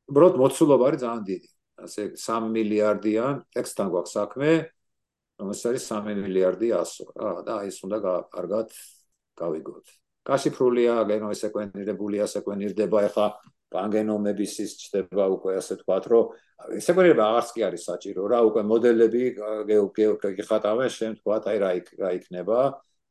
[0.10, 1.50] უბრალოდ მოცულობა არის ძალიან დიდი.
[1.86, 4.50] ასე 3 მილიარდიან ტექსტთან გვაქვს საქმე,
[5.40, 7.98] რომელსაც არის 3 მილიარდი 100 რა და აი ეს უნდა
[8.32, 8.68] კარგად
[9.36, 9.86] გავიგოთ.
[10.26, 13.28] გაშიფრულია, გენომი სეკვენირებულია, სეკვენირდება ეხა
[13.76, 16.24] პანგენომების ის ჩდება უკვე ასე თქვათ, რომ
[16.88, 19.24] სეკვენირება აღარც კი არის საჭირო რა, უკვე მოდელები
[20.40, 22.60] გეხატავენ შენ თქვათ, აი რა იქ რა იქნება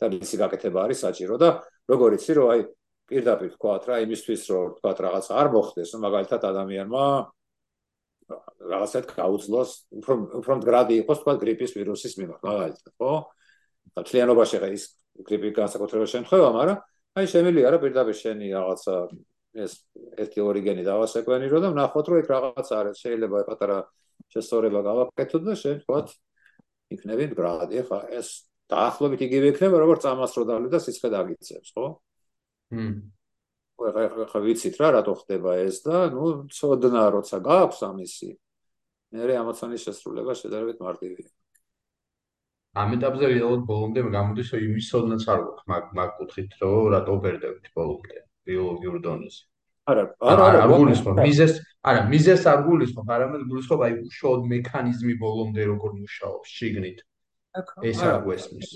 [0.01, 1.49] და ისი გაკეთება არის საჭირო და
[1.93, 2.61] როგორ იცი რომ აი
[3.05, 7.07] პირდაპირ თქვათ რა, იმისთვის რომ თქვათ რაღაც არ მოხდეს, მაგალითად ადამიანმა
[8.25, 9.71] რაღაცად გაუძლოს
[10.01, 13.13] უფრო უფრო მდგრადი იყოს თქვა გრიპის ვირუსის მიმართ მაგალითად ხო?
[13.95, 14.85] და თლიანობაში ხა ის
[15.29, 16.79] გრიპი განსაკუთრებულ შემთხვევა მაგრამ
[17.21, 18.95] აი შემიძლია რა პირდაპირ შენი რაღაცა
[19.55, 19.73] ეს
[20.19, 23.79] ერთი ორიგენი დავასეკვენირო და ვნახოთ რომ ეგ რაღაც არის შეიძლება პატარა
[24.35, 26.01] შესწორება გავაკეთოთ და შენ თქვა
[26.95, 28.29] იქნები მდგრადი ხა ეს
[28.73, 31.87] დაახლოებით იგივე იქნება როგორც წამასროდალი და სიცხე დაგიწევს ხო?
[33.79, 38.31] ხო ხო ვიცით რა რატო ხდება ეს და ნუ ცოდნა როცა გაქვს ამისი
[39.15, 41.31] მე ამოცანის შესრულება შედარებით მარტივია.
[42.83, 47.15] ამ ეტაპზე რეალურად ბოლომდე გამოდის რომ იმის ცოდნაც არ გვაქვს მაგ მაგ კუთხით რომ რატო
[47.27, 49.43] ვერდებით ბოლომდე ბიოლოგიურ დონეზე
[49.85, 51.55] არა არა არა არ გულისხმობ მიზეს
[51.85, 52.03] არა.
[52.09, 56.99] მიზეს არ გულისხმობ არამედ გულისხმობ აი უშუალოდ მექანიზმი ბოლომდე როგორ მუშაობს შიგნით.
[57.91, 58.69] ეს არ გვესმის.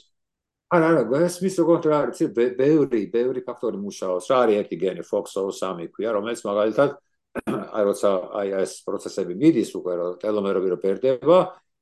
[0.68, 2.20] არა არა გასმის როგორც რა არის
[2.60, 4.28] ბევრი ბევრი ფაქტორი მუშაობს.
[4.28, 5.02] რა არის ერთი გენი?
[5.08, 6.90] FOXO3 ქვია რომელიც მაგალითად
[7.76, 11.38] აი როცა აი ეს პროცესები მიდის უკვე რომ ტელომერები რო ბერდება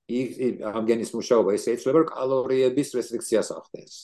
[0.07, 3.95] იქ ამ გენის მუშაობა ესე ეცვლება რომ კალორიების რესტრიქციას ახდენს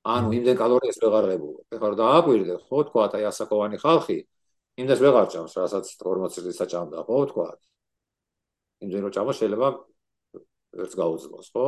[0.00, 1.64] ანუ იმდენ კალორიას ვეღარ ღებულობ.
[1.76, 4.18] ეხლა რა დააკვირდე, ხო თქვა, აი ასაკოვანი ხალხი
[4.80, 7.48] იმდენს ვეღარ ჭამს, რასაც 40 წლის საჭამდა, ხო თქვა.
[8.80, 9.68] იმდენ რომ ჭამა შეიძლება
[10.80, 11.66] ერთს გაუძლოს, ხო?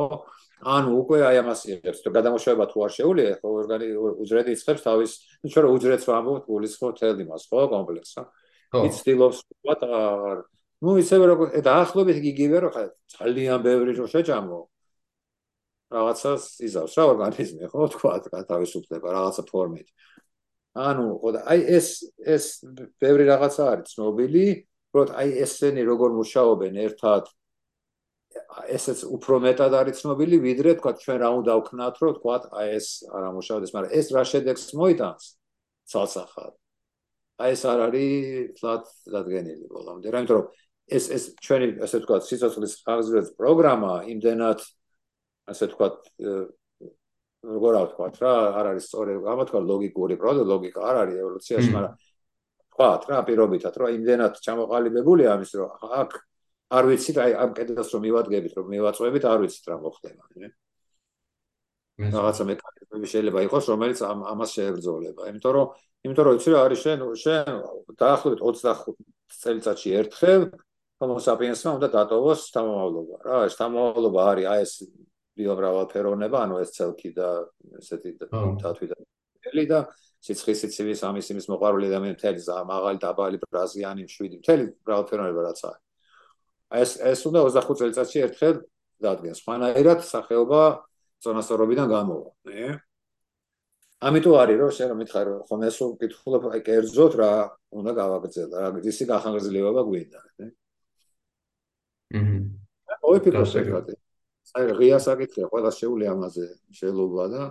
[0.63, 3.87] ანუ უკვე აი ამას იღებს, რომ გადამოშვება თუ არ შეუძლია, ხო, ორგანი
[4.23, 5.11] უძრედი იწખებს თავის,
[5.43, 8.23] ჩვენ რომ უძრედს ვამბობთ, გულისხმობ თელ იმას, ხო, კომპლექსსა.
[8.73, 9.75] ის ცდილობს თქვა,
[10.81, 12.73] ну ისევე როგორ დაახლოებით იგივე რომ
[13.13, 14.59] ძალიან ბევრი რო შეჭამო,
[15.95, 17.87] რაღაცას იზავს რა ორგანიზმი ხო?
[17.93, 19.87] თქვათ რა თავისუფლება რაღაცა ფორმით.
[20.73, 21.07] ანუ
[21.53, 21.87] აი ეს
[22.35, 22.45] ეს
[23.01, 24.45] ბევრი რაღაცა არის ცნობილი
[24.93, 27.29] რომ აი ესენი როგორ მუშაობენ ერთად
[28.69, 32.87] ესეც უფრო მეტად არის ცნობილი, ვიდრე თქვა ჩვენ რა უნდა ვქნათ, რომ თქვა აი ეს
[33.13, 35.23] არ ამუშავდეს, მაგრამ ეს რა შედეგს მოიტანს?
[35.89, 36.53] ცალსახად.
[37.43, 38.13] აი ეს არ არის
[38.57, 38.83] თლად
[39.13, 40.45] დადგენილი ბოლომდე, რაიმეთო რომ
[40.97, 44.59] ეს ეს ჩვენი ასე თქვა სიცოცხლის ხარჯების პროგრამა იმდენად
[45.51, 45.87] ასე თქვა
[47.43, 51.69] როგორ რა ვთქვა რა არ არის სწორი ამა თქვა ლოგიკური პროდუქტი ლოგიკა არ არის ევოლუციაში
[51.75, 51.95] მაგრამ
[52.73, 55.69] თქვა რა პირობითად რომ იმდენად ჩამოყალიბებულია ამის რომ
[56.01, 56.11] აქ
[56.73, 60.23] არ ვიცით აი ამ კედელს რომ მივადგებით რომ მივაწვევით არ ვიცით რა მოხდება
[61.93, 65.21] რაღაცა მექანიზმი შეიძლება იყოს რომელიც ამ ამას შეებრძოლება.
[65.29, 65.67] იმიტომ რომ
[66.09, 67.45] იმიტომ რომ იცი რა არის შენ შენ
[68.01, 68.97] დაახლოებით 25
[69.43, 70.41] წელიწადში ერთხელ
[71.03, 74.73] homo sapiens-მა უნდა დატოვოს თამამავლობა რა ეს თამამავლობა არის აი ეს
[75.37, 77.29] ბიომრავალფეროვნება ანუ ეს ცელკი და
[77.79, 78.11] ესეთი
[78.61, 78.97] თათვი და
[79.53, 79.79] ელი და
[80.23, 82.41] სიცხის სიცივის ამის იმის მოყარული და მე მთელი
[82.73, 85.81] მაღალი დაბალი ბრაზიანი მშვიდი მთელი მრავალფეროვნება რაც არის
[86.73, 88.55] ეს ეს უნდა 25 წელიწადში ერთხელ
[89.03, 89.43] დადგეს.
[89.47, 90.63] მანაერად სახეობა
[91.23, 92.79] ზონასწორობიდან გამოვა, ნე?
[94.03, 97.31] ამიტომ არის რომ შენ რომ მითხარ ხომ ეს უკითხულობ აი კერძოთ რა
[97.79, 100.47] უნდა გავაგრძელო, რა ისი გახანგრძლივება გვინდა, ნე?
[102.89, 102.97] აჰა.
[103.11, 104.02] ой ფიქრობ ეგრე.
[104.53, 106.45] აი ღია საკითხია, ყველა შეუძლია ამაზე
[106.77, 107.43] შეიძლება და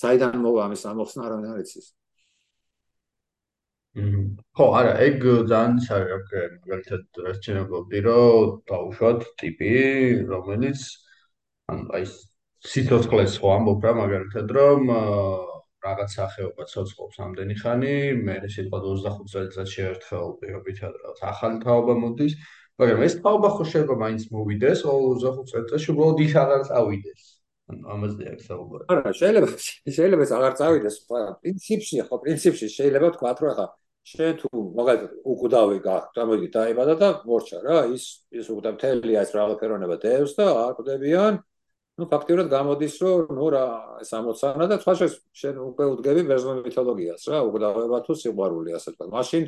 [0.00, 1.88] საიდან მოვა ამის ამოხსნა არ არის იცის.
[4.56, 5.18] ხო, არა, ეგ
[5.50, 9.72] ძალიან საერთო მაგალითად რჩენებობდი, რომ დაუშვათ ტიპი,
[10.32, 10.80] რომელიც
[11.72, 12.04] ანუ აი
[12.72, 14.80] სიცოცხლეს ხო ამბობ რა მაგალითად, რომ
[15.84, 17.94] რაღაც სახეობა ცოცხლობს ამდენი ხანი,
[18.26, 22.34] მე შეიძლება 25 წელიწადში ერთხელ პირობითად რაღაც ახალი თაობა მოდის,
[22.78, 27.22] მაგრამ ეს თაობა ხო შეიძლება მაინც მოვიდეს 25 წელიწადში, უბრალოდ ის აღარ წავიდეს.
[27.68, 28.84] ანუ ამაზე აქვს საუბარი.
[28.92, 29.48] არა, შეიძლება
[29.96, 33.66] შეიძლება ეს აღარ წავიდეს, მაგრამ პრინციპში ხო, პრინციპში შეიძლება თქვათ, რომ ახლა
[34.08, 34.48] შენ თუ
[34.78, 40.32] მაგალითად უკვდავი გაქვს, გამოიგი დაიბადა და მორჩა რა, ის ის უკვდა მთელია ეს რაღაცერონება დევს
[40.38, 41.34] და აკვდებიან
[41.98, 43.64] ну фактурат გამოდის რომ ნუ რა
[44.06, 44.94] 60-ანა და სხვა
[45.34, 49.06] შენ უკვე უდგები ბერძნულ მითოლოგიას რა, უკვდავება თუ სიყვარული ასე თქვა.
[49.18, 49.42] მაშინ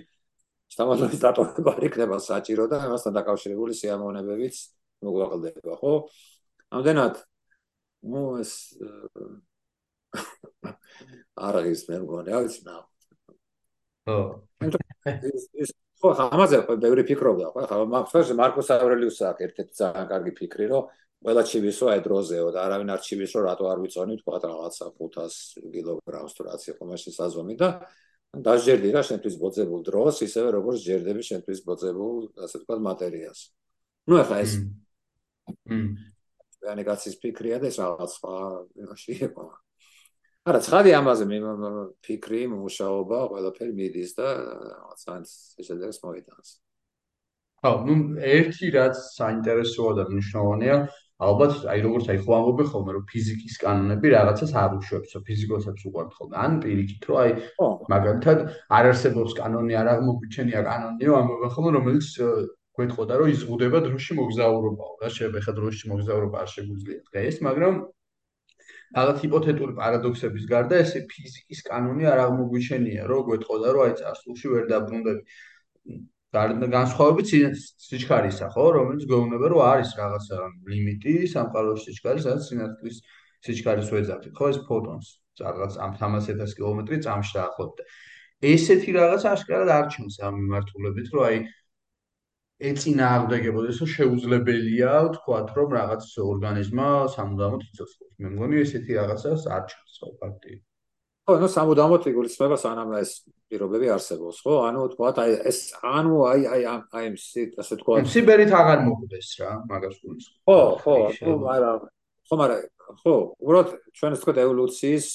[0.70, 4.56] სტამატოლის დატოვება იქნება საჭირო და ამასთან დაკავშირებული სიამოვნებებიც
[5.02, 5.94] მოგვაყლდება ხო?
[6.70, 7.14] ამდენად
[8.12, 8.52] ну ეს
[11.46, 12.76] არ არის მე მგონი რა ვიცი ნა
[14.06, 14.18] ხო
[15.34, 17.66] ეს ხო ამაზე ბევრი ფიქრობდა ხო?
[17.66, 20.84] ხა მაგას მარკუს ავრელიუსს აქვს ერთ-ერთი ძალიან კარგი ფიქრი რომ
[21.20, 26.32] ყველა ჩივისო აი დროზეო და არავინ არ ჩივისო რატო არ ვიწონი თქვა რაღაცა 500 კილოგრამს
[26.36, 27.68] თუ რაც იყო მაშინ საზომი და
[28.30, 32.16] დაჟერდი რა შენთვის ბოძებულ დროს ისევე როგორც ჯერდები შენთვის ბოძებულ
[32.46, 33.40] ასე თქვა მატერიას
[34.06, 34.52] ну ახლა ეს
[35.66, 36.10] მ
[36.68, 38.36] ანუ კაცის ფიქრია და ეს რაღაც სხვა
[38.84, 39.44] იმაში იყო.
[40.50, 41.38] არა ცხადი ამაზე მე
[42.04, 44.26] ფიქრი მუშაობა ყველაფერი მიდის და
[44.72, 45.32] რაღაც
[45.64, 46.48] შედეგს მოიტანს.
[47.60, 50.76] ხო ნუ ერთი რაც საინტერესოა და მნიშვნელოვანია
[51.20, 56.10] ალბათ აი როგორც აი ხო ამბობე ხოლმე რომ ფიზიკის კანონები რაღაცას არ უშვებს ფიზიკოსებს უყვართ
[56.16, 56.34] ხოლმე.
[56.44, 57.30] ან პირიქით რომ აი
[57.92, 58.38] მაგალითად
[58.78, 62.08] არ არსებობს კანონი არ აღმოგვიჩენია კანონიო ამბობენ ხოლმე რომელიც
[62.80, 67.74] გვეთყოდა რომ იზღუდება დროში მოგზაურობაო რა შეიძლება ხა დროში მოგზაურობა არ შეგვიძლია დღეს მაგრამ
[68.96, 74.64] რაღაც ჰიპოთეტური პარადოქსების გარდა ესე ფიზიკის კანონი არ აღმოგვიჩენია რომ გვეთყოდა რომ აი წარსულში ვერ
[74.72, 75.22] დაბრუნდები
[76.34, 77.32] განსხვავებით
[77.86, 80.36] სიჩქარისა ხო რომელიც გვეუბნება რომ არის რაღაცა
[80.70, 83.00] ლიმიტი სამყაროს სიჩქარის სადაც სინათლის
[83.46, 85.08] სიჩქარის ვეძახით ხო ეს ფოტონს
[85.42, 87.90] რაღაც ამ 300000 კილომეტრი წამში დაახლოებით
[88.40, 91.36] ესეთი რაღაც აშკარად არჩევს ამ მიმართულებით, რომ აი
[92.70, 98.12] ეცინა აღდგებოდეს, რომ შეუძლებელია ვთქვათ, რომ რაღაც ორგანიზმა სამუდამოდ იცოცხლოს.
[98.20, 100.52] მე მგონი ესეთი რაღაცას არჩევს ხო ფაქტი.
[101.28, 103.10] ხო, ნუ სამუდამოდ იგულისხმება სანამ ეს
[103.50, 104.54] პირობები არსებობს, ხო?
[104.70, 107.16] ანუ თქვა აი ეს ანუ აი აი აი ამ
[107.60, 110.26] ასე თქვა სიბერით აღარ მოგვდეს რა, მაგას გულს.
[110.46, 111.70] ხო, ხო, ხო, არა.
[112.30, 112.60] ხო, მაგრამ
[113.02, 115.06] ხო, უბრალოდ ჩვენ ეს თქვა ევოლუციის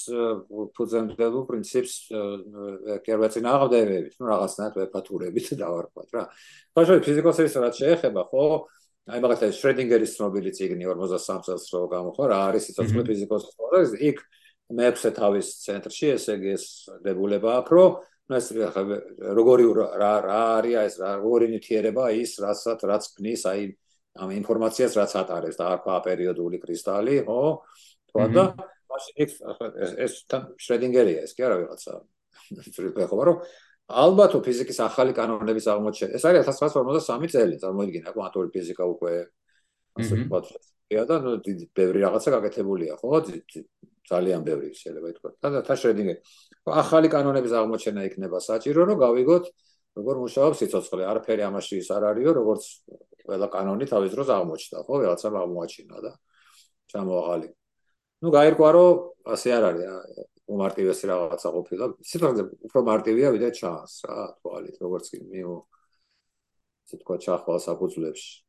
[0.76, 1.96] ფუძემდებელ პრინციპს
[3.08, 6.24] კერვაწინააღმდეგებით, ну რაღაცნაირად ვეფათურებით დავარქვათ რა.
[6.76, 8.44] ხაშოი ფიზიკოსების რაც შეეხება, ხო?
[9.06, 13.82] აი მაგათ ეს შრედინგერის ცნობილი ციგნი 53 წელს რო გამოხო, რა არის სიცოცხლე ფიზიკოსის და
[14.02, 14.18] იქ
[14.74, 16.66] მეექვსე თავის ცენტრში, ესე იგი ეს
[17.06, 17.92] დებულება აქვს, რომ
[18.34, 18.48] ეს
[19.38, 19.66] როგორი
[20.02, 23.62] რა რა არის ეს როგორი ნივთიერება ის რასაც რაც ქნის აი
[24.16, 27.42] ამ ინფორმაციას რაც ატარებს და აქა პერიოდული კრისტალი, ხო?
[28.10, 28.44] თქვა და
[28.90, 29.16] მაშინ
[30.06, 30.14] ეს
[30.56, 31.94] შრედინგერია ეს კი არა ვიღაცა.
[32.64, 33.38] შეიძლება ხო, რომ
[33.86, 36.16] ალბათ ფიზიკის ახალი კანონების აღმოჩენა.
[36.16, 39.14] ეს არის 1953 წელი, წარმოიდგინე, კვანტური ფიზიკა უკვე
[40.00, 40.75] ასე ვთქვათ.
[40.86, 43.10] და ნუ დიდი ბევრი რაღაცა გაკეთებულია, ხო?
[44.06, 45.30] ძალიან ბევრი შეიძლება ითქვა.
[45.42, 46.20] და და შრედინგერი.
[46.66, 49.46] ახალი კანონების აღმოჩენა იქნება საჭირო, რომ გავიგოთ
[49.98, 51.04] როგორ მუშაობს სიცოცხლე.
[51.10, 52.64] არაფერი ამაში ის არ არისო, როგორც
[53.26, 56.12] ყველა კანონი თავის დროს აღმოჩნდა, ხო, რაღაცა აღმოაჩინა და
[56.94, 57.48] ჩამოაღალი.
[58.22, 58.94] ну გაირკვა რომ
[59.26, 59.86] ასე არ არის
[60.46, 61.86] უმარტივესი რაღაცა ყოფილა.
[62.06, 65.56] სიტყვაზე უფრო მარტივია ვიდრე ჩანს რა, თვალით, როგორც კი მიო
[66.86, 68.45] ისე თქვა ჩახვალ საფუძვლებში.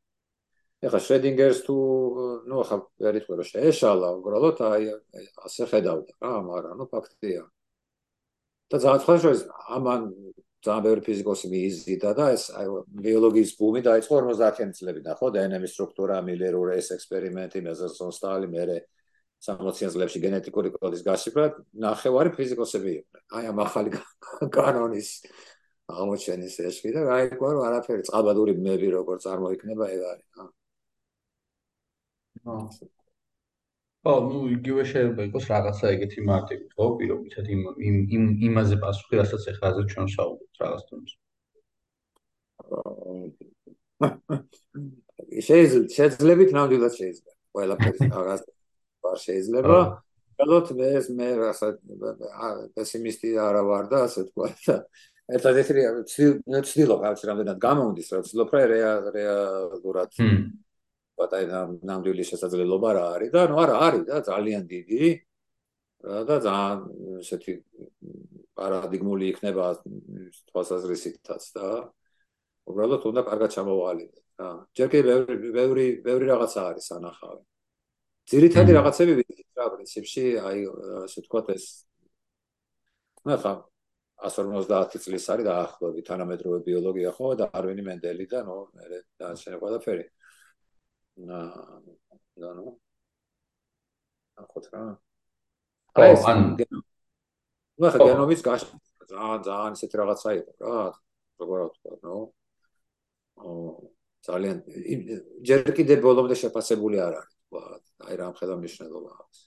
[0.84, 1.74] ეხლა შრედინგერს თუ
[2.48, 4.84] ნუ ახლა ვერ იტყვი რომ შეეშალა უბრალოდ აი
[5.48, 7.42] ასე ხედავდა რა მაგრამ ნუ ფაქტია.
[8.70, 9.40] და ძალიან ხაშოს
[9.76, 10.00] ამან
[10.66, 12.66] ძალიან ბევრი ფიზიკოსი მიიზიდა და ეს აი
[13.06, 18.76] ბიოლოგიის ბუმი დაიწყო 50-იანი წლებიდან ხო დნმ-ის სტრუქტურა მილერური ეს ექსპერიმენტი მეზოზონის სტალი მერე
[19.46, 21.44] 60-იან წლებში გენეტიკური კოდის გასიფრა
[21.86, 23.22] ნახევარი ფიზიკოსები იყვნენ.
[23.36, 23.90] აი ამ ახალი
[24.56, 25.10] კანონის
[25.86, 30.26] აღმოჩენის ეშლი და გაიგო რომ არაფერი წყალბადური ბმები როგორ წარმოიქმნება ეგ არის
[32.46, 32.56] ხო?
[34.06, 39.14] ხო, ну იგივე შეიძლება იყოს რაღაცა ეგეთი მარტივი, ხო, პირობითად იმ იმ იმ იმაზე პასუხი,
[39.20, 41.10] რასაც ახლა აზრ ჩვენ საუბრობთ რაღაც თუნდაც.
[45.48, 47.32] შეიძლება შეიძლება ნამდვილად შეიძლება.
[47.56, 48.42] ყველაფერი რაღაც
[49.10, 49.78] არ შეიძლება.
[50.36, 51.76] ალბათ მე ეს მე რასაც
[52.76, 54.74] პესიმისტი არა ვარ და ასე თქვა და
[55.36, 55.82] ერთადერთი
[56.68, 58.64] ცდილობ რაღაც რამდენად გამომდის, რომ ცდილობ რა
[59.16, 60.10] რეალურად
[61.18, 61.44] პატაი
[61.90, 63.30] ნამდვილი შესაძლებლობა რა არის?
[63.36, 65.04] და ნუ არა არის და ძალიან დიდი.
[66.28, 66.78] და ძალიან
[67.22, 67.52] ესეთი
[68.56, 69.64] პარადიგმული იქნება
[70.48, 71.66] თვალსაზრისითაც და
[72.70, 74.50] უბრალოდ უნდა კარგად ჩამოვალიდეთ რა.
[74.76, 77.42] ჯერ კი ბევრი ბევრი ბევრი რაღაცა არის ანახავი
[78.30, 80.60] ძირითადი რაღაცები ვიცით რა პრინციპში აი
[81.06, 81.64] ასე ვთქვათ ეს
[83.26, 83.52] ნუ ხა
[84.26, 89.62] 150 წლის არის დაახლოებით თანამედროვე ბიოლოგია ხო და არვინი მენდელი და ნუ მე და შეიძლება
[89.62, 90.25] ყველაფერი და
[91.16, 92.66] და ნუ?
[94.36, 94.82] ახოთ რა
[95.96, 96.40] აი ან
[97.80, 98.62] ნუ ხა გენომის გაშ
[99.10, 100.76] ძალიან ძალიან ისეთი რაღაცა იყო რა
[101.40, 102.16] როგორ ვთქვა ნუ?
[104.26, 104.56] ძალიან
[105.48, 107.62] ჯერ კიდე ბოლომდე შეფასებული არ არის თქვა
[108.10, 109.38] აი რა ხედა მნიშვნელობა აქვს.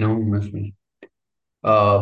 [0.00, 0.68] ნუ მესმის
[1.72, 1.96] აა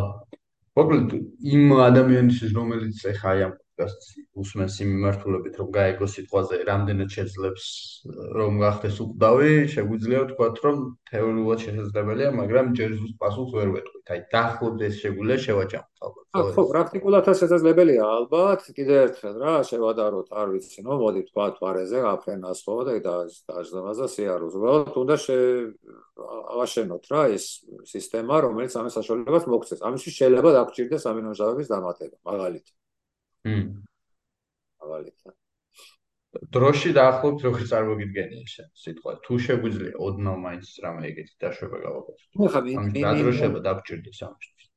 [0.77, 1.09] მოკლედ
[1.55, 7.65] იმ ადამიანის რომელიც ეხა აი ამ უსმენს იმ მიმართულებით რომ გაიგო სიტყვაზე რამდენად შეძლებს
[8.37, 10.77] რომ გახდეს უკვდავი შეგვიძლია ვთქვათ რომ
[11.11, 14.05] თეორიულად შესაძლებელია მაგრამ ჯერ ზუსტ პასუხს ვერ ვეტყვით.
[14.15, 20.79] აი დაახლოებით შეგვიძლია შევაჯამოთ ალბათ ხო პრაქტიკულად შესაძლებელია ალბათ კიდევ ერთხელ რა შევადაროთ არ ვიცი
[20.87, 22.95] ნო მოდი ვთქვათ ვარეზე აფრენას ხო და
[23.49, 25.15] დაჟდომაზე სიარუს უბრალოდ უნდა
[26.55, 27.45] ავაშენოთ რა ეს
[27.91, 32.73] სისტემა რომელიც ამის საშუალებას მოგცეს ამისთვის შეიძლება დაგჭირდეს ამინომჟავების დამატება მაგალითად
[34.85, 35.35] ავალიცა
[36.55, 39.11] დროში დაახლოებით როგორ წარმოგიდგენია ეს სიტყვა.
[39.23, 42.27] თუ შეგვიძლია ოდნავ მაინც რამე ეგეთი დაშვება გავაკეთოთ.
[42.39, 44.67] ნუ ხა მინიმუმ დროშება დაგჭირდეს ამისთვის.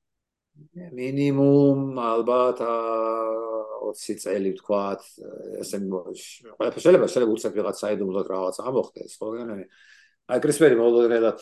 [0.98, 5.02] მინიმუმ ალბათ 20 წელი ვთქვათ
[5.64, 9.28] ესე ყველაფერი შეიძლება შეიძლება უცებ რაღაც საიდუმლოდ რაღაც ამოხდეს ხო?
[9.34, 9.54] გენე
[10.28, 11.38] აი კრისპერი მოლოდნელად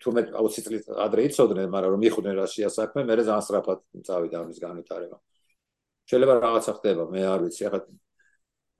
[0.00, 3.78] თუ მე 20 წელი ადრე იცოდნენ მაგრამ რომ მიხვდნენ რა შეასაქმე მე ძალიან სწრაფად
[4.08, 5.18] წავიდა ამის განვითარება
[6.10, 7.80] შეიძლება რაღაცა ხდება, მე არ ვიცი, ახლა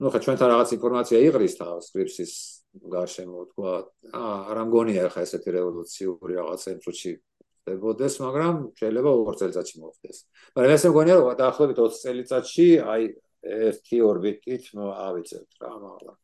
[0.01, 2.33] ну ხა ჩვენთან რაღაც ინფორმაცია იღრის თავს სკრიპსის
[2.93, 3.73] გარშემო თქვა
[4.49, 7.11] არ ამგონია ხა ესეთი რევოლუციური რაღაცა წუთში
[7.61, 10.17] ხდებოდეს, მაგრამ შეიძლება 2 წელიწადში მოხდეს.
[10.57, 13.03] მაგრამ ესე მგონია რომ დაახლოებით 20 წელიწადში აი
[13.69, 16.17] ერთი ორბიტით ავიწევთ რა მაგრამ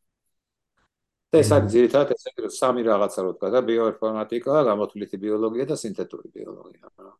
[1.28, 5.76] და ეს არის ძირითადად ესე იგი სამი რაღაცა რო თქვა და ბიოინფორმატიკა, გამოთვლითი ბიოლოგია და
[5.76, 7.10] სინთეტური ბიოლოგია რა.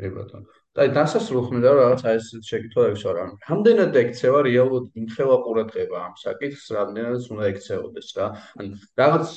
[0.00, 0.46] კი ბატონო.
[0.74, 3.24] და დასასრულს მინდა რომ რაღაც აი ეს შეკითხვა რა.
[3.50, 8.26] რამდენად ექცევა რეალურად ინხელა ყურადღება ამ საკითხს, რამდენად უნდა ექცეოდეს რა.
[8.58, 8.66] ან
[8.98, 9.30] რაღაც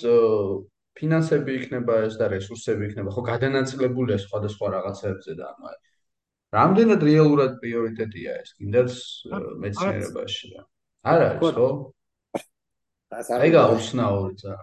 [0.98, 5.78] ფინანსები იქნება ეს და რესურსები იქნება, ხო გადანაწილებულია სხვადასხვა რაღაცებზე და ანუ აი
[6.58, 8.92] რამდენად რეალურად პრიორიტეტია ეს კიდაც
[9.62, 10.62] მეცნიერებაში რა.
[11.12, 11.70] არ არის ხო?
[13.14, 14.56] აი გაუცნაური ძა.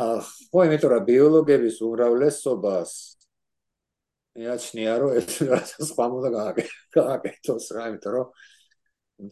[0.00, 2.90] აა ხო იმიტომ რომ ბიოლოგების უმრავლესობას
[4.40, 6.30] მეაჩნია რომ ეს რაღაცა სხვა მოდა
[6.96, 8.26] გააკეთოს რა იმიტომ რომ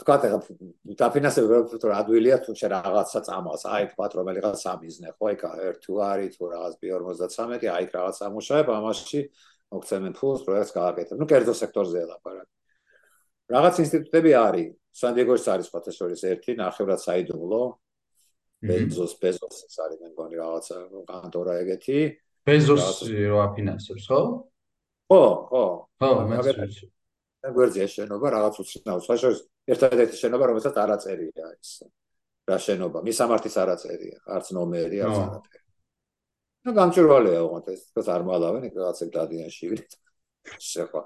[0.03, 0.39] თქვა ეხა
[1.01, 5.79] დაფინანსება რომ ადვილია თუ შე რაღაცა წამოს აი თქვა რომ რაღაც სამიზნე ხო ეკა ერთ
[5.85, 9.21] თუ არის თუ რაღაც B53 აი რაღაც ამუშავებ ამაში
[9.73, 11.17] მოგცემენ ფულს პროექტს გააკეთებ.
[11.21, 12.53] ნუ კერძო სექტორზეა ლაპარაკი
[13.53, 14.69] რაღაც ინსტიტუტები არის
[15.01, 17.63] სან-დიეგოში არის ფოტოსორის ერთი ნახევრად საიდუმლო.
[18.69, 20.77] ბეზოს ბეზოს ეს არის მე მგონი რაღაცა
[21.09, 21.99] კანტორა ეგეთი.
[22.49, 24.21] ბეზოსი რო აფინანსებს ხო
[25.09, 25.21] ხო
[25.51, 25.65] ხო.
[25.99, 26.87] ხო მე ვიცი
[27.55, 29.41] გვერდზე შენობა რაღაც უცნაურ საშორს
[29.73, 31.71] ერთადერთი შენობა რომელსაც არ აწერია ეს.
[32.49, 32.99] რა შენობა?
[33.09, 35.65] მისამართის არ აწერია არც ნომერი არც არაფერი.
[36.65, 37.81] ну გამჭირვალეა უღონთ ეს.
[37.89, 39.91] თქოს არ მალავენ რაღაცებ დადიან შიგნით.
[40.59, 41.01] შეხო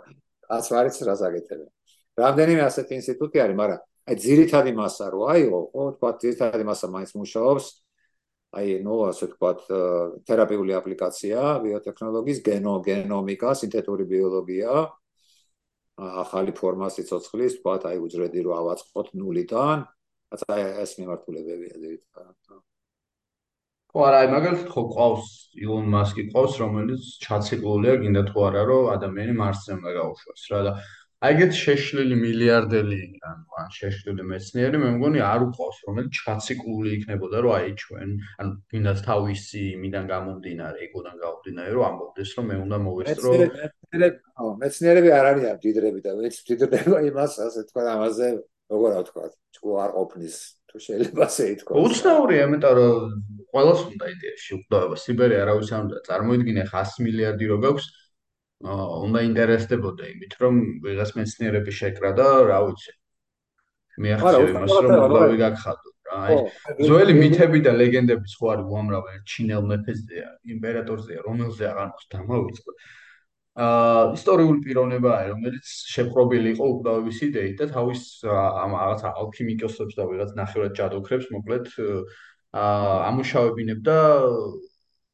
[0.57, 1.71] ას ვარიც რა ზაგეთებენ.
[2.19, 7.11] რამდენიმე ასეთი ინსტიტუტი არის მაგრამ აი ძირითადი მასა რო აიღო ხო თქვა ძირითადი მასა მაინც
[7.23, 7.67] მუშაობს
[8.53, 9.51] აი ნუ ასე თქვა
[10.29, 14.75] თერაპიული აპლიკაცია ბიოტექნოლოგიის გენო გენომიკა სინთეტური ბიოლოგია
[16.03, 19.85] ახალი ფორმა სიცოცხლის, თქვა აი უძრედი რო ავაწყოთ ნულიდან,
[20.33, 22.61] რაცა ეს მიმართულებებია ძირითადად.
[23.93, 25.27] ხო არა, აი მაგალითად ხო ყავს
[25.61, 30.73] ილონ მასკი ყავს, რომელიც ჩაციკლულია, გინდა თუ არა რომ ადამიანი მარსზე უნდა გაუშვას რა და
[31.23, 32.97] აი ეგეთ შეშლილი მილიარდელი
[33.31, 38.51] ანუ ან შეშლილი მეცნიერი მე მგონი არ უყავს რომელიც ჩაციკლული იქნებოდა რომ აი ჩვენ ანუ
[38.73, 43.31] გინდა თავისი იმიდან გამომდინარე ეგოდან გამომდინარე რომ ამბობდეს რომ მე უნდა მოვესწრო
[44.63, 48.29] მეცნიერები არ არიან დიდრები და ვეც დიდრება იმას ასე თქვა ამაზე
[48.73, 49.25] როგორ რა თქვა
[49.55, 50.37] ჩქო არ ყოფნის
[50.73, 52.99] თუ შეიძლება ასე ითქვა უცნაურია იმიტომ რომ
[53.53, 55.99] ყოველს უნდა იდეაში უყდაება სიბერი არავის არ უნდა.
[56.09, 57.87] წარმოიდგინე 100 მილიარდი რო გაქვს
[58.63, 62.93] უნდა ინტერესდებოდა იმით, რომ ვიღაც მეცნიერები შეკრა და რა ვიცი.
[64.03, 66.17] მე ახსოვს იმას, რომ უბრალოდ გაგხადო რა.
[66.23, 66.37] აი
[66.87, 72.73] ძველი მითები და ლეგენდები სხვა არის უამრავი, ჩინელ მეფეზეა, იმპერატორზეა, რომელზე აღარ მოხდა დამოვიწყო.
[73.53, 80.31] აა ისტორიული პიროვნებაა, რომელიც შეპყრობილი იყო უკდავების იდეით და თავის ამ რაღაცა ალქიმიკოსებს და ვიღაც
[80.41, 81.69] ნახევრად ჯადოქრებს მოკლედ
[82.57, 83.97] აა ამუშავებინებდა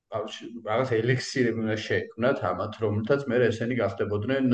[0.09, 4.47] რაღაც ელექსირები უნდა შეექმნათ ამათ, რომელთაც მე ესენი გახდებოდნენ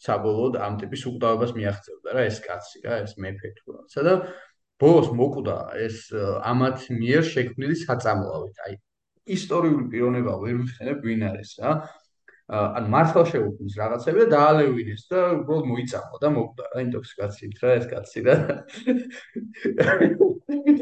[0.00, 3.82] საბოლოოდ ამ ტიპის უკვდავებას მიაღწევდა რა ეს კაცი რა ეს მეფე თუ რა.
[3.92, 4.12] სადა
[4.80, 5.56] ბოლოს მოკვდა
[5.86, 5.96] ეს
[6.52, 8.56] ამათ მიერ შექმნილი საწამლავით.
[8.64, 8.74] აი
[9.36, 11.72] ისტორიული პიროვნება ვერ ვიხსენებ ვინ არის რა.
[12.50, 17.86] ან მართლა შეუქმნის რაღაცები და დაალევინეს და უბრალოდ მოიწამო და მოკვდა რა ინტოქსიკაციით რა ეს
[17.92, 18.34] კაცი რა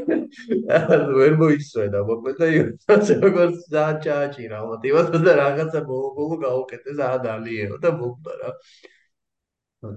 [1.19, 8.51] ვერ მოიწვედა მოკვდა იოც როგორც დააჭაჭირა მოტივად და რაღაცა ბოლო გაუკეთეს ადალიეო და მოკვდა რა.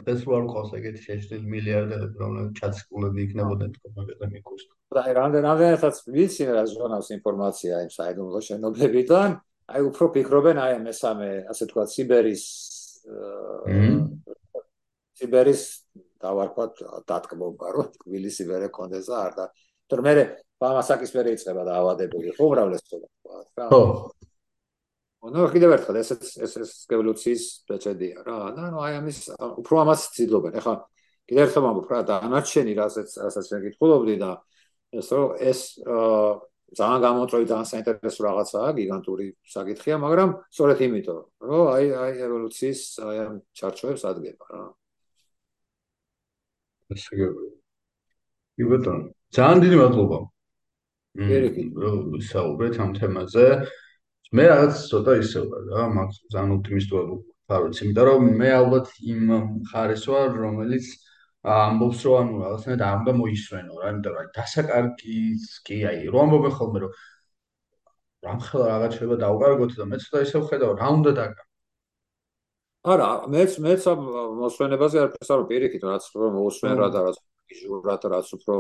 [0.01, 5.95] დღეს ვარ ყავს ეგეთი შეშლილი მილიარდერები რომლებიც ჩაცკულები იქნებოდნენ თქო მაგაზე მიკუსტო და აი რამდენადაც
[6.17, 9.29] ვიცი რა ჟურნალს ინფორმაცია იმ საიდუმლო შენობებიდან.
[9.71, 12.45] აი უფრო ფიქრობენ აი მესამე ასე თქვა სიბერის
[15.17, 15.63] სიბერის
[16.21, 19.45] დავარქვათ დატკბობა რომ თბილისი ვერ ეკონდეს და არ და
[19.91, 20.13] თორე მე
[20.61, 23.07] პამასაკის ვერ ეწება და ავადებული ხო უმრავლესობა
[23.51, 23.81] თქვა ხო
[25.21, 29.19] ანუ კიდევ ერთხელ ეს ეს ეს რევოლუციის პეჭედია რა და ნუ აი ამის
[29.61, 30.75] უფრო ამას ცდილობენ ეხლა
[31.29, 34.31] კიდევ ერთხელ მომბ რა დანარჩენი რასაც რასაც მეკითხულობდი და
[34.97, 35.59] ეს რომ ეს
[36.71, 41.19] ძალიან გამოწვევი ძალიან საინტერესო რაღაცაა, გიგანტური საკითხია, მაგრამ სწორედ იმიტომ,
[41.51, 44.61] რომ აი აი ევოლუციის აი ამ ჩარჩოებს ადგენა რა.
[46.95, 47.27] იგი.
[48.55, 49.03] კი ბატონო,
[49.35, 50.17] ძალიან დიდი მადლობა.
[51.19, 53.45] მmm, საუბრეთ ამ თემაზე.
[54.35, 57.07] მე რაღაც ცოტა ისე ვარ რა, მაგ ძალიან ოპტიმისტურად
[57.51, 59.21] ვარ, იმიტომ რომ მე ალბათ იმ
[59.71, 60.85] ხარეს ვარ, რომელიც
[61.41, 66.53] ამბობს რომ ანუ რაღაცნაირად არ უნდა მოისვენო რა იმიტომ რომ დასაკარგის კი აი რომ ამბობენ
[66.57, 66.91] ხოლმე რომ
[68.27, 71.43] რამხელა რაღაც შეიძლება დაუკარგოთ და მე ცოტა ისე ვხედავ რა უნდა დაგა
[72.91, 73.81] არა, მეც მეც
[74.41, 77.17] მოსვენებაზე არაფერს არ პირიქით, რაც უფრო მოსვენა და რაც
[77.59, 78.55] ჟურად რაც უფრო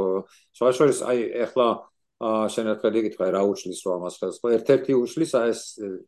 [0.57, 1.67] სხვაშორის აი ეხლა
[2.21, 4.37] შენერხელი გითხრა რა უშლის რა ამას ხელს.
[4.41, 5.61] ხო ერთ-ერთი უშლის აი ეს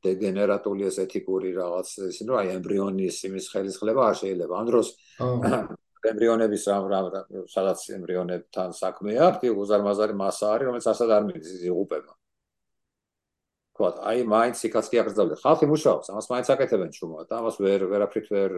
[0.05, 4.53] დეგენერატული ეს ეთიკური რაღაც ის ნუ აი ემბრიონის იმის ხელისხლება არ შეიძლება.
[4.61, 4.87] ამ დროს
[6.11, 12.13] ემბრიონების რა რა სადაც ემბრიონებთან საქმე აქვს, უზარმაზარი მასა არის, რომელიც ასად არ მიდის იღუპება.
[13.73, 15.35] ხო, აი მაინც იქაც კი აკრძალდა.
[15.41, 18.51] ხალხი მუშაობს, ამას მაინც აკეთებენ ჩუმად, ამას ვერ ვერაფრით ვერ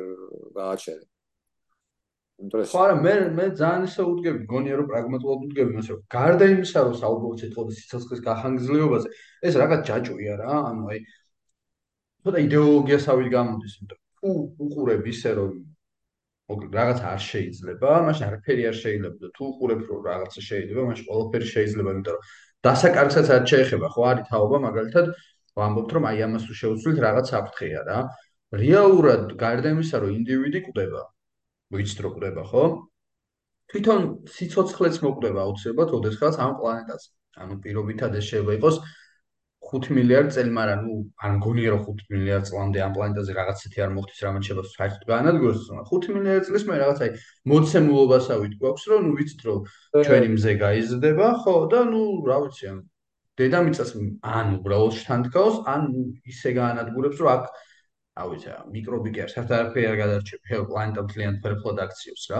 [2.35, 2.45] გააჩერე.
[2.45, 2.71] ინტერესი.
[2.71, 6.79] ხო, არა, მე მე ძალიან ისე უდგები, გონია რომ პრაგმატულად უდგები, მასე რომ გარდა იმისა,
[6.85, 9.07] რომ საუბრობთ სიტყვის სიცოცხლის გახანგრძლივობაზე,
[9.47, 10.99] ეს რაღაც ჯაჭვია რა, ანუ აი
[12.25, 14.29] ცოტა იდეოლოგიასავით გამოდის, იმიტომ თუ
[14.65, 15.51] უყურებ ისე რომ
[16.45, 21.05] მოკლედ რაღაც არ შეიძლება, მაშინ არაფერი არ შეიძლება და თუ უყურებ რომ რაღაცა შეიძლება, მაშინ
[21.09, 22.23] ყველაფერი შეიძლება, იმიტომ რომ
[22.65, 25.05] დასაკარგსაც არ შეეხება, ხო არის თაობა, მაგალითად,
[25.55, 27.99] ვამბობთ რომ აი ამას თუ შეუცვლით რაღაც საფრთხეა რა.
[28.55, 31.01] რეალურად გარდა იმისა, რომ ინდივიდი კვდება,
[31.73, 32.65] რომ კვდება, ხო?
[33.71, 37.07] თვითონ სიცოცხლეც მოკვდება აუცილებლად ოდესღაც ამ პლანეტაზე.
[37.41, 38.77] ანუ პირობითად ეს შეიძლება იყოს
[39.65, 43.91] 5 მილიარდ წელი, მაგრამ ნუ არ მგონია რომ 5 მილიარდ წლამდე ამ პლანეტაზე რაღაცეთი არ
[43.95, 45.61] მოხდეს, რამაც შეიძლება საერთოდ გაანადგუროს.
[45.89, 47.11] 5 მილიარდ წლის მე რაღაცაი
[47.51, 49.59] მოცემულობასავით გვაქვს, რომ ნუ ვიცით რომ
[50.05, 52.77] ჩვენი მზე გაიზრდება, ხო და ნუ რა ვიცი, ან
[53.41, 55.81] დედამიწას ან უბრალოდ შთანთქავს, ან
[56.29, 57.43] ისე გაანადგურებს, რომ აქ
[58.15, 62.39] რა ვიცი, მიკრობი კი არ საერთოდ არ გადარჩება, ხელ პლანეტა მთლიანად ფერფლად აქციებს რა.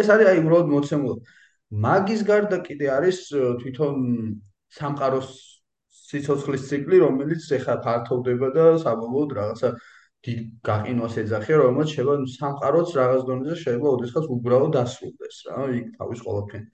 [0.00, 1.22] ეს არის აი უბრალოდ მოცემულობა.
[1.86, 3.18] მაგის გარდა კიდე არის
[3.62, 3.96] თვითონ
[4.78, 5.30] სამყაროს
[6.06, 9.70] სიცოცხლის ციკლი, რომელიც ეხა ფართოვდება და საბოლოოდ რაღაცა
[10.26, 10.38] დიდ
[10.68, 16.66] გაყინვას ეძახია, რომელმაც შეიძლება სამყაროც რაღაც დონეზე შეიძლება ოდესღაც უბრალოდ დასრულდეს რა, იქ თავის ყველაფერი.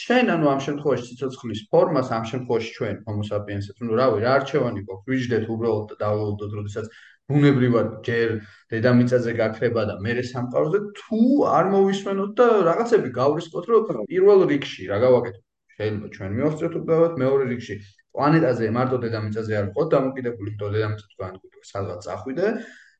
[0.00, 4.80] შენ ანუ ამ შემთხვევაში ციცოცხლის ფორმას, ამ შემთხვევაში ჩვენ homo sapiens-ებს, ну რავი, რა არჩევანი
[4.86, 6.86] გვაქვს, ვიждდეთ უბრალოდ და დავალოდოთ, როდესაც
[7.30, 8.34] ბუნებრივად ჯერ
[8.74, 11.20] დედამიწაზე გაქრება და მეორე სამყაროზე თუ
[11.58, 15.44] არ მოვისმენოთ და რაღაცები გავრისკოთ, რომ პირველ რიგში რა გავაკეთოთ?
[15.80, 17.74] შეიძლება ჩვენ მივახცეთ უბრალოდ მეორე რიგში
[18.14, 22.46] პლანეტაზე მარტო დედამიწაზე არ ვიყოთ დამოკიდებული, თორე დედამიწა თქვენ გვიყვება სადღაც ახვიდე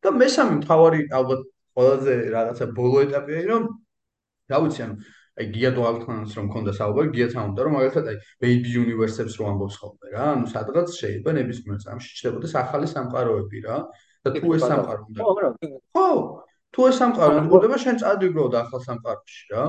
[0.05, 1.41] და მესამე მთავარი ალბათ
[1.77, 3.65] ყველაზე რაღაცა ბოლო ეტაპია, რომ
[4.51, 4.95] რა ვიცი, ანუ
[5.41, 9.45] აი გია თუ ალთანს რომ მქონდა საუბარი, გია თამობდა რომ მაგალითად აი baby universe-ებს რო
[9.51, 13.77] ამბობს ხოლმე რა, ანუ სადღაც შეიძლება ნებისმიერ წამში ჩნდებოდეს ახალი სამყაროები რა
[14.25, 15.21] და თუ ეს სამყარო უნდა
[15.95, 16.09] ხო
[16.75, 19.65] თუ ეს სამყარო უნდა შენ წადიგვრო და ახალ სამყაროში რა.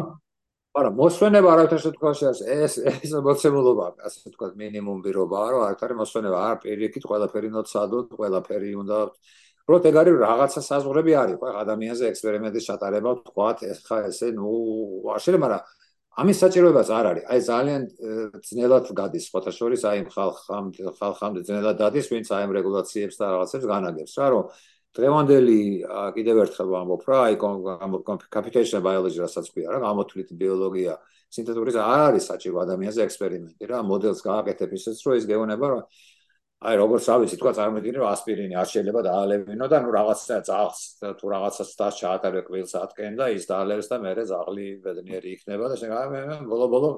[0.72, 2.26] არა, მოსვენება არავითარ შემთხვევაში
[2.56, 8.08] ეს ეს მოცემულობა, ასე თქვა, მინიმუმ პირობაა, რომ არ არის მოსვენება, არ პირიქით, ყველაფერი ნოცადოთ,
[8.20, 9.00] ყველაფერი უნდა
[9.68, 13.50] პროთ ეგ არის რაღაცა საზღვრები არის, ხო, ადამიანზე ექსპერიმენტის ჩატარება, თქვა,
[13.88, 14.54] ხა ესე, ნუ,
[15.12, 15.62] არ შეიძლება, მაგრამ
[16.20, 17.24] ამის საჭიროებაც არ არის.
[17.32, 17.82] აი ძალიან
[18.44, 20.66] ძნელად გადის ფოტოშორის, აი ხალხამ
[21.00, 24.46] ხალხამ ძნელად დადის, ვინც აი ამ რეგულაციებს და რაღაცებს განაგებს, რა, რომ
[24.92, 25.60] დღევანდელი
[26.16, 27.36] კიდევ ერთხელ ვამბობ რა აი
[28.36, 30.98] computation biology რასაც ქვია რა გამოთვლითი ბიოლოგია
[31.32, 35.82] სინთეზური არ არის საჭირო ადამიანზე ექსპერიმენტი რა მოდელს გააკეთებ ისეც რომ ის გეუბნება რომ
[36.62, 40.82] აი როგორც ავიცი თქვა წარმოიდგინე რომ ასპირინი არ შეიძლება დაალევინო და ნუ რაღაცა ძაღლს
[41.18, 45.76] თუ რაღაცას დას ჩაატარე კვილს ატკენ და ის დაალევს და მეორე ზაღლი ბედნიერი იქნება და
[45.82, 46.90] შენ ბოლო ბოლო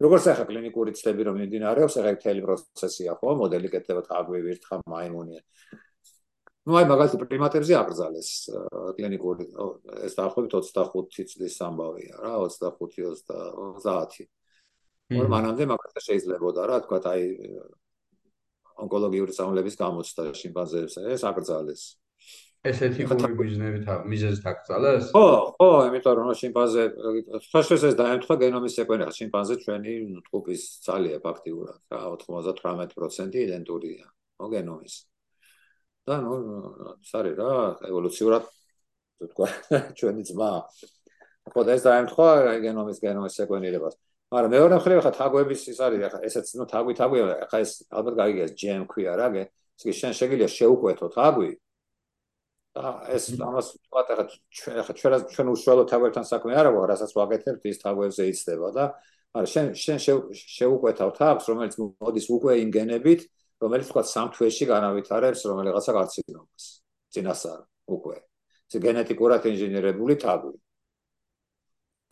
[0.00, 5.42] როგორც ახლა კლინიკური ცდები რომ მიმდინარეობს ახლა მთელი პროცესია ხო მოდელი კეთდება თაგვი ვირთხა მაიმუნია.
[6.66, 8.30] ну აი მაგალითად პრიმატებზე აკრძალეს
[8.96, 9.44] კლინიკური
[10.08, 14.24] ეს დაახლოებით 25 წლის ამბავია რა 25-30
[15.36, 17.24] მანამდე მაგალითად შეიძლებოდა რა თქვა აი
[18.82, 20.94] ონკოლოგიური სამულების გამოცდა შიმპანზეებს.
[21.14, 21.82] ეს აკრძალეს.
[22.62, 25.06] ესეთი ხური ბიზნესით მიზეზით აკრძალეს?
[25.14, 25.26] ხო
[25.58, 26.82] ხო იმიტომ რომ შიმპანზე
[27.50, 29.94] თაშეს ეს დაემთხვა გენომის სეკვენცია შიმპანზე ჩვენი
[30.26, 34.06] ტყუპის ძალია ფაქტიურად რა 98% იდენტურია
[34.38, 34.94] ო გენომის.
[36.06, 36.34] და ნუ
[37.10, 37.50] სარი რა
[37.90, 38.44] ევოლუციურად
[39.26, 39.48] თქვა
[39.98, 40.52] ჩვენი ძმა.
[41.50, 42.30] ხო და ეს დაემთხვა
[42.62, 43.94] გენომის გენომის სეკვენირებას
[44.32, 47.18] მაგრამ მეორე მხრივ ხა თაგვების ის არის ხა ესეც ნუ თაგვი თაგვი
[47.52, 49.42] ხა ეს ალბათ გაიგეს ჯემ ქვია რა გე
[49.76, 51.50] ეს შენ შეგიძლია შეუკვეთო თაგვი?
[52.72, 54.24] და ეს ამას თქვა ხა
[54.88, 58.84] ხა ჩვენ ჩვენ უშუალო თაგვებთან საქმე არ აქვს რასაც ვაკეთებთ ის თაგვებზე იცდება და
[59.36, 59.98] მაგრამ შენ შენ
[60.56, 63.20] შეუკვეთავ თავს რომელიც მოდის უკვე იმ გენებით
[63.60, 66.64] რომელიც თქვა სამ თვეში განავითარებს რომელიღაცა კარცინომას
[67.12, 67.60] წინასწარ
[67.96, 68.16] უკვე.
[68.72, 70.56] ეს გენეტიკურად ინჟინერებული თაგვი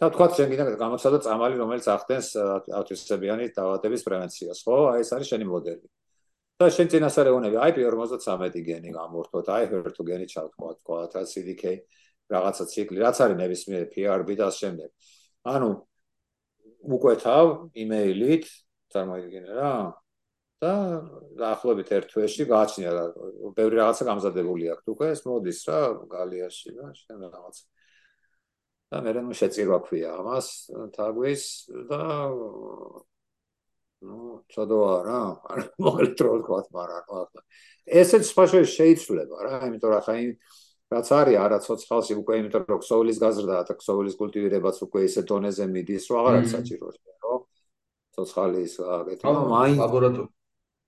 [0.01, 2.29] და თქვა შენ გინდა გამოცადა წამალი რომელიც ახდენს
[2.81, 4.59] ავტისებიანი დაავადების პრევენციას.
[4.65, 5.87] ხო აი ეს არის შენი მოდელი.
[6.61, 11.65] და შენ წინასწარ ეუნები აი P53 გენი გამორთოთ აი HER2 გენი ჩავთქვა თქვა CDK
[12.33, 14.89] რაღაცა ციკლი რაც არის ნებისმიერ PRB და ამ შემდეგ.
[15.53, 15.71] ანუ
[16.97, 17.47] უკვე თავ
[17.85, 18.45] იმეილით
[18.93, 19.73] წარმოიდგინე რა
[20.61, 20.73] და
[21.41, 22.91] დაახლოებით ერთ თვეში გააჩნია
[23.57, 24.85] ბევრი რაღაცა გამზადებული აქვს.
[24.93, 25.81] უკვე ეს მოდის რა
[26.13, 27.57] გალიაში და შენ რაღაც
[28.91, 30.47] და მე ნუ შეწირვა ქვია ამას
[30.97, 31.45] თაგვის
[31.91, 32.03] და
[34.01, 35.21] ну, ჩადოა რა,
[35.53, 37.43] არ მოკლედ რო ვთქვა, მაგრამ ახლა
[38.01, 40.25] ესეც სხვა შეიძლება რა, იმიტომ რომ ხაი
[40.91, 45.65] რაც არის, არა ცოცხალში უკვე, იმიტომ რომ ქსოვილის გაზრდა და ქსოვილის კულტივირებაც უკვე ისე დონეზე
[45.71, 46.87] მიდის, რომ აღარ არის საჭირო,
[47.23, 47.41] რომ
[48.17, 49.35] ცოცხალი ის აკეთო.
[49.55, 50.40] მაინც ლაბორატორია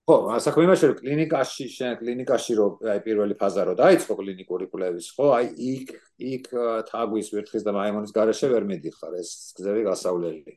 [0.03, 5.07] ხო, ასახმე იმაში რომ კლინიკაში, შენ კლინიკაში რო აი პირველი ფაზა რო დაიწყო კლინიკური კვლევის,
[5.15, 5.93] ხო, აი იქ
[6.33, 6.49] იქ
[6.91, 10.57] თაგვის, ვერცხლის და მაიმონის გარეშე ვერ მიდიხარ, ეს გზები გასავლელი.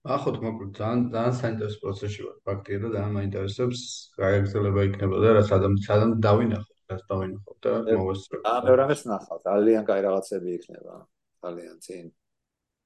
[0.00, 3.80] ახოთ მოკლედ ძალიან ძალიან საინტერესო პროცესში ვარ ფაქტია და ძალიან მაინტერესებს
[4.16, 8.40] გაიგზელება იქნება და რა სადამ სადამ დავინახოთ რას დავინახოთ და მოვესწრებ.
[8.52, 10.94] აა მე რამეს ნახავ, ძალიან კაი რაღაცები იქნება.
[11.44, 12.04] ძალიან წინ.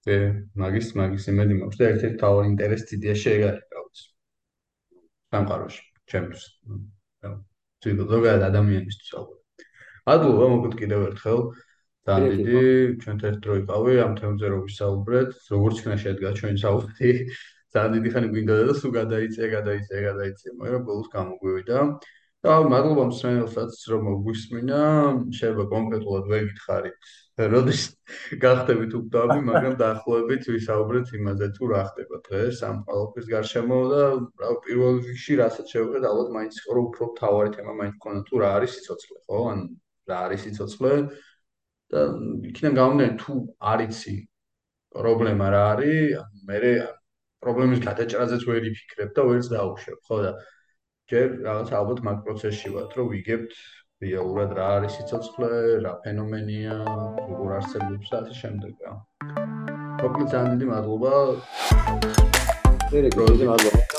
[0.04, 0.16] კი,
[0.62, 4.00] მაგის მაგის იმედი მაქვს და ერთ-ერთი თავი ინტერესი დიდია შეეგარიყავს.
[5.34, 5.82] სამყაროში,
[6.12, 6.44] ჩემთვის.
[7.84, 9.68] თვითონ ზოგადად ადამიანისთვის ალბათ.
[10.14, 11.40] ადლობა მოკლედ კიდევ ერთხელ
[12.08, 12.64] ძალიან დიდი
[13.02, 17.12] ჩვენ ერთ დრო იყავი ამ თემზე რო ვისაუბრეთ, როგორც იქნა შედგა ჩვენი საუბარი.
[17.74, 21.78] ძალიან დიდი ხანი გვინდოდა და სულ გადაიწია, გადაიწია, გადაიწია, მაგრამ ბოლოს გამოგვივიდა.
[22.44, 24.80] და მადლობა მსმენელსაც რომ მოგვისმინა,
[25.36, 27.12] შეიძლება კონკრეტულად ვერ გითხარით.
[27.34, 27.84] როდის
[28.42, 34.02] გახდებით უბრალოდ, მაგრამ დაახლოებით ვისაუბრეთ იმაზე, თუ რა ხდება დღეს ამ ყოველთვის გარშემო და
[34.44, 38.48] რა პირველ რიგში რასაც შევხედეთ, ალბათ მაინც ხო უფრო თავარი თემა მაინც ქონა თუ რა
[38.60, 39.40] არის სიცოცხლე, ხო?
[39.50, 39.58] ან
[40.12, 40.92] რა არის სიცოცხლე
[41.90, 42.00] და
[42.52, 43.32] იქიდან გამომდინარე თუ
[43.72, 44.16] არიცი
[44.94, 46.58] პრობლემა რა არის, მე
[47.44, 50.30] პრობლემის გადაჭრაზეც ვერ იფიქრებ და ვერც დაუშვებ, ხო და
[51.12, 53.56] ჯერ რაღაც ალბათ მაგ პროცესში ვართ, რომ ვიგებთ
[54.04, 55.50] რეალურად რა არის სიცოცხლე,
[55.84, 56.76] რა ფენომენია,
[57.28, 58.92] როგორ არსებობს და ასე შემდეგ რა.
[60.00, 61.12] მოკლედ ძალიან დიდი მადლობა.
[62.94, 63.93] დიდი მადლობა.